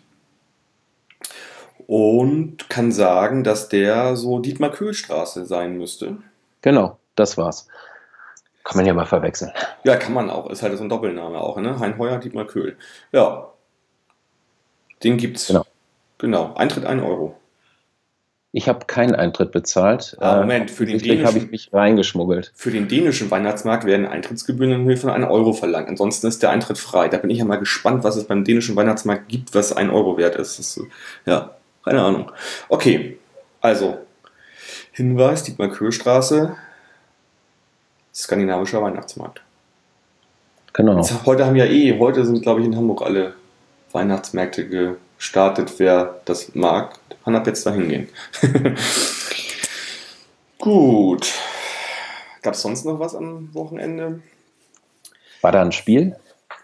und 1.86 2.70
kann 2.70 2.90
sagen, 2.90 3.44
dass 3.44 3.68
der 3.68 4.16
so 4.16 4.38
Dietmar 4.38 4.70
Köhlstraße 4.70 5.44
sein 5.44 5.76
müsste. 5.76 6.16
Genau, 6.62 6.98
das 7.16 7.36
war's. 7.36 7.68
Kann 8.64 8.78
man 8.78 8.86
ja 8.86 8.94
mal 8.94 9.04
verwechseln. 9.04 9.52
Ja, 9.84 9.96
kann 9.96 10.14
man 10.14 10.30
auch. 10.30 10.48
Ist 10.48 10.62
halt 10.62 10.74
so 10.78 10.84
ein 10.84 10.88
Doppelname 10.88 11.38
auch, 11.38 11.58
ne? 11.58 11.78
Hein 11.78 11.98
Heuer, 11.98 12.16
Dietmar 12.16 12.46
Köhl. 12.46 12.78
Ja. 13.12 13.52
Den 15.04 15.18
gibt's. 15.18 15.48
Genau. 15.48 15.66
Genau. 16.16 16.54
Eintritt 16.54 16.86
1 16.86 17.02
Euro. 17.02 17.36
Ich 18.56 18.70
habe 18.70 18.86
keinen 18.86 19.14
Eintritt 19.14 19.52
bezahlt. 19.52 20.16
Ah, 20.18 20.36
Moment, 20.40 20.70
für 20.70 20.86
den 20.86 20.98
dänischen 20.98 21.26
habe 21.26 21.36
ich 21.36 21.50
mich 21.50 21.74
reingeschmuggelt. 21.74 22.52
Für 22.54 22.70
den 22.70 22.88
dänischen 22.88 23.30
Weihnachtsmarkt 23.30 23.84
werden 23.84 24.06
Eintrittsgebühren 24.06 24.72
in 24.72 24.84
Höhe 24.86 24.96
von 24.96 25.10
1 25.10 25.26
Euro 25.26 25.52
verlangt. 25.52 25.90
Ansonsten 25.90 26.26
ist 26.26 26.42
der 26.42 26.48
Eintritt 26.48 26.78
frei. 26.78 27.08
Da 27.08 27.18
bin 27.18 27.28
ich 27.28 27.36
ja 27.36 27.44
mal 27.44 27.58
gespannt, 27.58 28.02
was 28.02 28.16
es 28.16 28.24
beim 28.24 28.44
dänischen 28.44 28.74
Weihnachtsmarkt 28.74 29.28
gibt, 29.28 29.54
was 29.54 29.76
1 29.76 29.92
Euro 29.92 30.16
wert 30.16 30.36
ist. 30.36 30.58
ist 30.58 30.80
ja, 31.26 31.54
keine 31.84 32.00
Ahnung. 32.00 32.32
Okay, 32.70 33.18
also 33.60 33.98
Hinweis, 34.90 35.42
Dietmar 35.42 35.68
Köhlstraße, 35.68 36.56
skandinavischer 38.14 38.80
Weihnachtsmarkt. 38.80 39.42
Genau. 40.72 40.96
Jetzt, 40.96 41.26
heute 41.26 41.44
haben 41.44 41.56
ja 41.56 41.66
eh, 41.66 41.98
heute 41.98 42.24
sind 42.24 42.40
glaube 42.40 42.62
ich 42.62 42.66
in 42.66 42.74
Hamburg 42.74 43.02
alle 43.02 43.34
Weihnachtsmärkte 43.92 44.96
gestartet, 45.16 45.72
wer 45.78 46.20
das 46.24 46.54
mag 46.54 46.98
kann 47.26 47.34
ab 47.34 47.46
jetzt 47.48 47.66
dahin 47.66 47.88
gehen. 47.88 48.08
Gut. 50.58 51.34
Gab 52.40 52.54
es 52.54 52.62
sonst 52.62 52.84
noch 52.84 53.00
was 53.00 53.16
am 53.16 53.52
Wochenende? 53.52 54.22
War 55.40 55.50
da 55.50 55.60
ein 55.60 55.72
Spiel? 55.72 56.14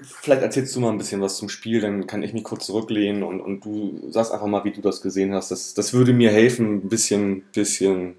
Vielleicht 0.00 0.42
erzählst 0.42 0.76
du 0.76 0.80
mal 0.80 0.90
ein 0.90 0.98
bisschen 0.98 1.20
was 1.20 1.36
zum 1.36 1.48
Spiel, 1.48 1.80
dann 1.80 2.06
kann 2.06 2.22
ich 2.22 2.32
mich 2.32 2.44
kurz 2.44 2.66
zurücklehnen 2.66 3.24
und, 3.24 3.40
und 3.40 3.64
du 3.64 4.08
sagst 4.10 4.30
einfach 4.30 4.46
mal, 4.46 4.62
wie 4.62 4.70
du 4.70 4.80
das 4.80 5.02
gesehen 5.02 5.34
hast. 5.34 5.50
Das, 5.50 5.74
das 5.74 5.92
würde 5.92 6.12
mir 6.12 6.30
helfen, 6.30 6.76
ein 6.76 6.88
bisschen, 6.88 7.42
bisschen 7.52 8.14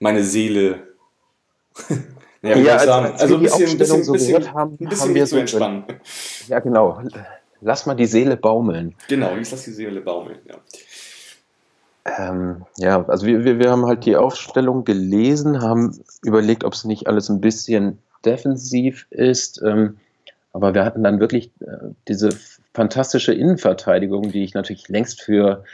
meine 0.00 0.22
Seele. 0.22 0.86
naja, 2.42 2.56
ja, 2.62 2.76
als? 2.76 2.88
Als 2.88 3.22
also 3.22 3.36
ein 3.36 3.42
bisschen, 3.42 3.78
bisschen, 3.78 4.04
so 4.04 4.12
bisschen, 4.12 4.52
haben, 4.52 4.76
ein 4.78 4.86
bisschen 4.86 5.00
haben 5.00 5.14
wir 5.14 5.26
so 5.26 5.36
zu 5.36 5.40
entspannen. 5.40 5.84
Ja, 6.46 6.58
genau. 6.58 7.02
Lass 7.60 7.86
mal 7.86 7.94
die 7.94 8.06
Seele 8.06 8.36
baumeln. 8.36 8.94
Genau, 9.08 9.36
ich 9.36 9.50
lass 9.50 9.64
die 9.64 9.72
Seele 9.72 10.00
baumeln, 10.00 10.38
ja. 10.46 10.56
Ähm, 12.18 12.64
ja, 12.78 13.04
also 13.06 13.26
wir, 13.26 13.44
wir, 13.44 13.58
wir 13.58 13.70
haben 13.70 13.86
halt 13.86 14.06
die 14.06 14.16
Aufstellung 14.16 14.84
gelesen, 14.84 15.60
haben 15.60 16.00
überlegt, 16.22 16.64
ob 16.64 16.72
es 16.72 16.84
nicht 16.84 17.06
alles 17.06 17.28
ein 17.28 17.40
bisschen 17.40 17.98
defensiv 18.24 19.06
ist. 19.10 19.60
Ähm, 19.62 19.98
aber 20.52 20.74
wir 20.74 20.84
hatten 20.84 21.04
dann 21.04 21.20
wirklich 21.20 21.50
äh, 21.60 21.90
diese 22.08 22.30
fantastische 22.72 23.34
Innenverteidigung, 23.34 24.32
die 24.32 24.44
ich 24.44 24.54
natürlich 24.54 24.88
längst 24.88 25.20
für 25.20 25.64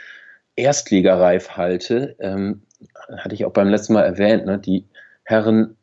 erstligareif 0.55 1.51
halte. 1.51 2.15
Ähm, 2.19 2.61
hatte 3.17 3.35
ich 3.35 3.45
auch 3.45 3.53
beim 3.53 3.69
letzten 3.69 3.93
Mal 3.93 4.03
erwähnt, 4.03 4.45
ne? 4.45 4.57
die 4.57 4.85
Herren 5.23 5.76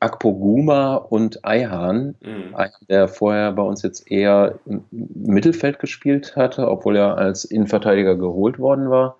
Akpoguma 0.00 0.94
und 0.94 1.44
Eihan, 1.44 2.14
mhm. 2.20 2.54
der 2.88 3.08
vorher 3.08 3.52
bei 3.52 3.62
uns 3.62 3.82
jetzt 3.82 4.10
eher 4.10 4.58
im 4.64 4.84
Mittelfeld 4.90 5.80
gespielt 5.80 6.36
hatte, 6.36 6.68
obwohl 6.68 6.96
er 6.96 7.18
als 7.18 7.44
Innenverteidiger 7.44 8.16
geholt 8.16 8.58
worden 8.58 8.90
war. 8.90 9.16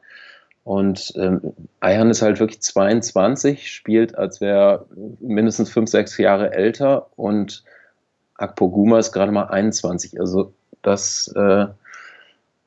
Und 0.62 1.14
ähm, 1.16 1.40
Ayhan 1.80 2.10
ist 2.10 2.22
halt 2.22 2.40
wirklich 2.40 2.60
22, 2.60 3.72
spielt, 3.72 4.16
als 4.16 4.40
wäre 4.40 4.86
mindestens 5.18 5.70
5, 5.70 5.88
6 5.88 6.18
Jahre 6.18 6.52
älter 6.52 7.08
und 7.16 7.64
Akpoguma 8.36 8.98
ist 8.98 9.12
gerade 9.12 9.32
mal 9.32 9.46
21. 9.46 10.20
Also 10.20 10.52
das 10.82 11.32
äh, 11.34 11.66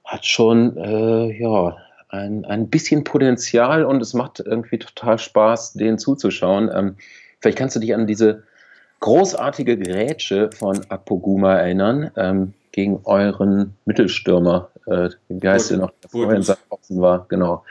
hat 0.03 0.25
schon 0.25 0.77
äh, 0.77 1.39
ja, 1.39 1.77
ein, 2.09 2.43
ein 2.43 2.69
bisschen 2.69 3.03
Potenzial 3.03 3.85
und 3.85 4.01
es 4.01 4.13
macht 4.13 4.41
irgendwie 4.41 4.79
total 4.79 5.17
Spaß, 5.17 5.73
denen 5.73 5.97
zuzuschauen. 5.97 6.69
Ähm, 6.73 6.95
vielleicht 7.41 7.57
kannst 7.57 7.75
du 7.75 7.79
dich 7.79 7.93
an 7.93 8.07
diese 8.07 8.43
großartige 9.01 9.77
Grätsche 9.77 10.51
von 10.51 10.79
Akpoguma 10.89 11.55
erinnern 11.55 12.11
ähm, 12.15 12.53
gegen 12.71 13.01
euren 13.03 13.75
Mittelstürmer. 13.85 14.69
Äh, 14.85 15.09
wie 15.27 15.49
heißt 15.49 15.71
der 15.71 15.79
noch? 15.79 15.91
Der 16.03 16.09
vorher 16.09 16.37
in 16.37 17.01
war, 17.01 17.25
genau. 17.27 17.65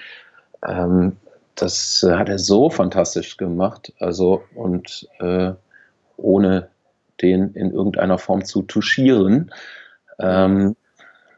Ähm, 0.67 1.17
das 1.55 2.03
äh, 2.03 2.15
hat 2.15 2.29
er 2.29 2.39
so 2.39 2.71
fantastisch 2.71 3.37
gemacht, 3.37 3.93
also 3.99 4.43
und 4.55 5.09
äh, 5.21 5.53
ohne 6.17 6.69
den 7.23 7.53
in 7.55 7.73
irgendeiner 7.73 8.19
Form 8.19 8.45
zu 8.45 8.63
touchieren. 8.63 9.53
Ähm, 10.19 10.77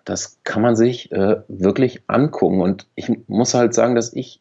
das 0.04 0.38
kann 0.44 0.62
man 0.62 0.76
sich 0.76 1.12
äh, 1.12 1.42
wirklich 1.48 2.02
angucken. 2.08 2.60
Und 2.60 2.86
ich 2.94 3.10
muss 3.28 3.54
halt 3.54 3.74
sagen, 3.74 3.94
dass 3.94 4.12
ich 4.12 4.40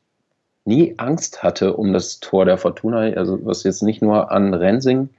nie 0.66 0.96
Angst 0.98 1.44
hatte 1.44 1.76
um 1.76 1.94
das 1.94 2.20
Tor 2.20 2.46
der 2.46 2.58
Fortuna, 2.58 3.00
also 3.16 3.40
was 3.44 3.64
jetzt 3.64 3.84
nicht 3.84 4.02
nur 4.02 4.32
an 4.32 4.54
Rensing 4.54 5.10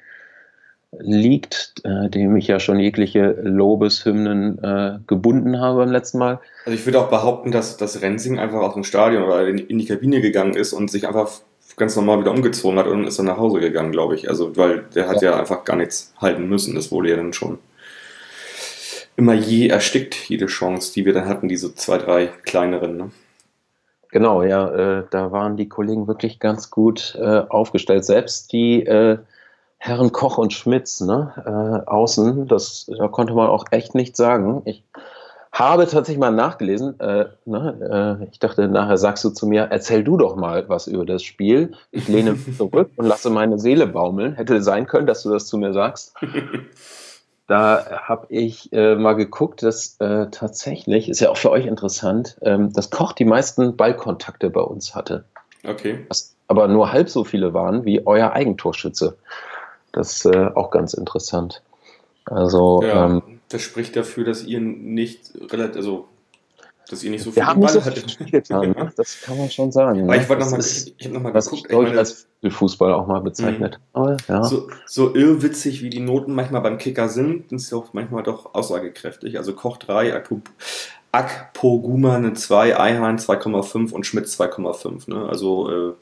liegt, 0.98 1.80
äh, 1.84 2.10
dem 2.10 2.36
ich 2.36 2.46
ja 2.48 2.60
schon 2.60 2.78
jegliche 2.78 3.32
Lobeshymnen 3.42 4.62
äh, 4.62 4.98
gebunden 5.06 5.58
habe 5.58 5.78
beim 5.78 5.90
letzten 5.90 6.18
Mal. 6.18 6.38
Also 6.66 6.78
ich 6.78 6.84
würde 6.84 7.00
auch 7.00 7.08
behaupten, 7.08 7.50
dass 7.50 7.76
das 7.78 8.02
Rensing 8.02 8.38
einfach 8.38 8.60
aus 8.60 8.74
dem 8.74 8.84
Stadion 8.84 9.22
oder 9.22 9.46
in, 9.48 9.58
in, 9.58 9.78
die 9.78 9.86
Kabine 9.86 10.20
gegangen 10.20 10.54
ist 10.54 10.74
und 10.74 10.90
sich 10.90 11.08
einfach 11.08 11.30
ganz 11.76 11.96
normal 11.96 12.20
wieder 12.20 12.30
umgezogen 12.30 12.78
hat 12.78 12.86
und 12.86 13.06
ist 13.06 13.18
dann 13.18 13.26
nach 13.26 13.38
Hause 13.38 13.60
gegangen, 13.60 13.92
glaube 13.92 14.14
ich. 14.14 14.28
Also 14.28 14.54
weil 14.56 14.84
der 14.94 15.08
hat 15.08 15.22
ja. 15.22 15.30
ja 15.30 15.40
einfach 15.40 15.64
gar 15.64 15.76
nichts 15.76 16.12
halten 16.18 16.46
müssen. 16.46 16.74
Das 16.74 16.92
wurde 16.92 17.08
ja 17.08 17.16
dann 17.16 17.32
schon 17.32 17.58
immer 19.16 19.34
je 19.34 19.68
erstickt, 19.68 20.14
jede 20.28 20.46
Chance, 20.46 20.92
die 20.92 21.06
wir 21.06 21.14
dann 21.14 21.28
hatten, 21.28 21.48
diese 21.48 21.74
zwei, 21.74 21.96
drei 21.96 22.26
kleineren. 22.44 22.96
Ne? 22.98 23.10
Genau, 24.12 24.42
ja, 24.42 24.68
äh, 24.68 25.04
da 25.08 25.32
waren 25.32 25.56
die 25.56 25.70
Kollegen 25.70 26.06
wirklich 26.06 26.38
ganz 26.38 26.70
gut 26.70 27.18
äh, 27.18 27.44
aufgestellt. 27.48 28.04
Selbst 28.04 28.52
die 28.52 28.84
äh, 28.84 29.16
Herren 29.78 30.12
Koch 30.12 30.36
und 30.36 30.52
Schmitz, 30.52 31.00
ne, 31.00 31.32
äh, 31.46 31.90
außen, 31.90 32.46
das, 32.46 32.90
da 32.98 33.08
konnte 33.08 33.32
man 33.32 33.48
auch 33.48 33.64
echt 33.70 33.94
nichts 33.94 34.18
sagen. 34.18 34.60
Ich 34.66 34.84
habe 35.50 35.86
tatsächlich 35.86 36.18
mal 36.18 36.30
nachgelesen, 36.30 37.00
äh, 37.00 37.24
ne, 37.46 38.20
äh, 38.22 38.28
ich 38.30 38.38
dachte, 38.38 38.68
nachher 38.68 38.98
sagst 38.98 39.24
du 39.24 39.30
zu 39.30 39.46
mir, 39.46 39.68
erzähl 39.70 40.04
du 40.04 40.18
doch 40.18 40.36
mal 40.36 40.68
was 40.68 40.88
über 40.88 41.06
das 41.06 41.22
Spiel. 41.22 41.72
Ich 41.90 42.06
lehne 42.06 42.36
zurück 42.58 42.90
und 42.96 43.06
lasse 43.06 43.30
meine 43.30 43.58
Seele 43.58 43.86
baumeln. 43.86 44.34
Hätte 44.34 44.62
sein 44.62 44.86
können, 44.86 45.06
dass 45.06 45.22
du 45.22 45.30
das 45.30 45.46
zu 45.46 45.56
mir 45.56 45.72
sagst. 45.72 46.14
Da 47.46 48.02
habe 48.04 48.26
ich 48.28 48.72
äh, 48.72 48.94
mal 48.94 49.14
geguckt, 49.14 49.62
dass 49.62 49.96
äh, 50.00 50.28
tatsächlich, 50.30 51.08
ist 51.08 51.20
ja 51.20 51.30
auch 51.30 51.36
für 51.36 51.50
euch 51.50 51.66
interessant, 51.66 52.38
ähm, 52.42 52.72
dass 52.72 52.90
Koch 52.90 53.12
die 53.12 53.24
meisten 53.24 53.76
Ballkontakte 53.76 54.48
bei 54.48 54.60
uns 54.60 54.94
hatte. 54.94 55.24
Okay. 55.64 56.06
Was 56.08 56.36
aber 56.52 56.68
nur 56.68 56.92
halb 56.92 57.08
so 57.08 57.24
viele 57.24 57.54
waren 57.54 57.84
wie 57.84 58.06
euer 58.06 58.32
Eigentorschütze. 58.32 59.16
Das 59.92 60.16
ist 60.16 60.26
äh, 60.26 60.50
auch 60.54 60.70
ganz 60.70 60.92
interessant. 60.92 61.62
Also, 62.26 62.82
ja, 62.82 63.06
ähm, 63.06 63.22
das 63.48 63.62
spricht 63.62 63.96
dafür, 63.96 64.24
dass 64.24 64.44
ihr 64.44 64.60
nicht 64.60 65.32
relativ, 65.50 65.76
also 65.76 66.08
dass 66.88 67.02
ihr 67.02 67.10
nicht 67.10 67.22
so 67.22 67.30
viel 67.30 67.42
Ball 67.42 67.68
so 67.68 67.84
hattet. 67.84 68.18
Getan, 68.30 68.70
ne? 68.70 68.92
Das 68.96 69.20
kann 69.22 69.38
man 69.38 69.50
schon 69.50 69.72
sagen. 69.72 70.06
Ne? 70.06 70.16
ich 70.16 70.28
wollte 70.28 70.44
nochmal, 70.44 70.60
ich, 70.60 70.94
ich 70.96 71.06
habe 71.06 71.14
nochmal 71.14 71.32
geguckt. 71.32 71.66
Ich, 71.68 71.76
meine, 71.76 71.98
als 71.98 72.26
Fußball 72.46 72.92
auch 72.92 73.06
mal 73.06 73.20
bezeichnet. 73.20 73.78
Mhm. 73.78 74.00
Aber, 74.00 74.16
ja. 74.28 74.42
so, 74.42 74.68
so 74.86 75.14
irrwitzig 75.14 75.82
wie 75.82 75.90
die 75.90 76.00
Noten 76.00 76.34
manchmal 76.34 76.60
beim 76.60 76.78
Kicker 76.78 77.08
sind, 77.08 77.48
sind 77.48 77.58
sie 77.58 77.76
auch 77.76 77.92
manchmal 77.92 78.22
doch 78.22 78.54
aussagekräftig. 78.54 79.38
Also 79.38 79.54
Koch 79.54 79.76
3, 79.78 80.22
Akpoguma 81.12 82.16
eine 82.16 82.32
2, 82.32 82.78
Eihahn 82.78 83.18
2,5 83.18 83.92
und 83.92 84.06
Schmidt 84.06 84.26
2,5. 84.26 85.10
Ne? 85.10 85.28
Also 85.28 85.70
äh, 85.70 85.94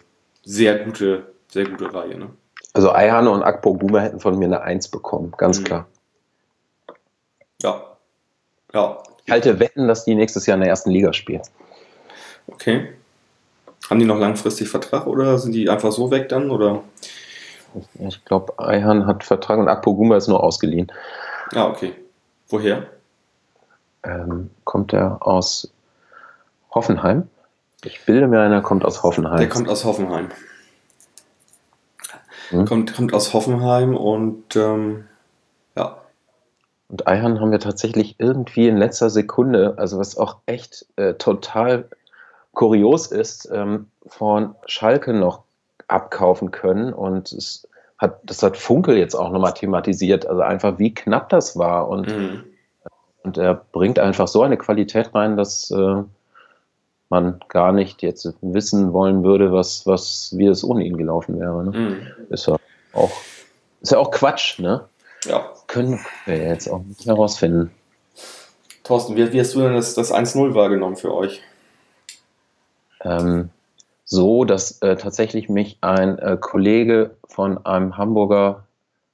sehr 0.43 0.85
gute, 0.85 1.33
sehr 1.49 1.69
gute 1.69 1.93
Reihe. 1.93 2.19
Ne? 2.19 2.31
Also 2.73 2.93
Ayane 2.93 3.31
und 3.31 3.43
Akpo 3.43 3.75
Guma 3.75 4.01
hätten 4.01 4.21
von 4.21 4.38
mir 4.38 4.45
eine 4.45 4.62
Eins 4.62 4.88
bekommen, 4.88 5.33
ganz 5.37 5.61
mhm. 5.61 5.64
klar. 5.64 5.88
Ja. 7.62 7.97
Ja. 8.73 9.03
Halte 9.31 9.59
Wetten, 9.61 9.88
dass 9.88 10.05
die 10.05 10.14
nächstes 10.14 10.47
Jahr 10.47 10.57
in 10.57 10.62
der 10.62 10.71
ersten 10.71 10.90
Liga 10.90 11.12
spielen. 11.12 11.43
Okay. 12.47 12.93
Haben 13.88 14.01
die 14.01 14.07
noch 14.07 14.19
langfristig 14.19 14.69
Vertrag 14.69 15.07
oder 15.07 15.38
sind 15.38 15.53
die 15.53 15.69
einfach 15.69 15.93
so 15.93 16.11
weg 16.11 16.29
dann? 16.29 16.51
Oder? 16.51 16.83
Ich 17.99 18.25
glaube, 18.25 18.59
Eihan 18.59 19.07
hat 19.07 19.25
Vertrag 19.25 19.59
und 19.59 19.69
Akpoguma 19.69 20.16
ist 20.16 20.29
nur 20.29 20.43
ausgeliehen. 20.43 20.93
Ah, 21.55 21.66
okay. 21.66 21.95
Woher? 22.49 22.87
Ähm, 24.03 24.51
kommt 24.64 24.93
er 24.93 25.19
aus 25.27 25.73
Hoffenheim? 26.73 27.29
Ich 27.85 28.05
bilde 28.05 28.27
mir 28.27 28.40
ein, 28.40 28.53
er 28.53 28.62
kommt 28.62 28.85
aus 28.85 29.03
Hoffenheim. 29.03 29.38
Der 29.38 29.49
kommt 29.49 29.69
aus 29.69 29.85
Hoffenheim. 29.85 30.29
Hm? 32.51 32.64
Kommt, 32.66 32.95
kommt 32.95 33.14
aus 33.14 33.33
Hoffenheim 33.33 33.97
und 33.97 34.57
ähm, 34.57 35.07
ja. 35.77 35.99
Und 36.90 37.07
Eihan 37.07 37.40
haben 37.40 37.53
wir 37.53 37.61
tatsächlich 37.61 38.16
irgendwie 38.18 38.66
in 38.66 38.76
letzter 38.76 39.11
Sekunde, 39.11 39.74
also 39.76 39.98
was 39.98 40.18
auch 40.18 40.38
echt 40.46 40.87
äh, 40.96 41.14
total 41.14 41.88
kurios 42.53 43.07
ist, 43.07 43.48
ähm, 43.53 43.87
von 44.07 44.57
Schalke 44.66 45.12
noch 45.14 45.44
abkaufen 45.87 46.50
können. 46.50 46.92
Und 46.92 47.31
es 47.33 47.68
hat, 47.96 48.18
das 48.24 48.42
hat 48.42 48.57
Funkel 48.57 48.96
jetzt 48.96 49.14
auch 49.14 49.31
nochmal 49.31 49.55
thematisiert, 49.55 50.26
also 50.26 50.42
einfach 50.42 50.79
wie 50.79 50.92
knapp 50.92 51.29
das 51.29 51.57
war. 51.57 51.88
Und, 51.88 52.09
mhm. 52.09 52.44
und 53.22 53.38
er 53.38 53.55
bringt 53.55 54.00
einfach 54.00 54.26
so 54.26 54.42
eine 54.42 54.57
Qualität 54.57 55.14
rein, 55.14 55.37
dass 55.37 55.70
äh, 55.70 56.03
man 57.09 57.40
gar 57.48 57.72
nicht 57.72 58.03
jetzt 58.03 58.35
wissen 58.40 58.92
wollen 58.92 59.22
würde, 59.22 59.53
was, 59.53 59.87
was, 59.87 60.35
wie 60.37 60.46
es 60.46 60.64
ohne 60.64 60.85
ihn 60.85 60.96
gelaufen 60.96 61.38
wäre. 61.38 61.64
Ne? 61.64 61.79
Mhm. 61.79 62.07
Ist 62.31 62.48
ja 62.48 62.57
auch, 62.94 63.12
ist 63.81 63.92
ja 63.92 63.98
auch 63.98 64.11
Quatsch, 64.11 64.59
ne? 64.59 64.88
Ja. 65.24 65.52
Können 65.66 66.00
wir 66.26 66.38
jetzt 66.38 66.68
auch 66.68 66.83
nicht 66.83 67.06
herausfinden. 67.06 67.70
Thorsten, 68.85 69.16
wie, 69.16 69.33
wie 69.33 69.40
hast 69.40 69.54
du 69.54 69.61
denn 69.61 69.74
das, 69.74 69.94
das 69.94 70.12
1-0 70.12 70.54
wahrgenommen 70.54 70.96
für 70.96 71.14
euch? 71.14 71.42
Ähm, 73.04 73.50
so, 74.04 74.44
dass 74.44 74.83
äh, 74.83 74.96
tatsächlich 74.96 75.48
mich 75.48 75.78
ein 75.80 76.18
äh, 76.18 76.37
Kollege 76.40 77.16
von 77.28 77.64
einem 77.64 77.96
Hamburger 77.96 78.64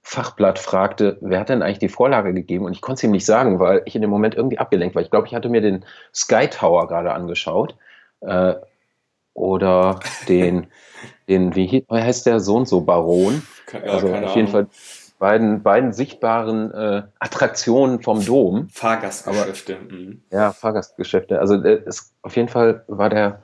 Fachblatt 0.02 0.60
fragte, 0.60 1.18
wer 1.20 1.40
hat 1.40 1.48
denn 1.48 1.62
eigentlich 1.62 1.80
die 1.80 1.88
Vorlage 1.88 2.32
gegeben? 2.32 2.64
Und 2.64 2.72
ich 2.72 2.80
konnte 2.80 3.00
es 3.00 3.02
ihm 3.02 3.10
nicht 3.10 3.26
sagen, 3.26 3.58
weil 3.58 3.82
ich 3.86 3.96
in 3.96 4.02
dem 4.02 4.10
Moment 4.10 4.36
irgendwie 4.36 4.58
abgelenkt 4.58 4.94
war. 4.94 5.02
Ich 5.02 5.10
glaube, 5.10 5.26
ich 5.26 5.34
hatte 5.34 5.48
mir 5.48 5.60
den 5.60 5.84
Sky 6.14 6.46
Tower 6.48 6.86
gerade 6.86 7.12
angeschaut. 7.12 7.74
Äh, 8.20 8.54
oder 9.34 10.00
den, 10.28 10.68
den, 11.28 11.54
wie 11.56 11.84
heißt 11.90 12.24
der, 12.24 12.40
so 12.40 12.56
und 12.56 12.68
so 12.68 12.80
Baron. 12.80 13.42
Ja, 13.72 13.80
also 13.80 14.14
auf 14.14 14.36
jeden 14.36 14.48
Fall 14.48 14.68
beiden, 15.18 15.62
beiden 15.62 15.92
sichtbaren 15.92 16.72
äh, 16.72 17.02
Attraktionen 17.18 18.02
vom 18.02 18.24
Dom. 18.24 18.68
Fahrgastgeschäfte. 18.70 19.76
Aber, 19.76 19.92
mhm. 19.92 20.22
Ja, 20.30 20.52
Fahrgastgeschäfte. 20.52 21.40
Also 21.40 21.62
äh, 21.62 21.82
es, 21.86 22.12
auf 22.22 22.36
jeden 22.36 22.48
Fall 22.48 22.84
war 22.88 23.08
der 23.08 23.42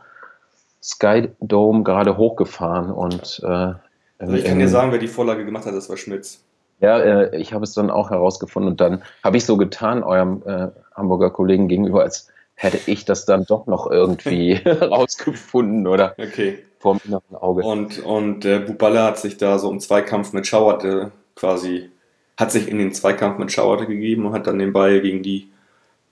Sky 0.82 1.30
Dome 1.40 1.84
gerade 1.84 2.16
hochgefahren 2.16 2.90
und 2.90 3.40
äh, 3.44 3.74
also 4.18 4.34
ich 4.34 4.44
kann 4.44 4.58
dir 4.58 4.68
sagen, 4.68 4.92
wer 4.92 4.98
die 4.98 5.08
Vorlage 5.08 5.44
gemacht 5.44 5.66
hat, 5.66 5.74
das 5.74 5.88
war 5.88 5.96
Schmitz. 5.96 6.44
Ja, 6.80 6.98
äh, 6.98 7.36
ich 7.36 7.52
habe 7.52 7.64
es 7.64 7.74
dann 7.74 7.90
auch 7.90 8.10
herausgefunden 8.10 8.72
und 8.72 8.80
dann 8.80 9.02
habe 9.22 9.36
ich 9.36 9.44
so 9.44 9.56
getan, 9.56 10.02
eurem 10.02 10.42
äh, 10.46 10.68
Hamburger 10.94 11.30
Kollegen 11.30 11.68
gegenüber, 11.68 12.02
als 12.02 12.28
hätte 12.54 12.78
ich 12.86 13.04
das 13.04 13.24
dann 13.24 13.44
doch 13.46 13.66
noch 13.66 13.90
irgendwie 13.90 14.54
rausgefunden 14.66 15.86
oder 15.86 16.14
okay. 16.18 16.58
vom 16.78 17.00
inneren 17.04 17.36
Auge. 17.36 17.62
Und, 17.62 18.04
und 18.04 18.44
äh, 18.44 18.60
Buballa 18.60 19.06
hat 19.06 19.18
sich 19.18 19.38
da 19.38 19.58
so 19.58 19.70
im 19.70 19.80
Zweikampf 19.80 20.32
mit 20.32 20.46
Schauerte 20.46 21.12
quasi, 21.36 21.90
hat 22.36 22.52
sich 22.52 22.68
in 22.68 22.78
den 22.78 22.92
Zweikampf 22.92 23.38
mit 23.38 23.52
Schauerte 23.52 23.86
gegeben 23.86 24.26
und 24.26 24.32
hat 24.32 24.46
dann 24.46 24.58
den 24.58 24.72
Ball 24.72 25.00
gegen 25.00 25.22
die 25.22 25.48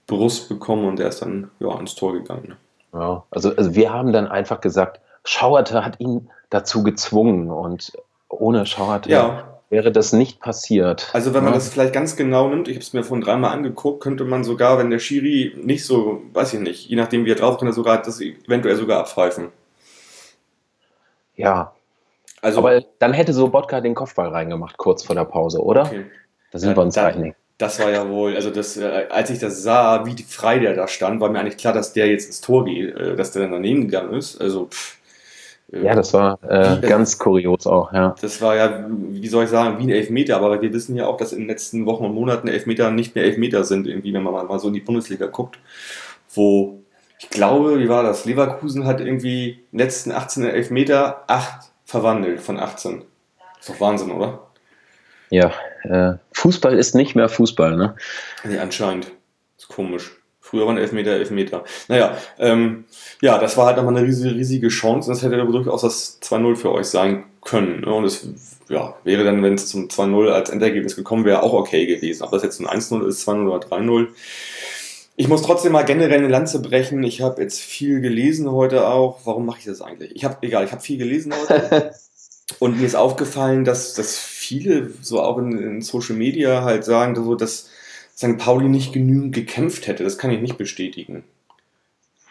Brust 0.07 0.49
bekommen 0.49 0.87
und 0.87 1.01
er 1.01 1.09
ist 1.09 1.23
dann 1.23 1.51
ja, 1.61 1.79
ins 1.79 1.95
Tor 1.95 2.13
gegangen. 2.13 2.57
Ja, 2.93 3.25
also, 3.31 3.55
also 3.55 3.75
wir 3.75 3.93
haben 3.93 4.13
dann 4.13 4.27
einfach 4.27 4.61
gesagt, 4.61 5.01
Schauerte 5.25 5.85
hat 5.85 6.01
ihn 6.01 6.29
dazu 6.51 6.83
gezwungen 6.83 7.51
und 7.51 7.93
ohne 8.29 8.67
Schauerte 8.67 9.11
ja. 9.11 9.61
wäre 9.71 9.93
das 9.93 10.13
nicht 10.13 10.41
passiert. 10.41 11.11
Also 11.13 11.33
wenn 11.35 11.45
man 11.45 11.53
ja. 11.53 11.59
das 11.59 11.69
vielleicht 11.69 11.93
ganz 11.93 12.17
genau 12.17 12.49
nimmt, 12.49 12.69
ich 12.69 12.77
habe 12.77 12.83
es 12.83 12.93
mir 12.93 13.05
vorhin 13.05 13.25
dreimal 13.25 13.53
angeguckt, 13.53 14.03
könnte 14.03 14.25
man 14.25 14.45
sogar, 14.45 14.79
wenn 14.79 14.91
der 14.91 14.99
Schiri 14.99 15.55
nicht 15.57 15.85
so, 15.85 16.23
weiß 16.33 16.55
ich 16.55 16.61
nicht, 16.61 16.89
je 16.89 16.97
nachdem 16.97 17.25
wie 17.25 17.31
er 17.31 17.37
drauf 17.37 17.59
könnte, 17.59 17.73
sogar 17.73 18.03
das 18.03 18.21
eventuell 18.21 18.77
sogar 18.77 19.01
abpfeifen. 19.01 19.49
Ja. 21.37 21.73
Also, 22.43 22.59
Aber 22.59 22.83
dann 22.99 23.13
hätte 23.13 23.33
so 23.33 23.49
Bodka 23.49 23.81
den 23.81 23.95
Kopfball 23.95 24.29
reingemacht, 24.29 24.77
kurz 24.79 25.03
vor 25.03 25.15
der 25.15 25.25
Pause, 25.25 25.63
oder? 25.63 25.83
Okay. 25.83 26.05
Da 26.51 26.59
sind 26.59 26.71
ja, 26.71 26.77
wir 26.77 26.83
uns 26.83 26.97
einig. 26.97 27.35
Das 27.59 27.79
war 27.79 27.91
ja 27.91 28.09
wohl, 28.09 28.35
also 28.35 28.51
das, 28.51 28.77
äh, 28.77 29.07
als 29.11 29.31
ich 29.31 29.39
das 29.39 29.63
sah, 29.63 30.07
wie 30.07 30.23
frei 30.23 30.59
der 30.59 30.75
da 30.75 30.89
stand, 30.89 31.21
war 31.21 31.29
mir 31.29 31.41
eigentlich 31.41 31.59
klar, 31.59 31.75
dass 31.75 31.93
der 31.93 32.07
jetzt 32.09 32.27
ins 32.27 32.41
Tor 32.41 32.65
geht, 32.65 32.97
äh, 32.97 33.17
dass 33.17 33.33
der 33.33 33.43
dann 33.43 33.53
daneben 33.53 33.83
gegangen 33.83 34.15
ist. 34.15 34.41
Also 34.41 34.67
pff, 34.67 34.97
äh, 35.73 35.85
ja, 35.85 35.95
das 35.95 36.13
war 36.15 36.39
äh, 36.49 36.81
ganz 36.81 37.19
kurios 37.19 37.67
auch, 37.67 37.93
ja. 37.93 38.15
Das 38.21 38.41
war 38.41 38.57
ja, 38.57 38.87
wie 38.89 39.29
soll 39.29 39.45
ich 39.45 39.51
sagen, 39.51 39.79
wie 39.79 39.85
ein 39.85 39.91
Elfmeter, 39.91 40.37
aber 40.37 40.61
wir 40.61 40.73
wissen 40.73 40.97
ja 40.97 41.07
auch, 41.07 41.17
dass 41.17 41.33
in 41.33 41.41
den 41.41 41.49
letzten 41.49 41.87
Wochen 41.87 42.05
und 42.05 42.15
Monaten 42.15 42.49
Elfmeter 42.49 42.91
nicht 42.91 43.15
mehr 43.15 43.25
Elfmeter 43.25 43.65
sind, 43.65 43.87
irgendwie, 43.87 44.13
wenn 44.13 44.23
man 44.23 44.47
mal 44.47 44.59
so 44.59 44.69
in 44.69 44.75
die 44.75 44.81
Bundesliga 44.81 45.27
guckt, 45.27 45.59
wo 46.35 46.81
ich 47.19 47.29
glaube, 47.29 47.79
wie 47.79 47.89
war 47.89 48.03
das? 48.03 48.25
Leverkusen 48.25 48.87
hat 48.87 49.01
irgendwie 49.01 49.51
in 49.73 49.79
den 49.79 49.81
letzten 49.81 50.11
18 50.11 50.45
Elfmeter 50.45 51.25
8 51.27 51.70
verwandelt 51.91 52.41
von 52.41 52.59
18. 52.59 53.05
Ist 53.59 53.69
doch 53.69 53.81
Wahnsinn, 53.81 54.13
oder? 54.13 54.47
Ja, 55.29 55.53
äh, 55.83 56.15
Fußball 56.33 56.79
ist 56.79 56.95
nicht 56.95 57.15
mehr 57.15 57.29
Fußball, 57.29 57.77
ne? 57.77 57.97
Nee, 58.45 58.59
anscheinend. 58.59 59.11
Ist 59.59 59.69
komisch. 59.69 60.13
Früher 60.41 60.67
waren 60.67 60.79
Elfmeter, 60.79 61.13
Elfmeter. 61.13 61.65
Naja, 61.89 62.17
ähm, 62.39 62.85
ja, 63.21 63.39
das 63.39 63.57
war 63.57 63.67
halt 63.67 63.77
nochmal 63.77 63.97
eine 63.97 64.07
riesige, 64.07 64.35
riesige 64.35 64.69
Chance 64.69 65.11
und 65.11 65.17
das 65.17 65.23
hätte 65.25 65.45
durchaus 65.45 65.83
das 65.83 66.21
2-0 66.23 66.57
für 66.57 66.73
euch 66.73 66.87
sein 66.87 67.25
können. 67.45 67.83
Ne? 67.83 67.93
Und 67.93 68.05
es 68.05 68.27
ja, 68.69 68.95
wäre 69.05 69.25
dann, 69.25 69.43
wenn 69.43 69.55
es 69.55 69.69
zum 69.69 69.89
2-0 69.89 70.31
als 70.31 70.51
Endergebnis 70.51 70.97
gekommen 70.97 71.25
wäre, 71.25 71.43
auch 71.43 71.53
okay 71.53 71.87
gewesen. 71.87 72.23
Ob 72.23 72.31
das 72.31 72.43
jetzt 72.43 72.61
ein 72.61 72.67
1-0 72.67 73.07
ist, 73.07 73.29
2-0 73.29 73.49
oder 73.49 73.67
3-0. 73.67 74.09
Ich 75.21 75.29
muss 75.29 75.43
trotzdem 75.43 75.73
mal 75.73 75.83
generell 75.83 76.21
eine 76.21 76.29
Lanze 76.29 76.63
brechen. 76.63 77.03
Ich 77.03 77.21
habe 77.21 77.43
jetzt 77.43 77.61
viel 77.61 78.01
gelesen 78.01 78.51
heute 78.51 78.89
auch. 78.89 79.21
Warum 79.25 79.45
mache 79.45 79.59
ich 79.59 79.67
das 79.67 79.83
eigentlich? 79.83 80.17
Ich 80.17 80.25
habe, 80.25 80.39
egal, 80.41 80.65
ich 80.65 80.73
habe 80.73 80.81
viel 80.81 80.97
gelesen 80.97 81.35
heute. 81.35 81.93
und 82.59 82.81
mir 82.81 82.87
ist 82.87 82.95
aufgefallen, 82.95 83.67
dass, 83.67 83.93
dass 83.93 84.17
viele 84.17 84.95
so 85.03 85.21
auch 85.21 85.37
in, 85.37 85.59
in 85.59 85.83
Social 85.83 86.17
Media 86.17 86.65
halt 86.65 86.87
sagen, 86.87 87.15
so, 87.17 87.35
dass 87.35 87.69
St. 88.17 88.39
Pauli 88.39 88.71
nicht 88.71 88.95
genügend 88.95 89.35
gekämpft 89.35 89.89
hätte. 89.89 90.05
Das 90.05 90.17
kann 90.17 90.31
ich 90.31 90.41
nicht 90.41 90.57
bestätigen. 90.57 91.23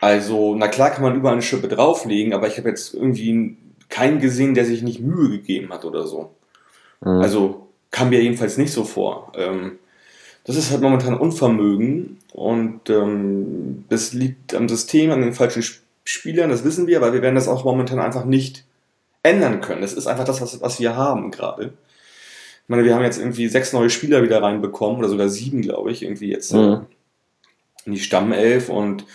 Also, 0.02 0.56
na 0.56 0.68
klar 0.68 0.90
kann 0.90 1.04
man 1.04 1.16
überall 1.16 1.34
eine 1.34 1.44
Schippe 1.44 1.68
drauflegen, 1.68 2.34
aber 2.34 2.48
ich 2.48 2.58
habe 2.58 2.70
jetzt 2.70 2.96
irgendwie 2.96 3.56
keinen 3.90 4.20
gesehen, 4.20 4.56
der 4.56 4.66
sich 4.66 4.82
nicht 4.82 5.00
Mühe 5.00 5.30
gegeben 5.30 5.72
hat 5.72 5.86
oder 5.86 6.08
so. 6.08 6.32
Mhm. 7.02 7.22
Also 7.22 7.68
kam 7.92 8.10
mir 8.10 8.24
jedenfalls 8.24 8.58
nicht 8.58 8.74
so 8.74 8.84
vor. 8.84 9.32
Ähm, 9.36 9.78
das 10.50 10.58
ist 10.58 10.72
halt 10.72 10.82
momentan 10.82 11.16
Unvermögen 11.16 12.18
und 12.34 12.90
ähm, 12.90 13.86
das 13.88 14.14
liegt 14.14 14.56
am 14.56 14.68
System, 14.68 15.12
an 15.12 15.22
den 15.22 15.34
falschen 15.34 15.64
Spielern, 16.04 16.50
das 16.50 16.64
wissen 16.64 16.88
wir, 16.88 16.98
aber 16.98 17.14
wir 17.14 17.22
werden 17.22 17.36
das 17.36 17.48
auch 17.48 17.66
momentan 17.66 18.00
einfach 18.00 18.26
nicht 18.26 18.66
ändern 19.22 19.62
können. 19.62 19.84
Das 19.84 19.94
ist 19.94 20.08
einfach 20.08 20.24
das, 20.24 20.42
was, 20.42 20.60
was 20.60 20.80
wir 20.80 20.96
haben 20.96 21.30
gerade. 21.30 21.66
Ich 22.64 22.70
meine, 22.70 22.84
wir 22.84 22.96
haben 22.96 23.04
jetzt 23.04 23.20
irgendwie 23.20 23.48
sechs 23.48 23.74
neue 23.74 23.92
Spieler 23.92 24.24
wieder 24.24 24.42
reinbekommen, 24.42 24.98
oder 24.98 25.10
sogar 25.10 25.30
sieben, 25.30 25.62
glaube 25.62 25.92
ich, 25.92 26.02
irgendwie 26.02 26.32
jetzt 26.32 26.52
mhm. 26.52 26.88
in 27.86 27.94
die 27.94 28.00
Stammelf 28.00 28.70
und 28.70 29.06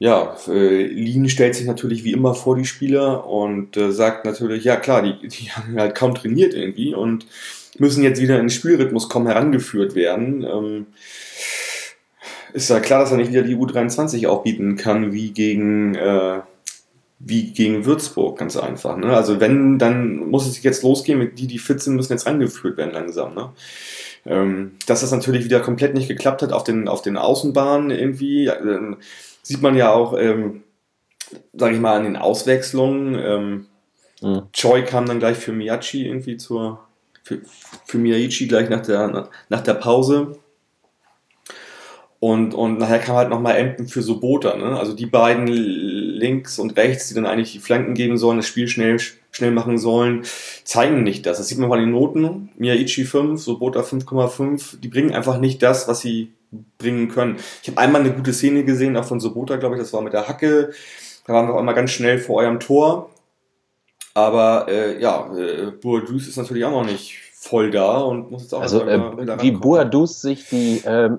ja, 0.00 0.36
äh, 0.48 0.82
Lien 0.82 1.28
stellt 1.28 1.54
sich 1.54 1.66
natürlich 1.66 2.02
wie 2.02 2.12
immer 2.12 2.34
vor 2.34 2.56
die 2.56 2.64
Spieler 2.64 3.24
und 3.24 3.76
äh, 3.76 3.92
sagt 3.92 4.24
natürlich, 4.24 4.64
ja 4.64 4.74
klar, 4.74 5.00
die, 5.00 5.28
die 5.28 5.52
haben 5.52 5.78
halt 5.78 5.94
kaum 5.94 6.16
trainiert 6.16 6.54
irgendwie 6.54 6.92
und 6.92 7.24
müssen 7.80 8.02
jetzt 8.02 8.20
wieder 8.20 8.36
in 8.36 8.44
den 8.44 8.50
Spielrhythmus 8.50 9.08
kommen, 9.08 9.26
herangeführt 9.26 9.94
werden. 9.94 10.44
Ähm, 10.44 10.86
ist 12.52 12.70
ja 12.70 12.80
klar, 12.80 13.00
dass 13.00 13.10
er 13.10 13.18
nicht 13.18 13.30
wieder 13.30 13.42
die 13.42 13.56
U23 13.56 14.26
auch 14.28 14.42
bieten 14.42 14.76
kann, 14.76 15.12
wie 15.12 15.32
gegen 15.32 15.94
äh, 15.94 16.40
wie 17.18 17.52
gegen 17.52 17.86
Würzburg, 17.86 18.38
ganz 18.38 18.56
einfach. 18.56 18.96
Ne? 18.96 19.14
Also 19.14 19.40
wenn, 19.40 19.78
dann 19.78 20.28
muss 20.28 20.46
es 20.46 20.62
jetzt 20.62 20.82
losgehen, 20.82 21.34
die, 21.34 21.46
die 21.46 21.58
fit 21.58 21.80
sind, 21.80 21.96
müssen 21.96 22.12
jetzt 22.12 22.26
rangeführt 22.26 22.76
werden 22.76 22.92
langsam. 22.92 23.34
Ne? 23.34 23.52
Ähm, 24.26 24.72
dass 24.86 25.00
das 25.00 25.12
natürlich 25.12 25.44
wieder 25.44 25.60
komplett 25.60 25.94
nicht 25.94 26.08
geklappt 26.08 26.42
hat 26.42 26.52
auf 26.52 26.64
den, 26.64 26.88
auf 26.88 27.00
den 27.00 27.16
Außenbahnen 27.16 27.90
irgendwie, 27.90 28.46
äh, 28.46 28.96
sieht 29.42 29.62
man 29.62 29.76
ja 29.76 29.92
auch, 29.92 30.16
ähm, 30.18 30.62
sage 31.54 31.74
ich 31.74 31.80
mal, 31.80 31.96
an 31.96 32.04
den 32.04 32.16
Auswechslungen. 32.16 33.18
Ähm, 33.18 33.66
mhm. 34.20 34.42
Choi 34.52 34.82
kam 34.82 35.06
dann 35.06 35.18
gleich 35.18 35.38
für 35.38 35.52
Miyachi 35.52 36.06
irgendwie 36.06 36.36
zur, 36.36 36.85
für, 37.26 37.40
für 37.84 37.98
Miyachi 37.98 38.46
gleich 38.46 38.70
nach 38.70 38.82
der, 38.82 39.28
nach 39.48 39.60
der 39.60 39.74
Pause. 39.74 40.38
Und, 42.20 42.54
und 42.54 42.78
nachher 42.78 43.00
kam 43.00 43.16
halt 43.16 43.30
nochmal 43.30 43.56
Empen 43.56 43.88
für 43.88 44.00
Sobota. 44.00 44.56
Ne? 44.56 44.78
Also 44.78 44.94
die 44.94 45.06
beiden 45.06 45.48
links 45.48 46.60
und 46.60 46.76
rechts, 46.76 47.08
die 47.08 47.14
dann 47.14 47.26
eigentlich 47.26 47.52
die 47.52 47.58
Flanken 47.58 47.94
geben 47.94 48.16
sollen, 48.16 48.36
das 48.36 48.46
Spiel 48.46 48.68
schnell, 48.68 48.98
schnell 49.32 49.50
machen 49.50 49.76
sollen, 49.76 50.22
zeigen 50.62 51.02
nicht 51.02 51.26
das. 51.26 51.38
Das 51.38 51.48
sieht 51.48 51.58
man 51.58 51.68
bei 51.68 51.80
den 51.80 51.90
Noten. 51.90 52.50
Miyaichi 52.58 53.04
5, 53.04 53.42
Sobota 53.42 53.80
5,5. 53.80 54.78
Die 54.80 54.88
bringen 54.88 55.12
einfach 55.12 55.38
nicht 55.40 55.62
das, 55.64 55.88
was 55.88 56.00
sie 56.00 56.32
bringen 56.78 57.08
können. 57.08 57.38
Ich 57.60 57.68
habe 57.68 57.78
einmal 57.78 58.02
eine 58.02 58.12
gute 58.12 58.32
Szene 58.32 58.64
gesehen, 58.64 58.96
auch 58.96 59.04
von 59.04 59.18
Sobota, 59.18 59.56
glaube 59.56 59.74
ich, 59.74 59.82
das 59.82 59.92
war 59.92 60.00
mit 60.00 60.12
der 60.12 60.28
Hacke, 60.28 60.72
Da 61.26 61.32
waren 61.32 61.48
wir 61.48 61.54
auch 61.54 61.60
immer 61.60 61.74
ganz 61.74 61.90
schnell 61.90 62.20
vor 62.20 62.36
eurem 62.36 62.60
Tor. 62.60 63.10
Aber 64.16 64.66
äh, 64.66 64.98
ja, 64.98 65.30
äh, 65.36 65.72
Boadus 65.72 66.26
ist 66.26 66.38
natürlich 66.38 66.64
auch 66.64 66.70
noch 66.70 66.86
nicht 66.86 67.18
voll 67.34 67.70
da 67.70 67.98
und 67.98 68.30
muss 68.30 68.44
jetzt 68.44 68.54
auch 68.54 68.62
Also 68.62 68.80
äh, 68.80 69.42
wie 69.42 69.50
Boadus 69.50 70.22
sich 70.22 70.48
die 70.48 70.78
äh, 70.86 71.10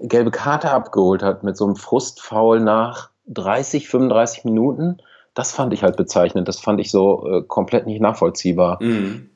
gelbe 0.00 0.30
Karte 0.30 0.70
abgeholt 0.70 1.22
hat 1.22 1.44
mit 1.44 1.58
so 1.58 1.66
einem 1.66 1.76
Frustfaul 1.76 2.60
nach 2.60 3.10
30, 3.26 3.90
35 3.90 4.46
Minuten, 4.46 4.96
das 5.34 5.52
fand 5.52 5.74
ich 5.74 5.82
halt 5.82 5.98
bezeichnend. 5.98 6.48
Das 6.48 6.58
fand 6.58 6.80
ich 6.80 6.90
so 6.90 7.28
äh, 7.28 7.42
komplett 7.42 7.86
nicht 7.86 8.00
nachvollziehbar. 8.00 8.82
Mhm. 8.82 9.28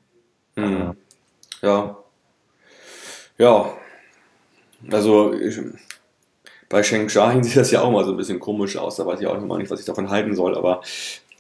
Mhm. 0.57 0.97
Ja. 1.61 1.99
Ja. 3.37 3.75
Also 4.91 5.35
ich, 5.35 5.61
bei 6.71 6.83
Sheng 6.83 7.11
Shahin 7.11 7.43
sieht 7.45 7.57
das 7.59 7.71
ja 7.73 7.83
auch 7.83 7.91
mal 7.91 8.07
so 8.07 8.13
ein 8.13 8.17
bisschen 8.17 8.41
komisch 8.41 8.79
aus. 8.79 8.97
Da 8.97 9.05
weiß 9.05 9.21
ich 9.21 9.27
auch 9.27 9.37
immer 9.37 9.59
nicht, 9.59 9.71
was 9.71 9.81
ich 9.81 9.87
davon 9.87 10.09
halten 10.09 10.35
soll. 10.35 10.57
Aber 10.57 10.81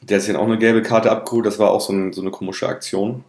der 0.03 0.17
hat 0.17 0.23
sich 0.23 0.33
dann 0.33 0.41
auch 0.41 0.47
eine 0.47 0.59
gelbe 0.59 0.83
Karte 0.83 1.11
abgeholt. 1.11 1.47
Das 1.47 1.59
war 1.59 1.71
auch 1.71 1.81
so, 1.81 1.93
ein, 1.93 2.12
so 2.12 2.21
eine 2.21 2.31
komische 2.31 2.69
Aktion. 2.69 3.25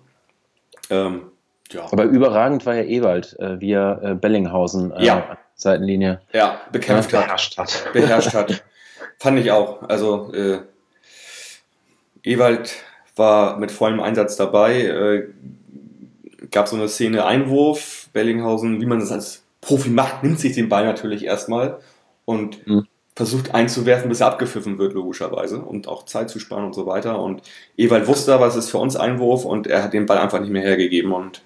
Ähm, 0.89 1.23
ja. 1.71 1.85
Aber 1.91 2.03
überragend 2.03 2.65
war 2.65 2.75
ja 2.75 2.83
Ewald, 2.83 3.37
äh, 3.39 3.59
wie 3.59 3.71
er 3.71 4.01
äh, 4.03 4.15
Bellinghausen 4.15 4.91
äh, 4.91 5.05
ja. 5.05 5.37
Seitenlinie 5.55 6.21
ja, 6.33 6.61
bekämpft 6.71 7.11
ja, 7.11 7.21
beherrscht 7.21 7.57
hat. 7.57 7.85
hat. 7.85 7.93
Beherrscht 7.93 8.33
hat. 8.33 8.63
Fand 9.19 9.39
ich 9.39 9.51
auch. 9.51 9.83
Also 9.83 10.33
äh, 10.33 10.59
Ewald 12.23 12.75
war 13.15 13.57
mit 13.57 13.71
vollem 13.71 13.99
Einsatz 13.99 14.35
dabei. 14.35 14.81
Äh, 14.81 15.27
gab 16.51 16.67
so 16.67 16.75
eine 16.75 16.87
Szene 16.87 17.25
Einwurf, 17.25 18.09
Bellinghausen, 18.13 18.81
wie 18.81 18.85
man 18.85 18.99
das 18.99 19.11
als 19.11 19.43
Profi 19.61 19.89
macht, 19.89 20.23
nimmt 20.23 20.39
sich 20.39 20.53
den 20.53 20.69
Ball 20.69 20.85
natürlich 20.85 21.23
erstmal 21.23 21.79
und 22.25 22.65
mhm. 22.67 22.87
Versucht 23.15 23.53
einzuwerfen, 23.53 24.09
bis 24.09 24.21
er 24.21 24.27
abgepfiffen 24.27 24.77
wird, 24.79 24.93
logischerweise, 24.93 25.59
und 25.59 25.87
auch 25.87 26.05
Zeit 26.05 26.29
zu 26.29 26.39
sparen 26.39 26.65
und 26.65 26.73
so 26.73 26.85
weiter. 26.85 27.19
Und 27.19 27.41
Ewald 27.77 28.07
wusste 28.07 28.33
aber, 28.33 28.47
es 28.47 28.55
ist 28.55 28.69
für 28.69 28.79
uns 28.79 28.95
Einwurf 28.95 29.45
und 29.45 29.67
er 29.67 29.83
hat 29.83 29.93
den 29.93 30.05
Ball 30.05 30.17
einfach 30.17 30.39
nicht 30.39 30.51
mehr 30.51 30.63
hergegeben 30.63 31.11
und 31.11 31.43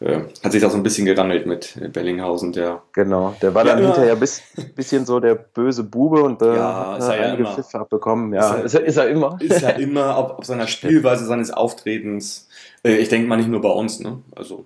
äh, 0.00 0.20
hat 0.42 0.52
sich 0.52 0.62
da 0.62 0.70
so 0.70 0.76
ein 0.76 0.82
bisschen 0.82 1.06
gerangelt 1.06 1.46
mit 1.46 1.78
Bellinghausen, 1.92 2.52
der. 2.52 2.82
Genau, 2.92 3.36
der 3.40 3.54
war 3.54 3.64
ja, 3.64 3.74
dann 3.74 3.84
hinterher 3.84 4.14
ein 4.14 4.74
bisschen 4.74 5.06
so 5.06 5.20
der 5.20 5.34
böse 5.34 5.84
Bube 5.84 6.22
und 6.22 6.42
äh, 6.42 6.56
ja, 6.56 6.96
ist 6.96 7.08
er 7.08 7.36
ja 7.36 7.54
Pfiffe 7.54 7.78
abbekommen. 7.78 8.32
Ja, 8.32 8.54
ist 8.54 8.74
er, 8.74 8.84
ist 8.84 8.96
er, 8.96 9.08
immer. 9.08 9.38
Ist 9.40 9.62
er 9.62 9.78
immer, 9.78 10.18
ob, 10.18 10.38
ob 10.38 10.44
seiner 10.44 10.66
Spielweise, 10.66 11.26
seines 11.26 11.50
Auftretens. 11.50 12.48
Äh, 12.82 12.96
ich 12.96 13.08
denke 13.08 13.28
mal 13.28 13.36
nicht 13.36 13.48
nur 13.48 13.60
bei 13.60 13.70
uns, 13.70 14.00
ne? 14.00 14.22
Also. 14.34 14.64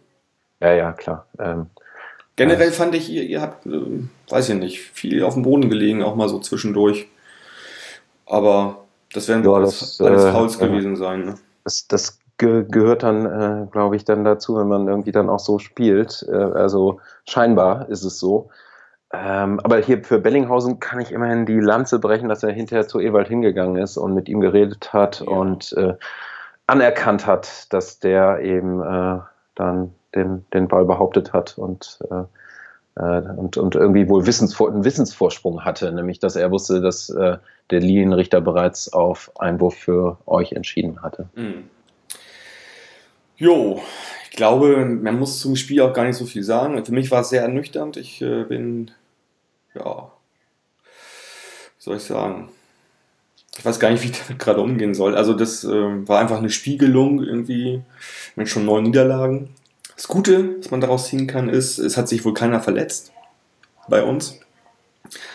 Ja, 0.61 0.73
ja, 0.73 0.93
klar. 0.93 1.27
Ähm, 1.39 1.67
Generell 2.39 2.71
fand 2.71 2.95
ich, 2.95 3.11
ihr, 3.11 3.25
ihr 3.25 3.43
habt, 3.43 3.67
äh, 3.67 3.81
weiß 4.29 4.49
ich 4.51 4.55
nicht, 4.55 4.79
viel 4.79 5.25
auf 5.25 5.35
dem 5.35 5.43
Boden 5.43 5.69
gelegen, 5.69 6.05
auch 6.05 6.15
mal 6.15 6.29
so 6.29 6.39
zwischendurch. 6.39 7.09
Aber 8.27 8.85
das 9.13 9.27
werden 9.27 9.45
ja, 9.45 9.51
alles, 9.51 10.01
alles 10.01 10.25
äh, 10.25 10.33
Fouls 10.33 10.59
gewesen 10.59 10.95
sein. 10.95 11.25
Ne? 11.25 11.35
Das, 11.65 11.89
das 11.89 12.21
ge 12.37 12.65
gehört 12.71 13.03
dann, 13.03 13.27
äh, 13.27 13.67
glaube 13.73 13.97
ich, 13.97 14.05
dann 14.05 14.23
dazu, 14.23 14.57
wenn 14.57 14.69
man 14.69 14.87
irgendwie 14.87 15.11
dann 15.11 15.29
auch 15.29 15.41
so 15.41 15.59
spielt. 15.59 16.25
Äh, 16.31 16.37
also 16.37 17.01
scheinbar 17.29 17.89
ist 17.89 18.05
es 18.05 18.21
so. 18.21 18.51
Ähm, 19.13 19.59
aber 19.65 19.79
hier 19.79 20.05
für 20.05 20.21
Bellinghausen 20.21 20.79
kann 20.79 21.01
ich 21.01 21.11
immerhin 21.11 21.45
die 21.45 21.59
Lanze 21.59 21.99
brechen, 21.99 22.29
dass 22.29 22.45
er 22.45 22.53
hinterher 22.53 22.87
zu 22.87 23.01
Ewald 23.01 23.27
hingegangen 23.27 23.83
ist 23.83 23.97
und 23.97 24.15
mit 24.15 24.29
ihm 24.29 24.41
geredet 24.41 24.93
hat 24.93 25.23
ja. 25.23 25.27
und 25.27 25.73
äh, 25.73 25.95
anerkannt 26.69 27.27
hat, 27.27 27.73
dass 27.73 27.99
der 27.99 28.41
eben 28.43 28.81
äh, 28.81 29.19
dann 29.57 29.95
den, 30.19 30.45
den 30.53 30.69
Ball 30.69 30.85
behauptet 30.85 31.33
hat 31.33 31.57
und, 31.57 31.99
äh, 32.11 33.01
äh, 33.01 33.23
und, 33.37 33.57
und 33.57 33.75
irgendwie 33.75 34.09
wohl 34.09 34.27
Wissensvor 34.27 34.71
einen 34.71 34.85
Wissensvorsprung 34.85 35.65
hatte, 35.65 35.93
nämlich 35.93 36.19
dass 36.19 36.37
er 36.37 36.51
wusste, 36.51 36.81
dass 36.81 37.09
äh, 37.11 37.39
der 37.71 37.81
Linienrichter 37.81 38.41
bereits 38.41 38.93
auf 38.93 39.31
Einwurf 39.39 39.75
für 39.75 40.19
euch 40.27 40.53
entschieden 40.53 41.03
hatte. 41.03 41.29
Mhm. 41.35 41.65
Jo, 43.37 43.81
ich 44.25 44.37
glaube, 44.37 44.85
man 44.85 45.19
muss 45.19 45.41
zum 45.41 45.55
Spiel 45.55 45.81
auch 45.81 45.93
gar 45.93 46.05
nicht 46.05 46.17
so 46.17 46.27
viel 46.27 46.43
sagen. 46.43 46.85
Für 46.85 46.93
mich 46.93 47.11
war 47.11 47.21
es 47.21 47.31
sehr 47.31 47.43
ernüchternd. 47.43 47.97
Ich 47.97 48.21
äh, 48.21 48.45
bin, 48.45 48.91
ja, 49.75 50.11
wie 51.77 51.83
soll 51.83 51.97
ich 51.97 52.03
sagen, 52.03 52.51
ich 53.59 53.65
weiß 53.65 53.81
gar 53.81 53.91
nicht, 53.91 54.03
wie 54.03 54.11
ich 54.11 54.23
damit 54.23 54.39
gerade 54.41 54.61
umgehen 54.61 54.95
soll. 54.95 55.17
Also 55.17 55.35
das 55.35 55.65
äh, 55.65 55.69
war 56.09 56.21
einfach 56.21 56.39
eine 56.39 56.51
Spiegelung 56.51 57.23
irgendwie 57.23 57.83
mit 58.37 58.49
schon 58.49 58.65
neun 58.65 58.85
Niederlagen. 58.85 59.51
Das 59.99 60.07
Gute, 60.07 60.61
was 60.61 60.71
man 60.71 60.81
daraus 60.81 61.09
ziehen 61.09 61.27
kann, 61.27 61.49
ist, 61.49 61.77
es 61.79 61.97
hat 61.97 62.09
sich 62.09 62.25
wohl 62.25 62.33
keiner 62.33 62.61
verletzt 62.61 63.11
bei 63.89 64.05
uns. 64.05 64.39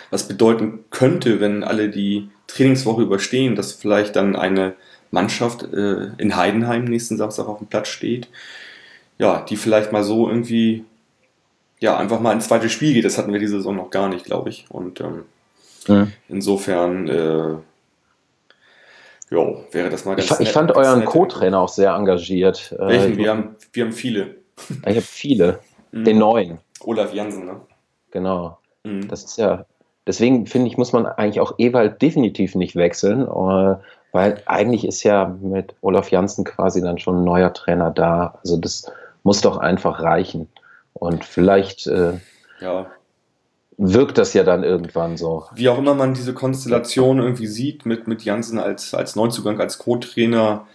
Was 0.10 0.30
bedeuten 0.30 0.86
könnte, 0.90 1.42
wenn 1.42 1.66
alle 1.66 1.90
die 1.90 2.30
Trainingswoche 2.48 3.02
überstehen, 3.02 3.58
dass 3.58 3.74
vielleicht 3.74 4.16
dann 4.16 4.38
eine 4.38 4.76
Mannschaft 5.12 5.64
äh, 5.74 6.12
in 6.18 6.38
Heidenheim 6.38 6.86
nächsten 6.86 7.18
Samstag 7.18 7.50
auf 7.50 7.58
dem 7.58 7.68
Platz 7.68 7.90
steht, 7.90 8.30
ja, 9.18 9.42
die 9.42 9.58
vielleicht 9.58 9.92
mal 9.92 10.06
so 10.06 10.30
irgendwie, 10.30 10.86
ja, 11.82 11.98
einfach 11.98 12.22
mal 12.22 12.32
ins 12.32 12.48
zweite 12.48 12.70
Spiel 12.70 12.94
geht. 12.94 13.04
Das 13.04 13.18
hatten 13.18 13.34
wir 13.34 13.42
diese 13.42 13.58
Saison 13.58 13.76
noch 13.76 13.90
gar 13.90 14.08
nicht, 14.08 14.24
glaube 14.24 14.50
ich. 14.50 14.66
Und 14.70 15.02
ähm, 15.02 15.26
ja. 15.88 16.08
insofern, 16.30 17.10
äh, 17.10 17.56
jo, 19.30 19.66
wäre 19.74 19.90
das 19.90 20.06
mal 20.06 20.16
ganz 20.16 20.32
Ich, 20.32 20.32
nett, 20.32 20.48
ich 20.48 20.54
fand 20.54 20.72
euren 20.72 21.04
Co-Trainer 21.04 21.60
auch 21.60 21.68
sehr 21.68 21.92
engagiert. 21.92 22.74
Äh, 22.80 22.88
Welchen? 22.88 23.18
Wir 23.18 23.30
haben, 23.30 23.56
wir 23.74 23.84
haben 23.84 23.92
viele. 23.92 24.43
Ich 24.86 24.96
habe 24.96 25.02
viele. 25.02 25.60
Mhm. 25.92 26.04
Den 26.06 26.18
neuen. 26.18 26.60
Olaf 26.82 27.14
Jansen, 27.14 27.46
ne? 27.46 27.62
Genau. 28.12 28.58
Mhm. 28.84 29.08
Das 29.08 29.24
ist 29.24 29.38
ja. 29.38 29.66
Deswegen 30.06 30.48
finde 30.48 30.68
ich, 30.68 30.78
muss 30.78 30.92
man 30.92 31.06
eigentlich 31.06 31.40
auch 31.40 31.54
Ewald 31.58 32.02
definitiv 32.02 32.56
nicht 32.56 32.76
wechseln, 32.76 33.22
äh, 33.22 33.76
weil 34.12 34.42
eigentlich 34.46 34.86
ist 34.86 35.04
ja 35.04 35.36
mit 35.42 35.76
Olaf 35.82 36.12
Jansen 36.12 36.44
quasi 36.44 36.82
dann 36.82 36.98
schon 36.98 37.22
ein 37.22 37.24
neuer 37.24 37.54
Trainer 37.54 37.90
da. 37.90 38.38
Also 38.44 38.58
das 38.58 38.92
muss 39.24 39.42
doch 39.42 39.58
einfach 39.58 40.02
reichen. 40.02 40.50
Und 40.94 41.24
vielleicht 41.24 41.88
äh, 41.88 42.20
ja. 42.60 42.86
wirkt 43.78 44.18
das 44.18 44.34
ja 44.34 44.44
dann 44.44 44.64
irgendwann 44.64 45.18
so. 45.18 45.46
Wie 45.56 45.70
auch 45.70 45.78
immer 45.78 45.96
man 45.96 46.14
diese 46.14 46.34
Konstellation 46.34 47.20
irgendwie 47.20 47.48
sieht, 47.48 47.86
mit, 47.86 48.08
mit 48.08 48.24
Jansen 48.24 48.60
als, 48.60 48.94
als 48.94 49.16
Neuzugang, 49.16 49.60
als 49.60 49.78
Co-Trainer, 49.78 50.68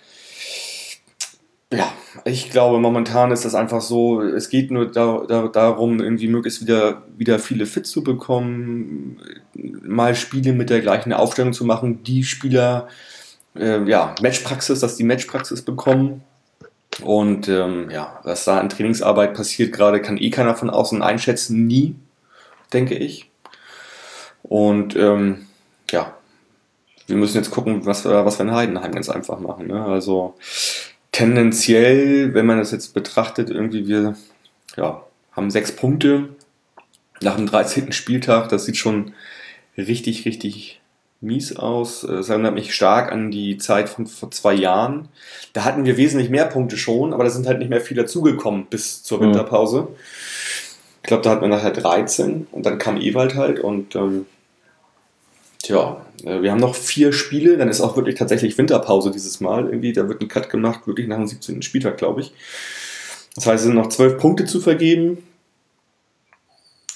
ich 2.25 2.51
glaube, 2.51 2.79
momentan 2.79 3.31
ist 3.31 3.45
das 3.45 3.55
einfach 3.55 3.81
so, 3.81 4.23
es 4.23 4.49
geht 4.49 4.71
nur 4.71 4.91
da, 4.91 5.25
da, 5.27 5.49
darum, 5.49 6.01
irgendwie 6.01 6.29
möglichst 6.29 6.63
wieder, 6.63 7.03
wieder 7.17 7.39
viele 7.39 7.67
fit 7.67 7.87
zu 7.87 8.03
bekommen, 8.03 9.21
mal 9.55 10.15
Spiele 10.15 10.53
mit 10.53 10.71
der 10.71 10.81
gleichen 10.81 11.13
Aufstellung 11.13 11.53
zu 11.53 11.65
machen, 11.65 12.03
die 12.03 12.25
Spieler, 12.25 12.89
äh, 13.57 13.83
ja, 13.85 14.15
Matchpraxis, 14.23 14.81
dass 14.81 14.97
die 14.97 15.05
Matchpraxis 15.05 15.63
bekommen. 15.63 16.23
Und 17.03 17.49
ähm, 17.49 17.91
ja, 17.91 18.21
was 18.25 18.45
da 18.45 18.59
an 18.59 18.69
Trainingsarbeit 18.69 19.35
passiert 19.35 19.73
gerade, 19.73 20.01
kann 20.01 20.19
eh 20.19 20.31
keiner 20.31 20.55
von 20.55 20.71
außen 20.71 21.03
einschätzen, 21.03 21.67
nie, 21.67 21.95
denke 22.73 22.95
ich. 22.95 23.31
Und 24.43 24.97
ähm, 24.97 25.47
ja, 25.91 26.15
wir 27.07 27.17
müssen 27.17 27.37
jetzt 27.37 27.51
gucken, 27.51 27.87
was 27.87 28.05
wir, 28.05 28.25
was 28.25 28.39
wir 28.39 28.47
in 28.47 28.55
Heidenheim 28.55 28.93
ganz 28.93 29.09
einfach 29.09 29.39
machen. 29.41 29.67
Ne? 29.67 29.85
Also 29.85 30.35
tendenziell, 31.13 32.35
wenn 32.35 32.47
man 32.47 32.59
das 32.59 32.71
jetzt 32.71 32.95
betrachtet, 32.95 33.51
irgendwie 33.51 33.87
wir 33.87 34.17
ja, 34.77 35.05
haben 35.33 35.51
sechs 35.51 35.73
Punkte 35.73 36.29
nach 37.21 37.37
dem 37.37 37.47
13. 37.47 37.93
Spieltag. 37.93 38.49
Das 38.49 38.65
sieht 38.65 38.77
schon 38.77 39.13
richtig, 39.77 40.25
richtig 40.25 40.81
mies 41.21 41.57
aus. 41.57 42.03
Das 42.03 42.29
erinnert 42.29 42.55
mich 42.55 42.75
stark 42.75 43.11
an 43.11 43.31
die 43.31 43.59
Zeit 43.59 43.89
von 43.89 44.07
vor 44.07 44.31
zwei 44.31 44.55
Jahren. 44.55 45.09
Da 45.53 45.65
hatten 45.65 45.85
wir 45.85 45.97
wesentlich 45.97 46.31
mehr 46.31 46.47
Punkte 46.47 46.77
schon, 46.77 47.13
aber 47.13 47.25
da 47.25 47.31
sind 47.31 47.47
halt 47.47 47.59
nicht 47.59 47.71
mehr 47.71 47.81
viele 47.81 48.03
dazugekommen 48.03 48.67
bis 48.67 49.03
zur 49.03 49.19
mhm. 49.19 49.27
Winterpause. 49.27 49.89
Ich 51.03 51.09
glaube, 51.09 51.23
da 51.23 51.31
hatten 51.31 51.43
wir 51.43 51.49
nachher 51.49 51.73
13 51.73 52.47
und 52.53 52.67
dann 52.67 52.79
kam 52.79 53.01
Ewald 53.01 53.35
halt 53.35 53.61
und 53.61 53.97
ähm, 53.97 54.27
Tja, 55.63 55.97
äh, 56.01 56.08
wir 56.25 56.51
haben 56.51 56.61
noch 56.61 56.75
vier 56.75 57.13
Spiele, 57.13 57.57
dann 57.57 57.69
ist 57.69 57.81
auch 57.81 57.97
wirklich 57.97 58.17
tatsächlich 58.17 58.57
Winterpause 58.59 59.11
dieses 59.11 59.41
Mal. 59.41 59.67
Irgendwie, 59.67 59.93
da 59.93 60.09
wird 60.09 60.21
ein 60.21 60.29
Cut 60.29 60.51
gemacht, 60.51 60.87
wirklich 60.87 61.07
nach 61.07 61.17
dem 61.17 61.27
17. 61.27 61.63
Spieltag, 61.63 61.97
glaube 61.97 62.23
ich. 62.23 62.33
Das 63.35 63.47
heißt, 63.47 63.61
es 63.61 63.67
sind 63.67 63.75
noch 63.75 63.89
zwölf 63.89 64.19
Punkte 64.19 64.45
zu 64.45 64.61
vergeben. 64.61 65.19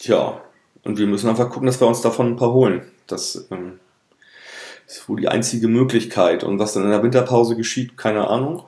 Tja, 0.01 0.41
und 0.83 0.99
wir 0.99 1.07
müssen 1.07 1.29
einfach 1.29 1.51
gucken, 1.51 1.67
dass 1.67 1.81
wir 1.81 1.87
uns 1.87 2.01
davon 2.01 2.29
ein 2.29 2.37
paar 2.37 2.53
holen. 2.53 2.83
Das 3.07 3.47
ähm, 3.53 3.79
ist 4.89 5.09
wohl 5.09 5.21
die 5.21 5.29
einzige 5.29 5.69
Möglichkeit. 5.69 6.43
Und 6.43 6.59
was 6.59 6.73
dann 6.73 6.85
in 6.85 6.91
der 6.91 7.03
Winterpause 7.03 7.55
geschieht, 7.55 7.97
keine 7.97 8.27
Ahnung. 8.29 8.65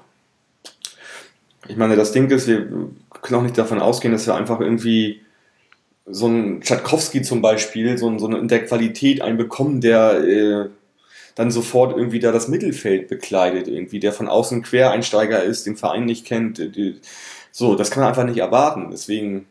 Ich 1.66 1.76
meine, 1.76 1.96
das 1.96 2.12
Ding 2.12 2.30
ist, 2.30 2.46
wir 2.46 2.68
können 3.22 3.40
auch 3.40 3.42
nicht 3.42 3.58
davon 3.58 3.80
ausgehen, 3.80 4.12
dass 4.12 4.26
wir 4.26 4.34
einfach 4.34 4.60
irgendwie 4.60 5.22
so 6.06 6.26
ein 6.26 6.60
Tschatkowski 6.60 7.22
zum 7.22 7.40
Beispiel, 7.40 7.96
so, 7.96 8.16
so 8.18 8.28
in 8.28 8.48
der 8.48 8.64
Qualität 8.64 9.22
einen 9.22 9.38
bekommen, 9.38 9.80
der 9.80 10.18
äh, 10.22 10.68
dann 11.34 11.50
sofort 11.50 11.96
irgendwie 11.96 12.20
da 12.20 12.30
das 12.30 12.48
Mittelfeld 12.48 13.08
bekleidet, 13.08 13.68
irgendwie, 13.68 14.00
der 14.00 14.12
von 14.12 14.28
außen 14.28 14.62
Quereinsteiger 14.62 15.42
ist, 15.42 15.66
den 15.66 15.76
Verein 15.76 16.04
nicht 16.04 16.26
kennt. 16.26 16.58
Die, 16.58 17.00
so, 17.50 17.74
das 17.74 17.90
kann 17.90 18.02
man 18.02 18.10
einfach 18.10 18.24
nicht 18.24 18.38
erwarten. 18.38 18.88
Deswegen. 18.90 19.46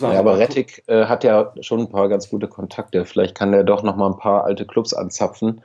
ja, 0.00 0.18
aber 0.18 0.38
Rettig 0.38 0.82
äh, 0.86 1.04
hat 1.04 1.22
ja 1.24 1.52
schon 1.60 1.80
ein 1.80 1.90
paar 1.90 2.08
ganz 2.08 2.30
gute 2.30 2.48
Kontakte. 2.48 3.04
Vielleicht 3.04 3.36
kann 3.36 3.52
der 3.52 3.62
doch 3.62 3.82
noch 3.82 3.96
mal 3.96 4.08
ein 4.08 4.16
paar 4.16 4.44
alte 4.44 4.66
Clubs 4.66 4.94
anzapfen. 4.94 5.62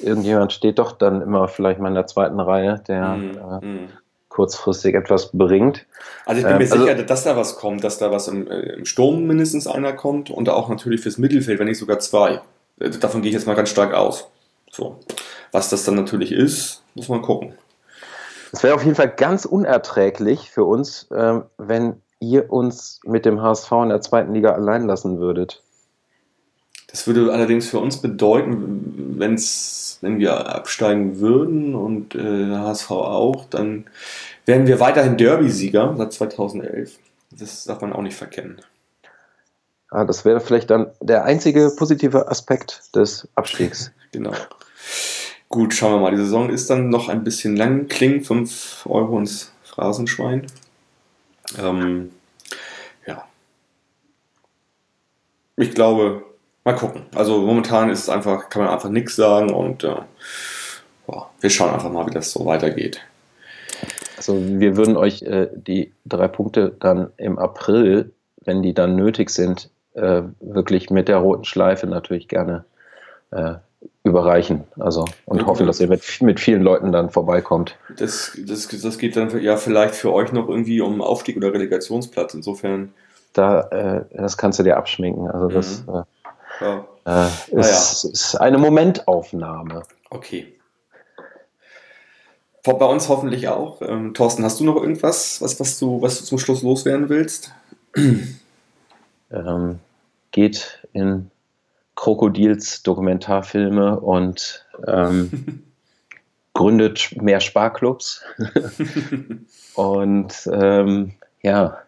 irgendjemand 0.00 0.52
steht 0.52 0.78
doch 0.78 0.92
dann 0.92 1.22
immer 1.22 1.48
vielleicht 1.48 1.80
mal 1.80 1.88
in 1.88 1.94
der 1.94 2.06
zweiten 2.06 2.40
Reihe, 2.40 2.82
der 2.86 3.08
mm, 3.16 3.38
äh, 3.38 3.66
mm. 3.66 3.88
Kurzfristig 4.40 4.94
etwas 4.94 5.32
bringt. 5.34 5.84
Also 6.24 6.40
ich 6.40 6.46
bin 6.46 6.56
mir 6.56 6.64
ähm, 6.64 6.70
sicher, 6.70 6.92
also, 6.92 7.02
dass 7.02 7.24
da 7.24 7.36
was 7.36 7.56
kommt, 7.56 7.84
dass 7.84 7.98
da 7.98 8.10
was 8.10 8.26
im, 8.26 8.50
äh, 8.50 8.72
im, 8.72 8.86
Sturm 8.86 9.26
mindestens 9.26 9.66
einer 9.66 9.92
kommt 9.92 10.30
und 10.30 10.48
auch 10.48 10.70
natürlich 10.70 11.02
fürs 11.02 11.18
Mittelfeld, 11.18 11.58
wenn 11.58 11.66
nicht 11.66 11.78
sogar 11.78 11.98
zwei. 11.98 12.40
Äh, 12.78 12.88
davon 12.88 13.20
gehe 13.20 13.28
ich 13.28 13.34
jetzt 13.34 13.46
mal 13.46 13.54
ganz 13.54 13.68
stark 13.68 13.92
aus. 13.92 14.30
So. 14.70 14.98
Was 15.52 15.68
das 15.68 15.84
dann 15.84 15.94
natürlich 15.94 16.32
ist, 16.32 16.82
muss 16.94 17.10
man 17.10 17.20
gucken. 17.20 17.52
Es 18.50 18.62
wäre 18.62 18.74
auf 18.74 18.82
jeden 18.82 18.94
Fall 18.94 19.10
ganz 19.10 19.44
unerträglich 19.44 20.50
für 20.50 20.64
uns, 20.64 21.06
äh, 21.10 21.40
wenn 21.58 22.00
ihr 22.18 22.50
uns 22.50 23.00
mit 23.04 23.26
dem 23.26 23.42
HSV 23.42 23.70
in 23.72 23.88
der 23.90 24.00
zweiten 24.00 24.32
Liga 24.32 24.52
allein 24.52 24.86
lassen 24.86 25.18
würdet. 25.18 25.62
Das 26.90 27.06
würde 27.06 27.32
allerdings 27.32 27.68
für 27.68 27.78
uns 27.78 27.98
bedeuten, 27.98 29.14
wenn's, 29.18 29.98
wenn 30.00 30.18
wir 30.18 30.54
absteigen 30.54 31.20
würden 31.20 31.74
und 31.74 32.14
äh, 32.14 32.56
HSV 32.56 32.90
auch, 32.90 33.44
dann 33.48 33.86
wären 34.46 34.66
wir 34.66 34.80
weiterhin 34.80 35.16
Derby-Sieger 35.16 35.94
seit 35.96 36.12
2011. 36.12 36.98
Das 37.30 37.64
darf 37.64 37.80
man 37.80 37.92
auch 37.92 38.02
nicht 38.02 38.16
verkennen. 38.16 38.60
Ah, 39.90 40.04
das 40.04 40.24
wäre 40.24 40.40
vielleicht 40.40 40.70
dann 40.70 40.90
der 41.00 41.24
einzige 41.24 41.72
positive 41.76 42.28
Aspekt 42.28 42.94
des 42.94 43.28
Abstiegs. 43.34 43.92
genau. 44.12 44.32
Gut, 45.48 45.74
schauen 45.74 45.94
wir 45.94 46.00
mal. 46.00 46.10
Die 46.12 46.18
Saison 46.18 46.48
ist 46.48 46.70
dann 46.70 46.90
noch 46.90 47.08
ein 47.08 47.24
bisschen 47.24 47.56
lang. 47.56 47.88
Kling, 47.88 48.22
5 48.22 48.86
Euro 48.88 49.18
ins 49.18 49.52
Phrasenschwein. 49.64 50.46
Ähm, 51.58 52.12
ja. 53.04 53.24
Ich 55.56 55.72
glaube, 55.72 56.24
mal 56.64 56.74
gucken. 56.74 57.02
Also 57.14 57.38
momentan 57.38 57.90
ist 57.90 58.00
es 58.00 58.08
einfach, 58.08 58.48
kann 58.48 58.62
man 58.62 58.72
einfach 58.72 58.90
nichts 58.90 59.16
sagen 59.16 59.52
und 59.52 59.84
äh, 59.84 59.96
boah, 61.06 61.30
wir 61.40 61.50
schauen 61.50 61.72
einfach 61.72 61.90
mal, 61.90 62.06
wie 62.06 62.12
das 62.12 62.32
so 62.32 62.44
weitergeht. 62.46 63.00
Also 64.16 64.36
wir 64.38 64.76
würden 64.76 64.96
euch 64.96 65.22
äh, 65.22 65.48
die 65.54 65.92
drei 66.04 66.28
Punkte 66.28 66.76
dann 66.78 67.10
im 67.16 67.38
April, 67.38 68.12
wenn 68.44 68.62
die 68.62 68.74
dann 68.74 68.94
nötig 68.94 69.30
sind, 69.30 69.70
äh, 69.94 70.22
wirklich 70.40 70.90
mit 70.90 71.08
der 71.08 71.18
roten 71.18 71.44
Schleife 71.44 71.86
natürlich 71.86 72.28
gerne 72.28 72.64
äh, 73.30 73.54
überreichen. 74.04 74.64
Also 74.78 75.06
und 75.24 75.40
ja, 75.40 75.46
hoffen, 75.46 75.66
dass 75.66 75.80
ihr 75.80 75.88
mit, 75.88 76.02
mit 76.20 76.38
vielen 76.38 76.62
Leuten 76.62 76.92
dann 76.92 77.10
vorbeikommt. 77.10 77.76
Das, 77.96 78.38
das, 78.46 78.68
das 78.68 78.98
geht 78.98 79.16
dann 79.16 79.40
ja 79.40 79.56
vielleicht 79.56 79.94
für 79.94 80.12
euch 80.12 80.32
noch 80.32 80.48
irgendwie 80.48 80.80
um 80.80 81.00
Aufstieg 81.00 81.36
oder 81.36 81.52
Relegationsplatz. 81.52 82.34
Insofern. 82.34 82.92
Da, 83.32 83.62
äh, 83.68 84.04
das 84.14 84.36
kannst 84.36 84.58
du 84.58 84.64
dir 84.64 84.76
abschminken. 84.76 85.30
Also 85.30 85.48
das 85.48 85.86
mhm. 85.86 86.02
Ja. 86.60 86.86
äh, 87.04 87.26
ist, 87.26 87.52
naja. 87.52 88.12
ist, 88.12 88.34
eine 88.36 88.58
Momentaufnahme. 88.58 89.82
Okay. 90.10 90.56
Bei 92.62 92.86
uns 92.86 93.08
hoffentlich 93.08 93.48
auch. 93.48 93.80
Ähm, 93.80 94.12
Thorsten, 94.12 94.44
hast 94.44 94.60
du 94.60 94.64
noch 94.64 94.76
irgendwas, 94.76 95.40
was, 95.40 95.58
was, 95.58 95.78
du, 95.78 96.02
was 96.02 96.18
du 96.18 96.24
zum 96.24 96.38
Schluss 96.38 96.62
loswerden 96.62 97.08
willst? 97.08 97.52
Ähm, 99.32 99.78
geht 100.32 100.84
in 100.92 101.30
Krokodils 101.94 102.82
Dokumentarfilme 102.82 104.00
und 104.00 104.66
ähm, 104.88 105.62
gründet 106.54 107.10
mehr 107.20 107.38
Sparklubs. 107.38 108.24
und 109.74 110.50
ähm, 110.52 111.12
ja, 111.42 111.78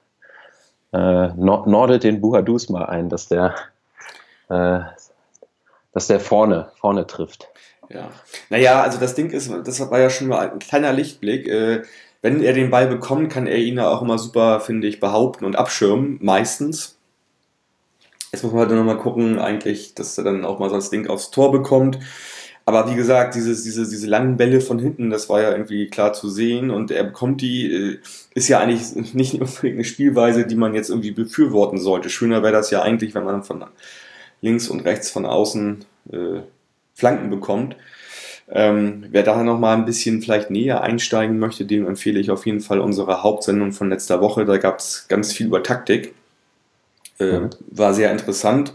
äh, 0.93 1.29
nordet 1.35 2.05
den 2.05 2.21
Buhadus 2.21 2.69
mal 2.69 2.85
ein, 2.85 3.09
dass 3.09 3.29
der, 3.29 3.55
äh, 4.53 4.81
dass 5.93 6.07
der 6.07 6.21
vorne, 6.21 6.71
vorne 6.81 7.07
trifft. 7.07 7.49
Ja. 7.89 8.11
Naja, 8.49 8.83
also 8.83 8.99
das 8.99 9.15
Ding 9.15 9.31
ist, 9.31 9.51
das 9.65 9.91
war 9.91 9.99
ja 9.99 10.11
schon 10.11 10.29
mal 10.29 10.51
ein 10.51 10.59
kleiner 10.59 10.93
Lichtblick. 10.93 11.47
Äh, 11.47 11.83
wenn 12.23 12.43
er 12.43 12.53
den 12.53 12.71
Ball 12.71 12.87
bekommt, 12.87 13.33
kann 13.33 13.47
er 13.47 13.59
ihn 13.59 13.79
auch 13.79 14.03
immer 14.03 14.19
super, 14.19 14.61
finde 14.61 14.87
ich, 14.87 15.01
behaupten 15.01 15.45
und 15.45 15.57
abschirmen, 15.57 16.19
meistens. 16.23 16.97
Jetzt 18.31 18.45
muss 18.45 18.53
man 18.53 18.63
halt 18.63 18.71
nochmal 18.71 18.99
gucken, 18.99 19.39
eigentlich, 19.39 19.95
dass 19.95 20.17
er 20.17 20.25
dann 20.25 20.45
auch 20.45 20.59
mal 20.59 20.71
so 20.71 20.77
das 20.77 20.89
Ding 20.89 21.09
aufs 21.09 21.31
Tor 21.31 21.53
bekommt. 21.53 21.99
Aber 22.65 22.89
wie 22.91 22.95
gesagt, 22.95 23.35
dieses, 23.35 23.65
diese, 23.65 23.89
diese 23.89 24.07
langen 24.07 24.37
Bälle 24.37 24.61
von 24.61 24.79
hinten, 24.79 25.11
das 25.11 25.29
war 25.29 25.43
ja 25.43 25.51
irgendwie 25.51 25.89
klar 25.89 26.13
zu 26.13 26.29
sehen 26.29 26.71
und 26.71 26.93
er 26.93 27.05
bekommt 27.05 27.41
die, 27.41 27.71
äh, 27.71 27.99
ist 28.35 28.49
ja 28.49 28.61
eigentlich 28.61 29.15
nicht 29.15 29.35
unbedingt 29.41 29.75
eine 29.75 29.85
Spielweise, 29.85 30.47
die 30.47 30.55
man 30.55 30.75
jetzt 30.75 30.89
irgendwie 30.89 31.11
befürworten 31.11 31.79
sollte. 31.79 32.09
Schöner 32.09 32.43
wäre 32.43 32.53
das 32.53 32.71
ja 32.71 32.83
eigentlich, 32.83 33.15
wenn 33.15 33.25
man 33.25 33.43
von 33.43 33.65
links 34.43 34.69
und 34.69 34.81
rechts 34.81 35.11
von 35.11 35.25
außen 35.25 35.85
äh, 36.13 36.41
Flanken 36.95 37.31
bekommt. 37.31 37.77
Ähm, 38.51 39.07
wer 39.11 39.23
da 39.23 39.43
nochmal 39.43 39.77
ein 39.77 39.87
bisschen 39.87 40.21
vielleicht 40.21 40.51
näher 40.51 40.83
einsteigen 40.83 41.39
möchte, 41.39 41.65
dem 41.65 41.87
empfehle 41.87 42.21
ich 42.21 42.31
auf 42.31 42.45
jeden 42.45 42.61
Fall 42.61 42.81
unsere 42.81 43.23
Hauptsendung 43.23 43.73
von 43.73 43.89
letzter 43.89 44.21
Woche. 44.21 44.45
Da 44.45 44.59
gab 44.59 44.79
es 44.79 45.07
ganz 45.09 45.33
viel 45.33 45.47
über 45.47 45.63
Taktik. 45.63 46.15
Äh, 47.19 47.39
mhm. 47.39 47.51
War 47.71 47.95
sehr 47.95 48.13
interessant. 48.13 48.75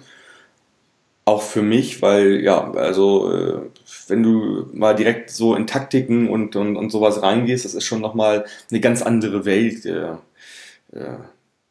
Auch 1.26 1.42
für 1.42 1.62
mich, 1.62 2.02
weil, 2.02 2.40
ja, 2.42 2.72
also, 2.72 3.32
äh, 3.32 3.60
wenn 4.08 4.24
du 4.24 4.68
mal 4.72 4.96
direkt 4.96 5.30
so 5.30 5.54
in 5.56 5.68
Taktiken 5.68 6.30
und, 6.30 6.56
und, 6.56 6.78
und 6.78 6.90
sowas 6.90 7.22
reingehst, 7.22 7.66
das 7.66 7.74
ist 7.74 7.84
schon 7.84 8.02
nochmal 8.02 8.46
eine 8.72 8.80
ganz 8.80 9.02
andere 9.02 9.46
Welt. 9.46 9.86
Äh, 9.86 10.16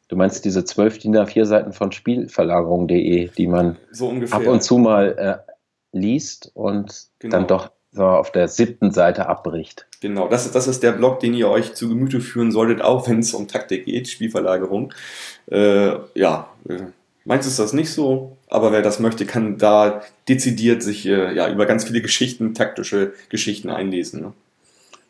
Du 0.08 0.16
meinst 0.16 0.44
diese 0.44 0.64
zwölf 0.64 0.98
DIN 0.98 1.16
A4 1.16 1.44
Seiten 1.44 1.72
von 1.72 1.90
Spielverlagerung.de, 1.90 3.28
die 3.36 3.46
man 3.46 3.76
so 3.90 4.12
ab 4.30 4.46
und 4.46 4.62
zu 4.62 4.78
mal 4.78 5.42
äh, 5.46 5.52
liest 5.92 6.50
und 6.54 7.06
genau. 7.18 7.36
dann 7.36 7.46
doch 7.46 7.70
so 7.90 8.04
auf 8.04 8.30
der 8.30 8.46
siebten 8.46 8.92
Seite 8.92 9.26
abbricht. 9.26 9.86
Genau, 10.00 10.28
das, 10.28 10.50
das 10.52 10.68
ist 10.68 10.82
der 10.82 10.92
Blog, 10.92 11.20
den 11.20 11.34
ihr 11.34 11.48
euch 11.48 11.74
zu 11.74 11.88
Gemüte 11.88 12.20
führen 12.20 12.52
solltet, 12.52 12.82
auch 12.82 13.08
wenn 13.08 13.20
es 13.20 13.32
um 13.34 13.48
Taktik 13.48 13.86
geht, 13.86 14.08
Spielverlagerung. 14.08 14.92
Äh, 15.50 15.92
ja, 16.14 16.50
äh, 16.68 16.82
meins 17.24 17.46
ist 17.46 17.58
das 17.58 17.72
nicht 17.72 17.90
so, 17.90 18.36
aber 18.48 18.70
wer 18.70 18.82
das 18.82 19.00
möchte, 19.00 19.24
kann 19.24 19.56
da 19.56 20.02
dezidiert 20.28 20.82
sich 20.82 21.06
äh, 21.06 21.34
ja, 21.34 21.50
über 21.50 21.66
ganz 21.66 21.84
viele 21.84 22.02
Geschichten, 22.02 22.54
taktische 22.54 23.14
Geschichten 23.30 23.70
einlesen. 23.70 24.20
Ne? 24.20 24.32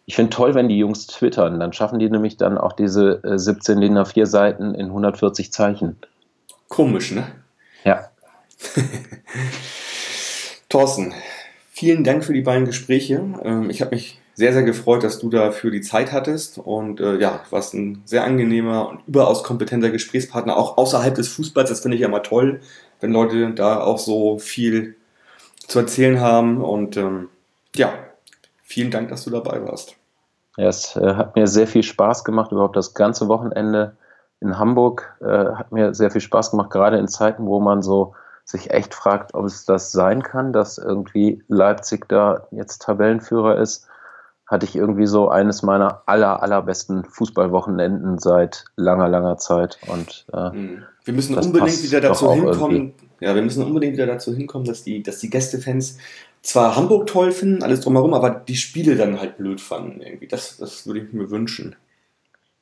Ich 0.07 0.15
finde 0.15 0.31
toll, 0.31 0.55
wenn 0.55 0.69
die 0.69 0.79
Jungs 0.79 1.09
twittern, 1.09 1.59
dann 1.59 1.73
schaffen 1.73 1.99
die 1.99 2.09
nämlich 2.09 2.37
dann 2.37 2.59
auch 2.59 2.73
diese 2.73 3.23
äh, 3.25 3.39
17 3.39 3.81
DIN 3.81 3.99
A4 3.99 4.27
Seiten 4.27 4.75
in 4.75 4.87
140 4.87 5.53
Zeichen. 5.53 5.97
Komisch, 6.69 7.11
ne? 7.11 7.27
Ja. 7.85 8.09
Thorsten, 10.69 11.13
vielen 11.71 12.05
Dank 12.05 12.25
für 12.25 12.33
die 12.33 12.43
beiden 12.43 12.67
Gespräche. 12.67 13.23
Ähm, 13.43 13.69
ich 13.69 13.81
habe 13.81 13.97
mich 13.97 14.21
sehr, 14.35 14.53
sehr 14.53 14.63
gefreut, 14.63 15.03
dass 15.03 15.19
du 15.19 15.29
dafür 15.29 15.71
die 15.71 15.81
Zeit 15.81 16.13
hattest 16.13 16.59
und 16.59 17.01
äh, 17.01 17.19
ja, 17.19 17.41
warst 17.51 17.75
ein 17.75 18.03
sehr 18.05 18.23
angenehmer 18.23 18.89
und 18.89 19.01
überaus 19.09 19.43
kompetenter 19.43 19.91
Gesprächspartner, 19.91 20.57
auch 20.57 20.77
außerhalb 20.77 21.15
des 21.15 21.29
Fußballs. 21.29 21.71
Das 21.71 21.81
finde 21.81 21.97
ich 21.97 22.03
ja 22.03 22.09
immer 22.09 22.23
toll, 22.23 22.61
wenn 23.01 23.13
Leute 23.13 23.53
da 23.53 23.81
auch 23.81 23.99
so 23.99 24.39
viel 24.39 24.95
zu 25.67 25.81
erzählen 25.81 26.21
haben 26.21 26.61
und 26.61 26.97
ähm, 26.97 27.29
ja, 27.75 27.93
vielen 28.67 28.91
Dank, 28.91 29.09
dass 29.09 29.25
du 29.25 29.31
dabei 29.31 29.65
warst. 29.67 29.97
Ja, 30.57 30.69
es 30.69 30.97
äh, 30.97 31.15
hat 31.15 31.37
mir 31.37 31.47
sehr 31.47 31.67
viel 31.67 31.83
Spaß 31.83 32.25
gemacht, 32.25 32.53
überhaupt 32.53 32.77
das 32.77 32.95
ganze 32.95 33.29
Wochenende 33.29 33.97
in 34.41 34.59
Hamburg 34.59 35.17
äh, 35.21 35.55
hat 35.55 35.73
mir 35.73 35.95
sehr 35.95 36.11
viel 36.11 36.21
Spaß 36.21 36.51
gemacht, 36.51 36.71
gerade 36.71 36.99
in 36.99 37.09
Zeiten, 37.09 37.47
wo 37.47 37.61
man 37.61 37.83
so 37.83 38.15
sich 38.45 38.71
echt 38.71 38.95
fragt, 38.95 39.35
ob 39.35 39.47
es 39.47 39.65
das 39.65 39.93
sein 39.93 40.23
kann, 40.23 40.53
dass 40.53 40.79
irgendwie 40.79 41.43
Leipzig 41.49 42.09
da 42.09 42.47
jetzt 42.51 42.83
Tabellenführer 42.83 43.59
ist 43.59 43.89
hatte 44.47 44.65
ich 44.65 44.77
irgendwie 44.77 45.07
so 45.07 45.29
eines 45.29 45.63
meiner 45.63 46.03
aller, 46.07 46.43
allerbesten 46.43 47.05
Fußballwochenenden 47.05 48.19
seit 48.19 48.65
langer, 48.77 49.09
langer 49.09 49.39
Zeit. 49.39 49.79
Und 49.89 50.25
äh, 50.33 50.51
hm. 50.51 50.83
wir 51.05 51.15
müssen 51.15 51.37
unbedingt 51.37 51.83
wieder 51.83 52.01
dazu 52.01 52.33
hinkommen. 52.33 52.95
Ja, 53.19 53.35
wir 53.35 53.43
müssen 53.43 53.65
unbedingt 53.65 53.95
wieder 53.95 54.07
dazu 54.07 54.33
hinkommen, 54.33 54.67
dass 54.67 54.85
die, 54.85 55.03
dass 55.03 55.19
die 55.19 55.31
Gästefans 55.31 55.99
zwar 56.47 56.77
Hamburg 56.77 57.09
toll 57.09 57.33
finden, 57.33 57.63
alles 57.63 57.81
drumherum, 57.81 58.15
aber 58.15 58.31
die 58.31 58.57
Spiele 58.57 58.97
dann 58.97 59.21
halt 59.21 59.37
blöd 59.37 59.61
fanden. 59.61 60.01
Irgendwie. 60.01 60.29
Das, 60.29 60.57
das 60.59 60.87
würde 60.87 61.01
ich 61.01 61.13
mir 61.13 61.31
wünschen. 61.31 61.77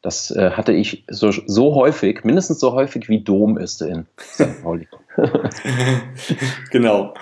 Das 0.00 0.30
äh, 0.30 0.50
hatte 0.50 0.72
ich 0.72 1.04
so, 1.08 1.30
so 1.30 1.74
häufig, 1.74 2.24
mindestens 2.24 2.60
so 2.60 2.72
häufig 2.72 3.08
wie 3.08 3.20
Dom 3.20 3.56
ist 3.58 3.80
in 3.82 4.06
St. 4.20 4.46
Pauli. 4.62 4.88
genau. 6.70 7.14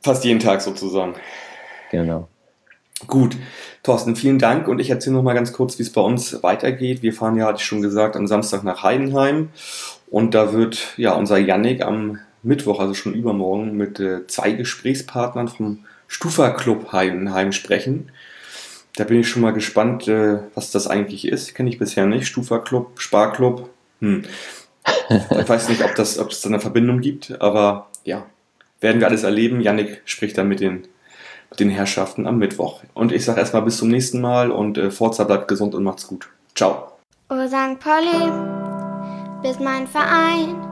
Fast 0.00 0.24
jeden 0.24 0.40
Tag 0.40 0.62
sozusagen. 0.62 1.14
Genau. 1.90 2.28
Gut, 3.06 3.36
Thorsten, 3.82 4.14
vielen 4.14 4.38
Dank 4.38 4.68
und 4.68 4.78
ich 4.78 4.90
erzähle 4.90 5.16
noch 5.16 5.24
mal 5.24 5.34
ganz 5.34 5.52
kurz, 5.52 5.76
wie 5.78 5.82
es 5.82 5.92
bei 5.92 6.00
uns 6.00 6.42
weitergeht. 6.44 7.02
Wir 7.02 7.12
fahren 7.12 7.36
ja, 7.36 7.46
hatte 7.46 7.58
ich 7.58 7.66
schon 7.66 7.82
gesagt, 7.82 8.14
am 8.14 8.28
Samstag 8.28 8.62
nach 8.62 8.84
Heidenheim 8.84 9.48
und 10.08 10.34
da 10.34 10.52
wird 10.52 10.94
ja 10.96 11.14
unser 11.14 11.38
Yannick 11.38 11.82
am 11.82 12.20
Mittwoch, 12.42 12.80
also 12.80 12.94
schon 12.94 13.14
übermorgen, 13.14 13.76
mit 13.76 14.00
äh, 14.00 14.26
zwei 14.26 14.52
Gesprächspartnern 14.52 15.48
vom 15.48 15.84
Stufa 16.08 16.50
Club 16.50 16.92
Heidenheim 16.92 17.52
sprechen. 17.52 18.10
Da 18.96 19.04
bin 19.04 19.20
ich 19.20 19.28
schon 19.28 19.42
mal 19.42 19.52
gespannt, 19.52 20.08
äh, 20.08 20.38
was 20.54 20.70
das 20.70 20.86
eigentlich 20.86 21.26
ist. 21.26 21.54
Kenne 21.54 21.70
ich 21.70 21.78
bisher 21.78 22.06
nicht. 22.06 22.26
Stufa 22.26 22.58
Club, 22.58 23.00
Sparclub. 23.00 23.70
Hm. 24.00 24.24
Ich 25.10 25.48
weiß 25.48 25.68
nicht, 25.68 25.84
ob, 25.84 25.94
das, 25.94 26.18
ob 26.18 26.30
es 26.30 26.40
da 26.40 26.48
eine 26.48 26.58
Verbindung 26.58 27.00
gibt, 27.00 27.40
aber 27.40 27.88
ja, 28.02 28.24
werden 28.80 28.98
wir 28.98 29.06
alles 29.06 29.24
erleben. 29.24 29.60
Yannick 29.60 30.00
spricht 30.06 30.38
dann 30.38 30.48
mit 30.48 30.60
den 30.60 30.88
den 31.58 31.70
Herrschaften 31.70 32.26
am 32.26 32.38
Mittwoch. 32.38 32.82
Und 32.94 33.12
ich 33.12 33.24
sage 33.24 33.40
erstmal 33.40 33.62
bis 33.62 33.78
zum 33.78 33.88
nächsten 33.88 34.20
Mal 34.20 34.50
und 34.50 34.78
äh, 34.78 34.90
Forza 34.90 35.24
bleibt 35.24 35.48
gesund 35.48 35.74
und 35.74 35.84
macht's 35.84 36.06
gut. 36.06 36.28
Ciao. 36.54 36.92
Oh 37.28 37.46
St. 37.46 37.78
Pauli, 37.80 38.30
bist 39.42 39.60
mein 39.60 39.86
Verein 39.86 40.71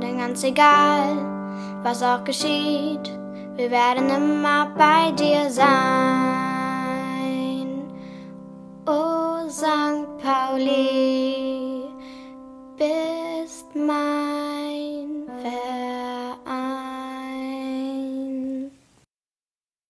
denn 0.00 0.18
ganz 0.18 0.42
egal, 0.44 1.16
was 1.82 2.02
auch 2.02 2.24
geschieht, 2.24 3.12
wir 3.56 3.70
werden 3.70 4.08
immer 4.08 4.66
bei 4.76 5.12
dir 5.12 5.50
sein. 5.50 5.68
Oh 8.86 9.48
St. 9.48 10.06
Pauli, 10.22 11.84
bist 12.76 13.74
mein 13.74 15.24
Fest. 15.42 15.87